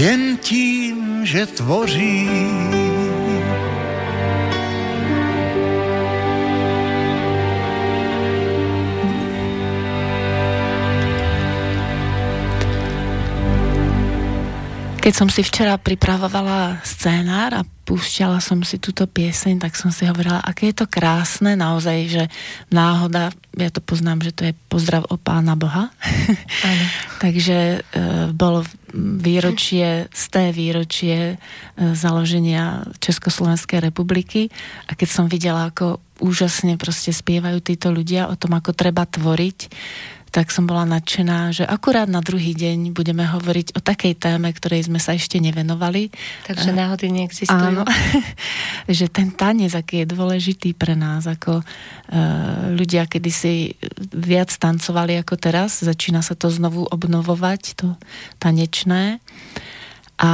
Jen 0.00 0.36
tím, 0.36 1.26
že 1.26 1.46
tvoří. 1.46 2.28
Keď 15.00 15.14
som 15.16 15.32
si 15.32 15.40
včera 15.40 15.80
pripravovala 15.80 16.84
scénár 16.84 17.56
a 17.56 17.64
púšťala 17.64 18.36
som 18.40 18.60
si 18.64 18.76
túto 18.76 19.08
pieseň, 19.08 19.56
tak 19.56 19.72
som 19.76 19.88
si 19.88 20.04
hovorila, 20.04 20.44
aké 20.44 20.72
je 20.72 20.80
to 20.80 20.86
krásne 20.88 21.56
naozaj, 21.56 21.98
že 22.08 22.24
náhoda, 22.68 23.32
ja 23.56 23.68
to 23.72 23.80
poznám, 23.80 24.24
že 24.24 24.32
to 24.32 24.42
je 24.48 24.52
pozdrav 24.68 25.04
o 25.08 25.16
Pána 25.16 25.56
Boha. 25.56 25.88
Takže 27.24 27.80
e, 27.80 27.98
bolo 28.36 28.62
výročie, 28.96 30.10
z 30.10 30.24
té 30.28 30.50
výročie 30.52 31.34
e, 31.34 31.36
založenia 31.94 32.84
Československej 32.98 33.80
republiky. 33.80 34.50
A 34.90 34.94
keď 34.98 35.08
som 35.08 35.26
videla, 35.26 35.70
ako 35.70 36.02
úžasne 36.20 36.76
proste 36.76 37.10
spievajú 37.10 37.58
títo 37.64 37.88
ľudia 37.88 38.28
o 38.28 38.36
tom, 38.36 38.54
ako 38.54 38.76
treba 38.76 39.08
tvoriť, 39.08 39.58
tak 40.30 40.54
som 40.54 40.62
bola 40.62 40.86
nadšená, 40.86 41.50
že 41.50 41.66
akurát 41.66 42.06
na 42.06 42.22
druhý 42.22 42.54
deň 42.54 42.94
budeme 42.94 43.26
hovoriť 43.26 43.74
o 43.74 43.82
takej 43.82 44.14
téme, 44.14 44.46
ktorej 44.54 44.86
sme 44.86 45.02
sa 45.02 45.18
ešte 45.18 45.42
nevenovali. 45.42 46.14
Takže 46.46 46.70
náhody 46.70 47.10
neexistujú. 47.10 47.82
Áno, 47.82 47.82
že 48.86 49.10
ten 49.10 49.34
tanec, 49.34 49.74
aký 49.74 50.06
je 50.06 50.14
dôležitý 50.14 50.78
pre 50.78 50.94
nás, 50.94 51.26
ako 51.26 51.58
uh, 51.58 51.66
ľudia 52.70 53.10
kedysi 53.10 53.74
viac 54.14 54.54
tancovali 54.54 55.18
ako 55.18 55.34
teraz, 55.34 55.82
začína 55.82 56.22
sa 56.22 56.38
to 56.38 56.46
znovu 56.46 56.86
obnovovať, 56.86 57.62
to 57.74 57.98
tanečné. 58.38 59.18
A 60.22 60.30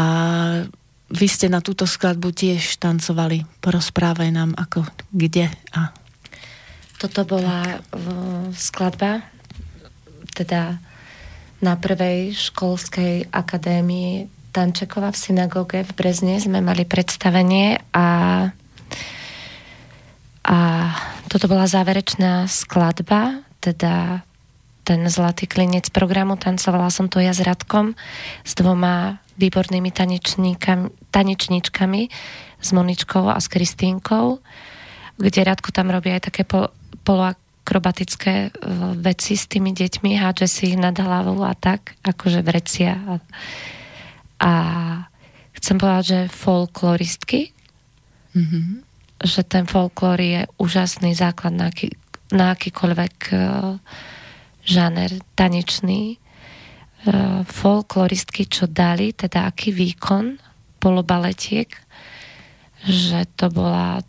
vy 1.09 1.27
ste 1.31 1.49
na 1.49 1.65
túto 1.65 1.89
skladbu 1.89 2.37
tiež 2.37 2.83
tancovali. 2.83 3.49
Porozprávaj 3.65 4.29
nám, 4.29 4.53
ako, 4.61 4.85
kde 5.09 5.49
a... 5.73 5.89
Toto 6.97 7.29
bola 7.29 7.81
uh, 7.93 8.49
skladba, 8.57 9.36
teda 10.37 10.77
na 11.65 11.73
prvej 11.81 12.37
školskej 12.37 13.33
akadémii 13.33 14.29
Tančekova 14.53 15.13
v 15.13 15.21
synagóge 15.21 15.85
v 15.85 15.93
Brezne 15.97 16.41
sme 16.41 16.65
mali 16.65 16.89
predstavenie 16.89 17.81
a, 17.93 18.09
a 20.45 20.59
toto 21.29 21.45
bola 21.45 21.69
záverečná 21.69 22.49
skladba, 22.49 23.45
teda 23.61 24.25
ten 24.87 25.05
zlatý 25.13 25.45
klinec 25.45 25.93
programu. 25.93 26.41
Tancovala 26.41 26.89
som 26.89 27.13
to 27.13 27.21
ja 27.21 27.37
s 27.37 27.45
Radkom, 27.45 27.99
s 28.49 28.57
dvoma 28.57 29.21
výbornými 29.37 29.93
tanečníčkami, 31.13 32.03
s 32.57 32.69
Moničkou 32.73 33.29
a 33.29 33.37
s 33.37 33.53
Kristínkou, 33.53 34.41
kde 35.21 35.41
Radko 35.45 35.69
tam 35.69 35.93
robí 35.93 36.17
aj 36.17 36.33
také 36.33 36.49
pol, 36.49 36.73
polo 37.05 37.29
akrobatické 37.67 38.35
e, 38.47 38.51
veci 39.03 39.35
s 39.35 39.51
tými 39.51 39.75
deťmi, 39.75 40.15
hádže 40.23 40.47
si 40.47 40.63
ich 40.71 40.79
nad 40.79 40.95
hlavu 40.95 41.43
a 41.43 41.59
tak, 41.59 41.99
akože 42.07 42.47
vrecia. 42.47 42.95
A, 42.95 43.15
a 44.39 44.53
chcem 45.59 45.75
povedať, 45.75 46.05
že 46.07 46.21
folkloristky, 46.31 47.51
mm-hmm. 48.39 48.87
že 49.27 49.43
ten 49.43 49.67
folklór 49.67 50.23
je 50.23 50.41
úžasný 50.63 51.19
základ 51.19 51.59
na, 51.59 51.75
aký, 51.75 51.91
na 52.31 52.55
akýkoľvek 52.55 53.17
uh, 53.35 53.75
žáner 54.63 55.19
tanečný. 55.35 56.23
Uh, 57.07 57.43
folkloristky, 57.47 58.47
čo 58.47 58.71
dali, 58.71 59.11
teda 59.11 59.51
aký 59.51 59.75
výkon 59.75 60.39
polobaletiek, 60.79 61.71
že 62.87 63.27
to 63.35 63.51
bola 63.51 64.07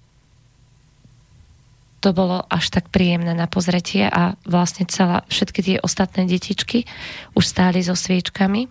to 1.97 2.13
bolo 2.13 2.45
až 2.47 2.69
tak 2.69 2.93
príjemné 2.93 3.33
na 3.33 3.49
pozretie 3.49 4.05
a 4.05 4.37
vlastne 4.45 4.85
celá, 4.85 5.25
všetky 5.27 5.59
tie 5.65 5.77
ostatné 5.81 6.29
detičky 6.29 6.85
už 7.33 7.43
stáli 7.43 7.81
so 7.81 7.97
sviečkami 7.97 8.69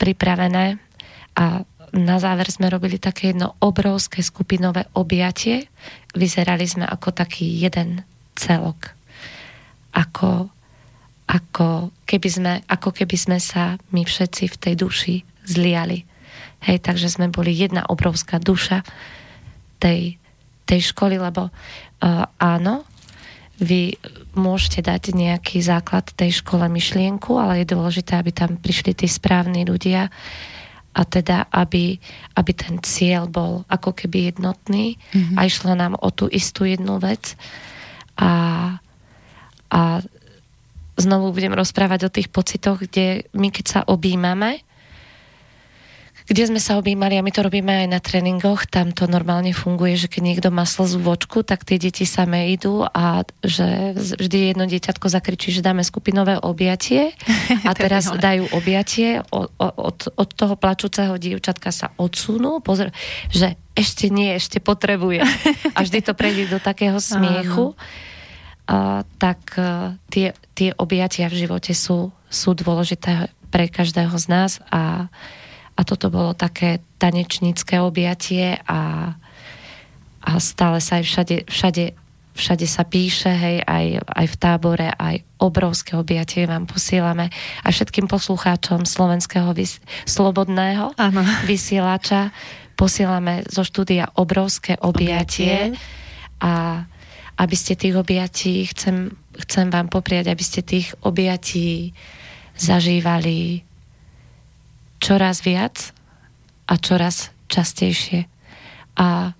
pripravené 0.00 0.80
a 1.36 1.62
na 1.92 2.16
záver 2.20 2.48
sme 2.52 2.68
robili 2.68 3.00
také 3.00 3.32
jedno 3.32 3.56
obrovské 3.64 4.20
skupinové 4.20 4.84
objatie. 4.92 5.72
Vyzerali 6.12 6.68
sme 6.68 6.84
ako 6.84 7.16
taký 7.16 7.48
jeden 7.48 8.04
celok. 8.36 8.92
Ako, 9.96 10.52
ako, 11.24 11.88
keby 12.04 12.28
sme, 12.28 12.52
ako 12.68 12.92
keby 12.92 13.16
sme 13.16 13.38
sa 13.40 13.80
my 13.92 14.04
všetci 14.04 14.52
v 14.52 14.56
tej 14.60 14.74
duši 14.76 15.14
zliali. 15.48 16.04
Hej, 16.68 16.84
takže 16.84 17.08
sme 17.08 17.32
boli 17.32 17.56
jedna 17.56 17.88
obrovská 17.88 18.36
duša 18.36 18.84
tej, 19.80 20.20
tej 20.68 20.92
školy, 20.92 21.16
lebo 21.16 21.48
uh, 21.48 22.28
áno, 22.36 22.84
vy 23.58 23.96
môžete 24.38 24.86
dať 24.86 25.16
nejaký 25.16 25.58
základ 25.64 26.06
tej 26.14 26.44
škole 26.44 26.68
myšlienku, 26.70 27.34
ale 27.40 27.64
je 27.64 27.74
dôležité, 27.74 28.20
aby 28.20 28.30
tam 28.30 28.54
prišli 28.60 28.94
tí 28.94 29.10
správni 29.10 29.66
ľudia 29.66 30.12
a 30.94 31.02
teda, 31.02 31.50
aby, 31.50 31.98
aby 32.38 32.52
ten 32.54 32.78
cieľ 32.84 33.26
bol 33.26 33.66
ako 33.66 33.94
keby 33.94 34.30
jednotný 34.30 34.94
mm-hmm. 35.10 35.36
a 35.38 35.40
išlo 35.46 35.74
nám 35.74 35.98
o 35.98 36.08
tú 36.14 36.30
istú 36.30 36.66
jednu 36.66 37.02
vec 37.02 37.34
a, 38.18 38.30
a 39.70 39.80
znovu 40.98 41.34
budem 41.34 41.54
rozprávať 41.54 42.00
o 42.06 42.14
tých 42.14 42.28
pocitoch, 42.30 42.82
kde 42.82 43.26
my 43.34 43.48
keď 43.50 43.64
sa 43.66 43.80
objímame, 43.86 44.62
kde 46.28 46.44
sme 46.44 46.60
sa 46.60 46.76
objímali 46.76 47.16
a 47.16 47.24
my 47.24 47.32
to 47.32 47.40
robíme 47.40 47.72
aj 47.72 47.88
na 47.88 48.04
tréningoch, 48.04 48.68
tam 48.68 48.92
to 48.92 49.08
normálne 49.08 49.56
funguje, 49.56 49.96
že 49.96 50.12
keď 50.12 50.22
niekto 50.22 50.48
má 50.52 50.68
slzu 50.68 51.00
v 51.00 51.16
očku, 51.16 51.40
tak 51.40 51.64
tie 51.64 51.80
deti 51.80 52.04
samé 52.04 52.52
idú 52.52 52.84
a 52.84 53.24
že 53.40 53.96
vždy 53.96 54.52
jedno 54.52 54.68
dieťatko 54.68 55.08
zakričí, 55.08 55.56
že 55.56 55.64
dáme 55.64 55.80
skupinové 55.80 56.36
objatie. 56.36 57.16
A 57.68 57.72
teraz 57.72 58.12
dajú 58.12 58.44
objatie, 58.52 59.24
od, 59.32 59.48
od, 59.56 59.98
od 60.12 60.28
toho 60.36 60.54
plačúceho 60.60 61.16
dievčatka 61.16 61.72
sa 61.72 61.96
odsunú, 61.96 62.60
pozor, 62.60 62.92
že 63.32 63.56
ešte 63.72 64.12
nie, 64.12 64.36
ešte 64.36 64.60
potrebuje. 64.60 65.24
A 65.76 65.80
vždy 65.80 66.04
to 66.04 66.12
prejde 66.12 66.52
do 66.52 66.60
takého 66.60 67.00
smiechu. 67.00 67.72
A, 68.68 69.00
tak 69.16 69.56
a, 69.56 69.96
e, 69.96 70.12
tie, 70.12 70.26
tie 70.52 70.76
objatia 70.76 71.32
v 71.32 71.40
živote 71.40 71.72
sú, 71.72 72.12
sú 72.28 72.52
dôležité 72.52 73.32
pre 73.48 73.72
každého 73.72 74.12
z 74.20 74.26
nás 74.28 74.60
a 74.68 75.08
a 75.78 75.86
toto 75.86 76.10
bolo 76.10 76.34
také 76.34 76.82
tanečnícke 76.98 77.78
objatie 77.78 78.58
a, 78.66 79.14
a 80.18 80.30
stále 80.42 80.82
sa 80.82 80.98
aj 80.98 81.04
všade, 81.06 81.36
všade, 81.46 81.84
všade 82.34 82.66
sa 82.66 82.82
píše, 82.82 83.30
hej, 83.30 83.62
aj, 83.62 84.02
aj 84.02 84.26
v 84.26 84.36
tábore, 84.42 84.90
aj 84.90 85.22
obrovské 85.38 85.94
objatie 85.94 86.50
vám 86.50 86.66
posielame 86.66 87.30
a 87.62 87.68
všetkým 87.70 88.10
poslucháčom 88.10 88.82
slovenského 88.82 89.54
vys- 89.54 89.78
slobodného 90.02 90.98
ano. 90.98 91.22
vysielača 91.46 92.34
posielame 92.74 93.46
zo 93.46 93.62
štúdia 93.62 94.10
obrovské 94.18 94.74
objatie, 94.82 95.78
objatie. 95.78 96.42
a 96.42 96.82
aby 97.38 97.54
ste 97.54 97.78
tých 97.78 97.94
objatí, 97.94 98.66
chcem, 98.74 99.14
chcem 99.46 99.70
vám 99.70 99.86
popriať, 99.86 100.34
aby 100.34 100.42
ste 100.42 100.66
tých 100.66 100.90
objatí 101.06 101.94
zažívali 102.58 103.67
čoraz 104.98 105.42
viac 105.46 105.94
a 106.68 106.74
čoraz 106.76 107.30
častejšie. 107.48 108.28
A 108.98 109.32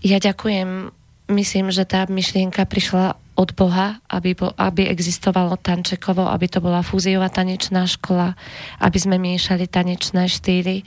ja 0.00 0.18
ďakujem, 0.22 0.94
myslím, 1.28 1.74
že 1.74 1.84
tá 1.84 2.06
myšlienka 2.06 2.64
prišla 2.64 3.18
od 3.38 3.54
Boha, 3.54 4.02
aby, 4.10 4.34
bo, 4.34 4.50
aby 4.58 4.90
existovalo 4.90 5.54
Tančekovo, 5.54 6.26
aby 6.26 6.50
to 6.50 6.58
bola 6.58 6.82
fúziová 6.82 7.30
tanečná 7.30 7.86
škola, 7.86 8.34
aby 8.82 8.98
sme 8.98 9.14
miešali 9.18 9.70
tanečné 9.70 10.26
štýly. 10.26 10.82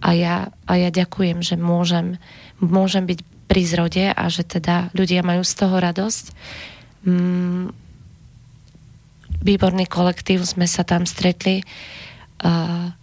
A 0.00 0.14
ja, 0.14 0.36
a 0.70 0.72
ja 0.78 0.88
ďakujem, 0.94 1.42
že 1.42 1.58
môžem, 1.58 2.16
môžem 2.62 3.04
byť 3.10 3.20
pri 3.50 3.62
zrode 3.66 4.04
a 4.14 4.24
že 4.30 4.46
teda 4.46 4.94
ľudia 4.94 5.26
majú 5.26 5.42
z 5.42 5.54
toho 5.58 5.76
radosť. 5.82 6.24
Mm, 7.02 7.74
výborný 9.42 9.90
kolektív, 9.90 10.46
sme 10.46 10.70
sa 10.70 10.86
tam 10.86 11.02
stretli. 11.02 11.66
Uh, 12.40 12.94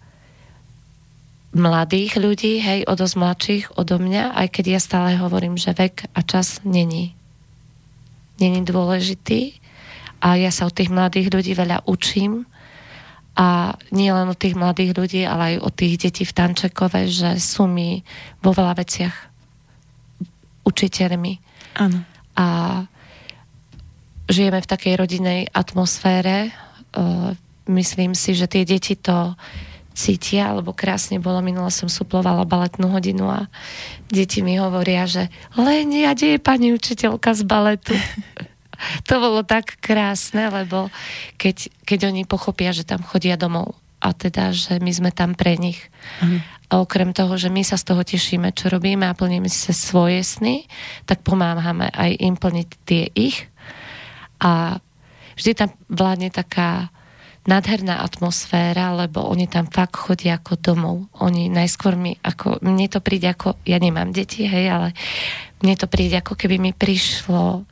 mladých 1.58 2.16
ľudí, 2.18 2.62
hej, 2.62 2.86
o 2.86 2.94
dosť 2.94 3.14
mladších 3.18 3.64
odo 3.74 3.98
mňa, 3.98 4.34
aj 4.34 4.46
keď 4.54 4.64
ja 4.78 4.80
stále 4.80 5.10
hovorím, 5.18 5.58
že 5.58 5.74
vek 5.74 6.10
a 6.14 6.20
čas 6.22 6.62
není. 6.62 7.14
Není 8.38 8.62
dôležitý 8.62 9.58
a 10.22 10.38
ja 10.38 10.50
sa 10.50 10.66
od 10.66 10.74
tých 10.74 10.90
mladých 10.90 11.30
ľudí 11.30 11.52
veľa 11.54 11.86
učím 11.86 12.46
a 13.38 13.78
nie 13.94 14.10
len 14.10 14.26
od 14.26 14.38
tých 14.38 14.58
mladých 14.58 14.98
ľudí, 14.98 15.22
ale 15.22 15.54
aj 15.54 15.56
od 15.62 15.72
tých 15.78 15.94
detí 15.98 16.26
v 16.26 16.34
Tančekove, 16.34 17.06
že 17.06 17.38
sú 17.38 17.70
mi 17.70 18.02
vo 18.42 18.50
veľa 18.50 18.74
veciach 18.78 19.14
učiteľmi. 20.66 21.32
Áno. 21.78 22.02
A 22.34 22.46
žijeme 24.26 24.58
v 24.58 24.70
takej 24.70 24.94
rodinej 24.98 25.40
atmosfére. 25.54 26.50
Uh, 26.90 27.38
myslím 27.70 28.18
si, 28.18 28.34
že 28.34 28.50
tie 28.50 28.66
deti 28.66 28.98
to 28.98 29.38
cítia, 29.98 30.54
lebo 30.54 30.70
krásne 30.70 31.18
bolo, 31.18 31.42
minule 31.42 31.74
som 31.74 31.90
suplovala 31.90 32.46
baletnú 32.46 32.86
hodinu 32.94 33.26
a 33.26 33.50
deti 34.06 34.46
mi 34.46 34.54
hovoria, 34.54 35.10
že 35.10 35.26
len 35.58 35.90
ja, 35.90 36.14
kde 36.14 36.38
je 36.38 36.40
pani 36.40 36.70
učiteľka 36.70 37.34
z 37.34 37.42
baletu? 37.42 37.98
to 39.10 39.18
bolo 39.18 39.42
tak 39.42 39.82
krásne, 39.82 40.46
lebo 40.54 40.94
keď, 41.34 41.66
keď 41.82 42.14
oni 42.14 42.22
pochopia, 42.22 42.70
že 42.70 42.86
tam 42.86 43.02
chodia 43.02 43.34
domov 43.34 43.74
a 43.98 44.14
teda, 44.14 44.54
že 44.54 44.78
my 44.78 44.92
sme 44.94 45.10
tam 45.10 45.34
pre 45.34 45.58
nich. 45.58 45.90
Mm. 46.22 46.38
A 46.70 46.72
okrem 46.78 47.10
toho, 47.10 47.34
že 47.34 47.50
my 47.50 47.66
sa 47.66 47.74
z 47.74 47.90
toho 47.90 48.06
tešíme, 48.06 48.54
čo 48.54 48.70
robíme 48.70 49.08
a 49.08 49.16
plníme 49.18 49.50
si 49.50 49.74
svoje 49.74 50.22
sny, 50.22 50.68
tak 51.08 51.26
pomáhame 51.26 51.90
aj 51.90 52.10
im 52.22 52.38
plniť 52.38 52.68
tie 52.86 53.10
ich. 53.18 53.50
A 54.38 54.78
vždy 55.34 55.52
tam 55.58 55.74
vládne 55.90 56.30
taká 56.30 56.92
nádherná 57.48 58.04
atmosféra, 58.04 58.92
lebo 58.92 59.24
oni 59.24 59.48
tam 59.48 59.64
fakt 59.72 59.96
chodia 59.96 60.36
ako 60.36 60.60
domov. 60.60 60.96
Oni 61.24 61.48
najskôr 61.48 61.96
mi, 61.96 62.12
ako, 62.20 62.60
mne 62.60 62.86
to 62.92 63.00
príde 63.00 63.32
ako, 63.32 63.56
ja 63.64 63.80
nemám 63.80 64.12
deti, 64.12 64.44
hej, 64.44 64.68
ale 64.68 64.88
mne 65.64 65.74
to 65.80 65.88
príde 65.88 66.20
ako 66.20 66.36
keby 66.36 66.60
mi 66.60 66.76
prišlo 66.76 67.64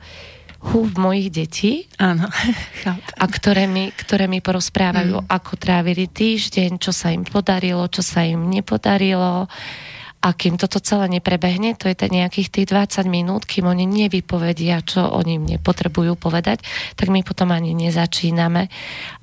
húb 0.57 0.97
mojich 0.97 1.29
detí. 1.29 1.85
Áno. 2.01 2.25
a 3.21 3.25
ktoré 3.29 3.69
mi, 3.69 3.93
ktoré 3.93 4.25
mi 4.25 4.41
porozprávajú, 4.41 5.23
mm. 5.23 5.29
ako 5.29 5.53
trávili 5.61 6.09
týždeň, 6.09 6.81
čo 6.81 6.89
sa 6.89 7.13
im 7.13 7.21
podarilo, 7.21 7.85
čo 7.87 8.01
sa 8.01 8.25
im 8.25 8.49
nepodarilo. 8.49 9.45
A 10.17 10.33
kým 10.33 10.57
toto 10.57 10.81
celé 10.81 11.07
neprebehne, 11.07 11.77
to 11.77 11.85
je 11.85 11.95
ten 11.95 12.09
nejakých 12.09 12.49
tých 12.49 12.67
20 12.73 13.05
minút, 13.05 13.45
kým 13.45 13.69
oni 13.69 13.85
nevypovedia, 13.85 14.81
čo 14.81 15.05
oni 15.05 15.37
mne 15.37 15.57
potrebujú 15.61 16.17
povedať, 16.17 16.65
tak 16.97 17.13
my 17.13 17.21
potom 17.21 17.53
ani 17.53 17.77
nezačíname. 17.77 18.67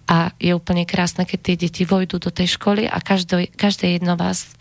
A 0.04 0.30
je 0.36 0.52
úplne 0.52 0.84
krásne, 0.84 1.24
keď 1.24 1.38
tie 1.40 1.56
deti 1.56 1.82
vojdu 1.88 2.20
do 2.20 2.28
tej 2.28 2.60
školy 2.60 2.84
a 2.84 3.00
každé, 3.00 3.56
každé 3.56 3.98
jedno 3.98 4.14
vás 4.20 4.52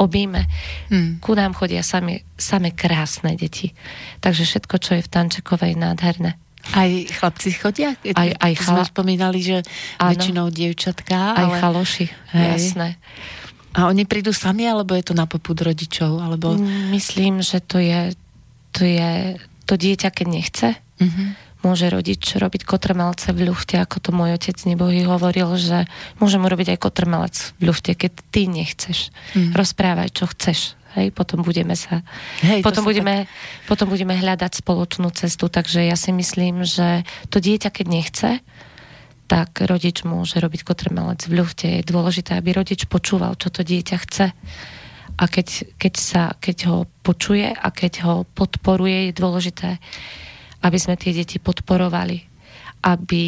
objíme. 0.00 0.48
Hmm. 0.88 1.20
Ku 1.20 1.36
nám 1.36 1.52
chodia 1.52 1.84
same, 1.84 2.24
same 2.36 2.72
krásne 2.72 3.36
deti. 3.36 3.76
Takže 4.24 4.44
všetko, 4.44 4.74
čo 4.80 4.90
je 4.96 5.04
v 5.04 5.12
Tančekovej, 5.12 5.76
nádherné. 5.76 6.40
Aj 6.74 6.90
chlapci 6.90 7.54
chodia? 7.54 7.94
Aj, 7.94 8.30
aj 8.34 8.52
chala... 8.58 8.82
Sme 8.82 8.90
spomínali, 8.90 9.38
že 9.38 9.62
áno. 10.00 10.10
väčšinou 10.16 10.46
dievčatká. 10.50 11.38
Aj 11.38 11.46
ale... 11.46 11.60
chaloši, 11.62 12.06
Hej. 12.34 12.74
jasné. 12.74 12.88
A 13.76 13.92
oni 13.92 14.08
prídu 14.08 14.32
sami, 14.32 14.64
alebo 14.64 14.96
je 14.96 15.12
to 15.12 15.14
na 15.14 15.28
popud 15.28 15.56
rodičov? 15.60 16.16
Alebo... 16.16 16.56
Myslím, 16.88 17.44
že 17.44 17.60
to 17.60 17.76
je, 17.76 18.16
to 18.72 18.88
je 18.88 19.36
to 19.68 19.76
dieťa, 19.76 20.08
keď 20.08 20.26
nechce. 20.26 20.68
Uh-huh 20.96 21.36
môže 21.66 21.90
rodič 21.90 22.22
robiť 22.38 22.62
kotrmelce 22.62 23.34
v 23.34 23.50
ľufte, 23.50 23.74
ako 23.82 23.98
to 23.98 24.10
môj 24.14 24.38
otec 24.38 24.54
nebohy 24.62 25.02
hovoril, 25.02 25.58
že 25.58 25.90
môžem 26.22 26.38
urobiť 26.46 26.76
aj 26.76 26.78
kotrmelec 26.78 27.36
v 27.58 27.62
ľufte, 27.66 27.98
keď 27.98 28.12
ty 28.30 28.46
nechceš. 28.46 29.10
Mm. 29.34 29.50
Rozprávaj, 29.50 30.14
čo 30.14 30.30
chceš. 30.30 30.78
Hej, 30.94 31.12
potom 31.12 31.44
budeme 31.44 31.76
sa... 31.76 32.00
Hej, 32.40 32.64
potom, 32.64 32.86
budeme, 32.86 33.28
tak... 33.28 33.68
potom 33.68 33.92
budeme 33.92 34.16
hľadať 34.16 34.64
spoločnú 34.64 35.12
cestu, 35.12 35.52
takže 35.52 35.84
ja 35.84 35.92
si 35.92 36.08
myslím, 36.08 36.64
že 36.64 37.04
to 37.28 37.36
dieťa, 37.36 37.68
keď 37.68 37.86
nechce, 37.90 38.30
tak 39.26 39.62
rodič 39.66 40.06
môže 40.06 40.38
robiť 40.38 40.62
kotrmelec 40.62 41.26
v 41.26 41.42
ľufte. 41.42 41.66
Je 41.66 41.82
dôležité, 41.82 42.38
aby 42.38 42.54
rodič 42.54 42.86
počúval, 42.86 43.34
čo 43.34 43.50
to 43.50 43.66
dieťa 43.66 43.96
chce. 44.06 44.26
A 45.16 45.24
keď, 45.26 45.76
keď, 45.80 45.94
sa, 45.98 46.22
keď 46.38 46.56
ho 46.70 46.76
počuje 47.02 47.48
a 47.48 47.68
keď 47.74 47.92
ho 48.06 48.14
podporuje, 48.36 49.10
je 49.10 49.12
dôležité 49.18 49.70
aby 50.66 50.78
sme 50.82 50.98
tie 50.98 51.14
deti 51.14 51.38
podporovali, 51.38 52.18
aby, 52.82 53.26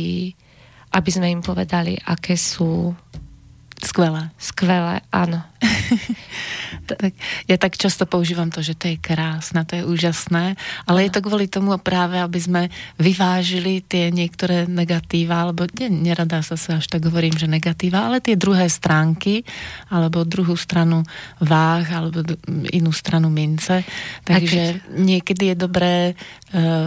aby 0.95 1.11
sme 1.11 1.31
im 1.31 1.43
povedali, 1.45 1.95
aké 1.95 2.35
sú 2.35 2.95
Skvelé. 3.79 4.35
Skvelé, 4.43 5.07
áno. 5.15 5.39
tak, 6.89 7.13
ja 7.45 7.57
tak 7.61 7.77
často 7.77 8.09
používam 8.09 8.49
to, 8.49 8.65
že 8.65 8.73
to 8.73 8.89
je 8.89 8.97
krásne, 8.97 9.61
to 9.69 9.77
je 9.77 9.85
úžasné, 9.85 10.57
ale 10.89 10.99
je 11.05 11.11
to 11.13 11.21
kvôli 11.21 11.45
tomu 11.45 11.77
práve, 11.77 12.17
aby 12.17 12.41
sme 12.41 12.63
vyvážili 12.97 13.85
tie 13.85 14.09
niektoré 14.09 14.65
negatíva, 14.65 15.45
alebo 15.45 15.69
nie, 15.77 15.93
nerada 15.93 16.41
sa 16.41 16.57
až 16.57 16.87
tak 16.89 17.05
hovorím, 17.05 17.37
že 17.37 17.45
negatíva, 17.45 18.09
ale 18.09 18.25
tie 18.25 18.35
druhé 18.35 18.67
stránky, 18.73 19.45
alebo 19.93 20.25
druhú 20.25 20.57
stranu 20.57 21.05
váh, 21.39 21.85
alebo 21.93 22.25
inú 22.73 22.91
stranu 22.91 23.29
mince. 23.29 23.85
Takže 24.25 24.81
keď... 24.81 24.97
niekedy 24.97 25.45
je 25.53 25.57
dobré 25.57 25.95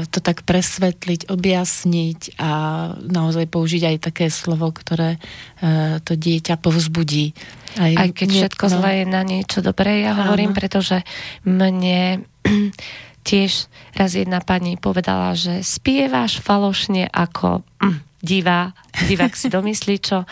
to 0.10 0.20
tak 0.26 0.42
presvetliť, 0.42 1.30
objasniť 1.30 2.42
a 2.42 2.52
naozaj 2.98 3.46
použiť 3.46 3.94
aj 3.94 3.98
také 4.10 4.34
slovo, 4.34 4.74
ktoré 4.74 5.22
uh, 5.22 6.02
to 6.02 6.18
dieťa 6.18 6.58
povzbudí. 6.58 7.38
Aj, 7.78 7.94
aj 7.94 8.10
keď 8.18 8.30
všetko 8.30 8.66
no. 8.68 8.74
zlé 8.82 8.92
je 9.02 9.06
na 9.06 9.22
niečo 9.22 9.62
dobré, 9.62 10.02
ja 10.02 10.18
hovorím, 10.18 10.58
pretože 10.58 11.06
mne 11.46 12.26
tiež 13.30 13.70
raz 13.94 14.18
jedna 14.18 14.42
pani 14.42 14.82
povedala, 14.82 15.38
že 15.38 15.62
spievaš 15.62 16.42
falošne 16.42 17.06
ako 17.14 17.62
mm, 17.62 17.98
divá, 18.26 18.74
divák 19.06 19.38
si 19.38 19.54
domyslí 19.54 19.96
čo. 20.02 20.26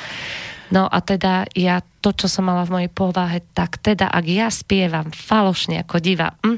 No 0.73 0.89
a 0.89 1.01
teda 1.05 1.45
ja 1.53 1.81
to, 2.01 2.13
čo 2.17 2.25
som 2.25 2.49
mala 2.49 2.65
v 2.65 2.81
mojej 2.81 2.91
povahe, 2.93 3.45
tak 3.53 3.77
teda 3.81 4.09
ak 4.09 4.25
ja 4.25 4.49
spievam 4.49 5.13
falošne 5.13 5.85
ako 5.85 6.01
diva, 6.01 6.33
mm, 6.41 6.57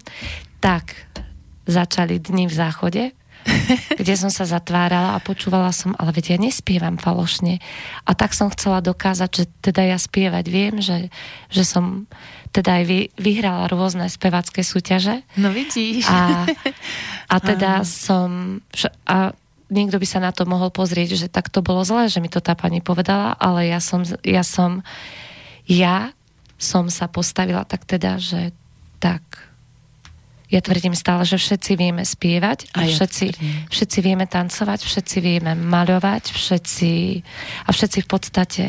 tak 0.64 1.12
začali 1.72 2.20
dni 2.20 2.46
v 2.46 2.54
záchode, 2.54 3.04
kde 4.00 4.14
som 4.14 4.30
sa 4.30 4.46
zatvárala 4.46 5.18
a 5.18 5.24
počúvala 5.24 5.74
som, 5.74 5.98
ale 5.98 6.14
veď 6.14 6.36
ja 6.36 6.38
nespievam 6.38 7.02
falošne. 7.02 7.58
A 8.06 8.12
tak 8.14 8.38
som 8.38 8.54
chcela 8.54 8.86
dokázať, 8.86 9.30
že 9.34 9.46
teda 9.64 9.82
ja 9.82 9.98
spievať 9.98 10.46
viem, 10.46 10.78
že, 10.78 11.10
že 11.50 11.64
som 11.66 12.06
teda 12.52 12.84
aj 12.84 12.84
vy, 12.84 13.00
vyhrala 13.16 13.72
rôzne 13.72 14.06
spevacké 14.12 14.62
súťaže. 14.62 15.24
No 15.40 15.56
vidíš. 15.56 16.06
A, 16.12 16.46
a 17.32 17.36
teda 17.50 17.88
som... 17.88 18.60
A 19.08 19.32
niekto 19.72 19.96
by 19.96 20.08
sa 20.08 20.20
na 20.20 20.36
to 20.36 20.44
mohol 20.44 20.68
pozrieť, 20.68 21.16
že 21.16 21.28
tak 21.32 21.48
to 21.48 21.64
bolo 21.64 21.88
zlé, 21.88 22.12
že 22.12 22.20
mi 22.20 22.28
to 22.28 22.44
tá 22.44 22.60
pani 22.60 22.84
povedala, 22.84 23.40
ale 23.40 23.72
ja 23.72 23.80
som, 23.80 24.04
ja 24.22 24.44
som, 24.44 24.84
ja 25.64 26.12
som 26.60 26.92
sa 26.92 27.08
postavila 27.08 27.64
tak 27.64 27.88
teda, 27.88 28.20
že 28.20 28.52
tak 29.00 29.24
ja 30.52 30.60
tvrdím 30.60 30.94
stále, 30.94 31.24
že 31.24 31.40
všetci 31.40 31.72
vieme 31.80 32.04
spievať 32.04 32.76
a, 32.76 32.84
a 32.84 32.92
všetci, 32.92 33.26
ja 33.32 33.72
všetci 33.72 33.98
vieme 34.04 34.28
tancovať, 34.28 34.84
všetci 34.84 35.18
vieme 35.24 35.56
maľovať, 35.56 36.36
všetci 36.36 36.92
a 37.66 37.70
všetci 37.72 38.00
v 38.04 38.10
podstate 38.10 38.66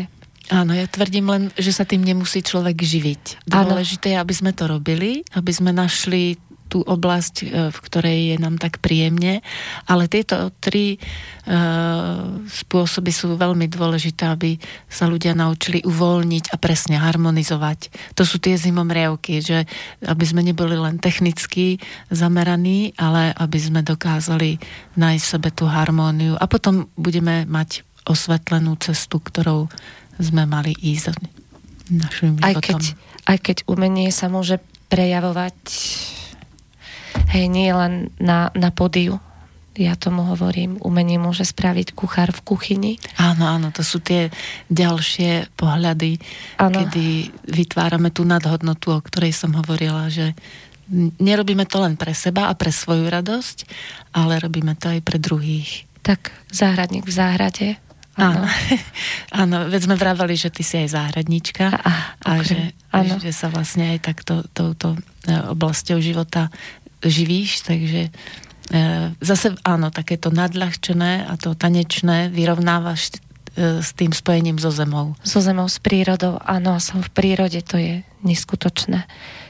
Áno, 0.53 0.77
ja 0.77 0.85
tvrdím 0.85 1.33
len, 1.33 1.43
že 1.57 1.73
sa 1.73 1.89
tým 1.89 2.05
nemusí 2.05 2.45
človek 2.45 2.77
živiť. 2.77 3.49
Dôležité 3.49 4.13
je, 4.13 4.21
aby 4.21 4.35
sme 4.37 4.53
to 4.53 4.69
robili, 4.69 5.25
aby 5.33 5.49
sme 5.49 5.73
našli 5.73 6.37
tú 6.73 6.81
oblasť, 6.81 7.35
e, 7.45 7.47
v 7.69 7.79
ktorej 7.85 8.19
je 8.33 8.37
nám 8.41 8.57
tak 8.57 8.81
príjemne, 8.81 9.45
ale 9.85 10.09
tieto 10.09 10.49
tri 10.63 10.97
uh, 10.97 12.41
spôsoby 12.49 13.13
sú 13.13 13.35
veľmi 13.37 13.69
dôležité, 13.69 14.31
aby 14.31 14.57
sa 14.89 15.05
ľudia 15.11 15.37
naučili 15.37 15.85
uvoľniť 15.85 16.55
a 16.55 16.57
presne 16.57 16.97
harmonizovať. 16.97 17.93
To 18.17 18.23
sú 18.25 18.41
tie 18.41 18.57
zimomrievky, 18.57 19.43
že 19.43 19.69
aby 20.07 20.25
sme 20.25 20.47
neboli 20.47 20.79
len 20.79 20.97
technicky 21.03 21.83
zameraní, 22.09 22.95
ale 22.97 23.35
aby 23.37 23.59
sme 23.59 23.81
dokázali 23.83 24.63
nájsť 24.97 25.25
v 25.27 25.33
sebe 25.37 25.49
tú 25.53 25.69
harmóniu. 25.69 26.39
A 26.39 26.47
potom 26.47 26.89
budeme 26.95 27.45
mať 27.45 27.85
osvetlenú 28.07 28.79
cestu, 28.79 29.19
ktorou 29.19 29.69
sme 30.23 30.47
mali 30.47 30.73
ísť 30.79 31.19
našim 31.93 32.39
aj 32.41 32.55
keď, 32.63 32.81
aj 33.29 33.39
keď 33.43 33.57
umenie 33.69 34.09
sa 34.15 34.31
môže 34.31 34.63
prejavovať 34.89 35.57
Hej, 37.31 37.47
nie 37.53 37.71
len 37.71 38.11
na, 38.19 38.51
na 38.57 38.75
podiu, 38.75 39.23
ja 39.73 39.97
tomu 39.97 40.29
hovorím, 40.29 40.77
umenie 40.85 41.17
môže 41.17 41.49
spraviť 41.49 41.97
kuchár 41.97 42.29
v 42.29 42.45
kuchyni. 42.45 42.93
Áno, 43.17 43.49
áno, 43.49 43.73
to 43.73 43.81
sú 43.81 44.05
tie 44.05 44.29
ďalšie 44.69 45.49
pohľady, 45.57 46.21
áno. 46.61 46.85
kedy 46.85 47.33
vytvárame 47.49 48.13
tú 48.13 48.29
nadhodnotu, 48.29 48.93
o 48.93 49.01
ktorej 49.01 49.33
som 49.33 49.57
hovorila, 49.57 50.13
že 50.13 50.37
nerobíme 51.17 51.65
to 51.65 51.81
len 51.81 51.97
pre 51.97 52.13
seba 52.13 52.53
a 52.53 52.59
pre 52.59 52.69
svoju 52.69 53.09
radosť, 53.09 53.65
ale 54.13 54.37
robíme 54.45 54.77
to 54.77 54.93
aj 54.93 55.01
pre 55.01 55.17
druhých. 55.17 55.89
Tak 56.05 56.37
záhradník 56.53 57.09
v 57.09 57.15
záhrade. 57.17 57.69
Áno. 58.21 58.45
áno, 59.33 59.57
veď 59.73 59.89
sme 59.89 59.97
vravali, 59.97 60.37
že 60.37 60.53
ty 60.53 60.61
si 60.61 60.77
aj 60.77 60.93
záhradníčka 60.93 61.73
a, 61.73 61.93
a 62.21 62.31
že, 62.45 62.77
že 63.25 63.33
sa 63.33 63.49
vlastne 63.49 63.97
aj 63.97 64.05
takto 64.05 64.45
touto 64.53 65.01
e, 65.25 65.33
oblasťou 65.33 65.97
života 65.97 66.53
živíš, 67.03 67.67
takže 67.67 68.09
e, 68.09 68.11
zase 69.19 69.59
áno, 69.67 69.91
takéto 69.91 70.31
nadľahčené 70.31 71.27
a 71.27 71.35
to 71.37 71.55
tanečné 71.55 72.31
vyrovnávaš 72.31 73.19
e, 73.55 73.83
s 73.83 73.91
tým 73.95 74.15
spojením 74.15 74.57
so 74.57 74.71
zemou. 74.71 75.19
So 75.27 75.43
zemou, 75.43 75.67
s 75.67 75.83
prírodou, 75.83 76.39
áno, 76.43 76.79
som 76.79 77.03
v 77.03 77.11
prírode, 77.11 77.61
to 77.63 77.77
je 77.79 78.07
neskutočné. 78.23 79.05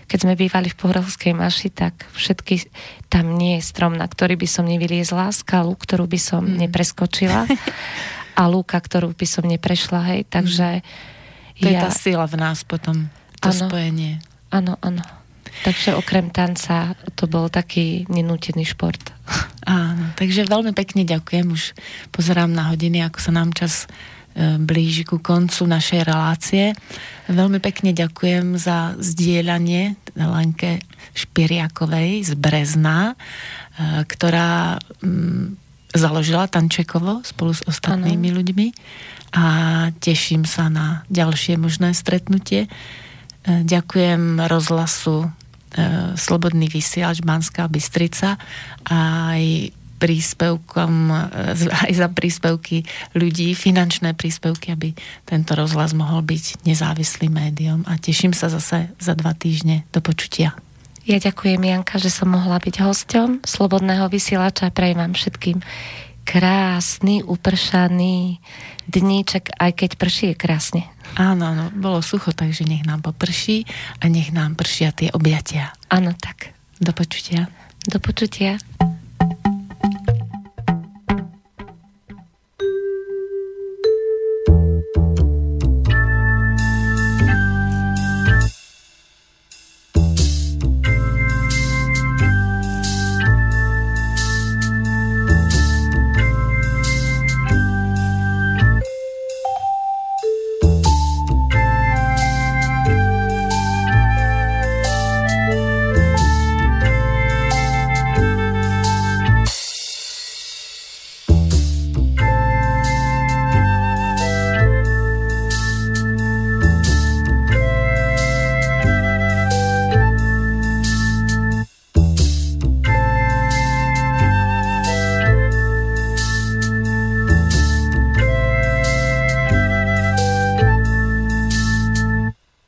Keď 0.08 0.18
sme 0.28 0.34
bývali 0.36 0.68
v 0.68 0.76
Pohrovskej 0.76 1.32
maši, 1.32 1.72
tak 1.72 2.04
všetky, 2.12 2.68
tam 3.08 3.36
nie 3.40 3.60
je 3.60 3.64
strom, 3.64 3.96
na 3.96 4.04
ktorý 4.04 4.36
by 4.36 4.48
som 4.48 4.68
nevyliezla, 4.68 5.32
skalu, 5.32 5.72
ktorú 5.72 6.04
by 6.04 6.20
som 6.20 6.44
mm. 6.44 6.68
nepreskočila 6.68 7.48
a 8.40 8.42
lúka, 8.48 8.76
ktorú 8.76 9.12
by 9.16 9.26
som 9.28 9.44
neprešla, 9.48 10.00
hej, 10.12 10.20
takže 10.28 10.84
mm 10.84 11.10
To 11.60 11.68
ja... 11.68 11.78
je 11.78 11.84
tá 11.84 11.90
sila 11.92 12.26
v 12.26 12.36
nás 12.40 12.64
potom, 12.64 13.06
to 13.38 13.52
ano, 13.52 13.68
spojenie. 13.68 14.18
Áno, 14.50 14.80
áno. 14.80 15.04
Takže 15.62 15.94
okrem 15.94 16.32
tanca 16.32 16.96
to 17.14 17.28
bol 17.28 17.52
taký 17.52 18.08
nenútený 18.08 18.64
šport. 18.64 19.00
Áno, 19.68 20.10
takže 20.18 20.48
veľmi 20.48 20.74
pekne 20.74 21.06
ďakujem. 21.06 21.46
Už 21.52 21.76
pozerám 22.10 22.50
na 22.50 22.72
hodiny, 22.72 23.04
ako 23.04 23.18
sa 23.22 23.30
nám 23.30 23.54
čas 23.54 23.86
e, 24.34 24.58
blíži 24.58 25.06
ku 25.06 25.22
koncu 25.22 25.68
našej 25.68 26.02
relácie. 26.02 26.74
Veľmi 27.30 27.62
pekne 27.62 27.94
ďakujem 27.94 28.58
za 28.58 28.98
zdieľanie 28.98 29.94
Lenke 30.18 30.82
Špiriakovej 31.14 32.26
z 32.26 32.32
Brezna, 32.34 33.12
e, 33.12 34.02
ktorá 34.08 34.82
mm, 35.04 35.62
založila 35.94 36.48
Tančekovo 36.48 37.22
spolu 37.22 37.52
s 37.52 37.62
ostatnými 37.68 38.32
ano. 38.32 38.36
ľuďmi 38.40 38.66
a 39.32 39.44
teším 40.00 40.44
sa 40.44 40.68
na 40.68 41.04
ďalšie 41.08 41.56
možné 41.56 41.94
stretnutie. 41.94 42.66
E, 42.66 42.68
ďakujem 43.62 44.42
rozhlasu 44.48 45.30
Slobodný 46.18 46.68
vysielač 46.68 47.24
Banská 47.24 47.64
Bystrica 47.66 48.36
aj 48.88 49.72
príspevkom, 50.02 50.92
e, 51.14 51.18
aj 51.86 51.92
za 51.94 52.08
príspevky 52.10 52.82
ľudí, 53.14 53.54
finančné 53.54 54.18
príspevky, 54.18 54.74
aby 54.74 54.98
tento 55.22 55.54
rozhlas 55.54 55.94
mohol 55.94 56.26
byť 56.26 56.66
nezávislým 56.66 57.30
médium 57.30 57.86
a 57.86 57.94
teším 58.02 58.34
sa 58.34 58.50
zase 58.50 58.90
za 58.98 59.14
dva 59.14 59.30
týždne 59.30 59.86
do 59.94 60.02
počutia. 60.02 60.58
Ja 61.06 61.18
ďakujem 61.22 61.62
Janka, 61.62 61.98
že 62.02 62.10
som 62.10 62.30
mohla 62.30 62.58
byť 62.62 62.82
hosťom 62.82 63.28
Slobodného 63.46 64.06
vysielača 64.06 64.74
prajem 64.74 65.02
vám 65.02 65.14
všetkým 65.14 65.58
krásny, 66.22 67.26
upršaný 67.26 68.38
dníček, 68.86 69.54
aj 69.58 69.70
keď 69.74 69.90
prší 69.98 70.24
je 70.34 70.36
krásne. 70.38 70.82
Áno, 71.12 71.42
áno, 71.44 71.64
bolo 71.76 72.00
sucho, 72.00 72.32
takže 72.32 72.64
nech 72.64 72.88
nám 72.88 73.04
poprší 73.04 73.68
a 74.00 74.08
nech 74.08 74.32
nám 74.32 74.56
pršia 74.56 74.96
tie 74.96 75.12
objatia. 75.12 75.76
Áno, 75.92 76.16
tak. 76.16 76.56
Do 76.80 76.96
počutia. 76.96 77.52
Do 77.84 78.00
počutia. 78.00 78.56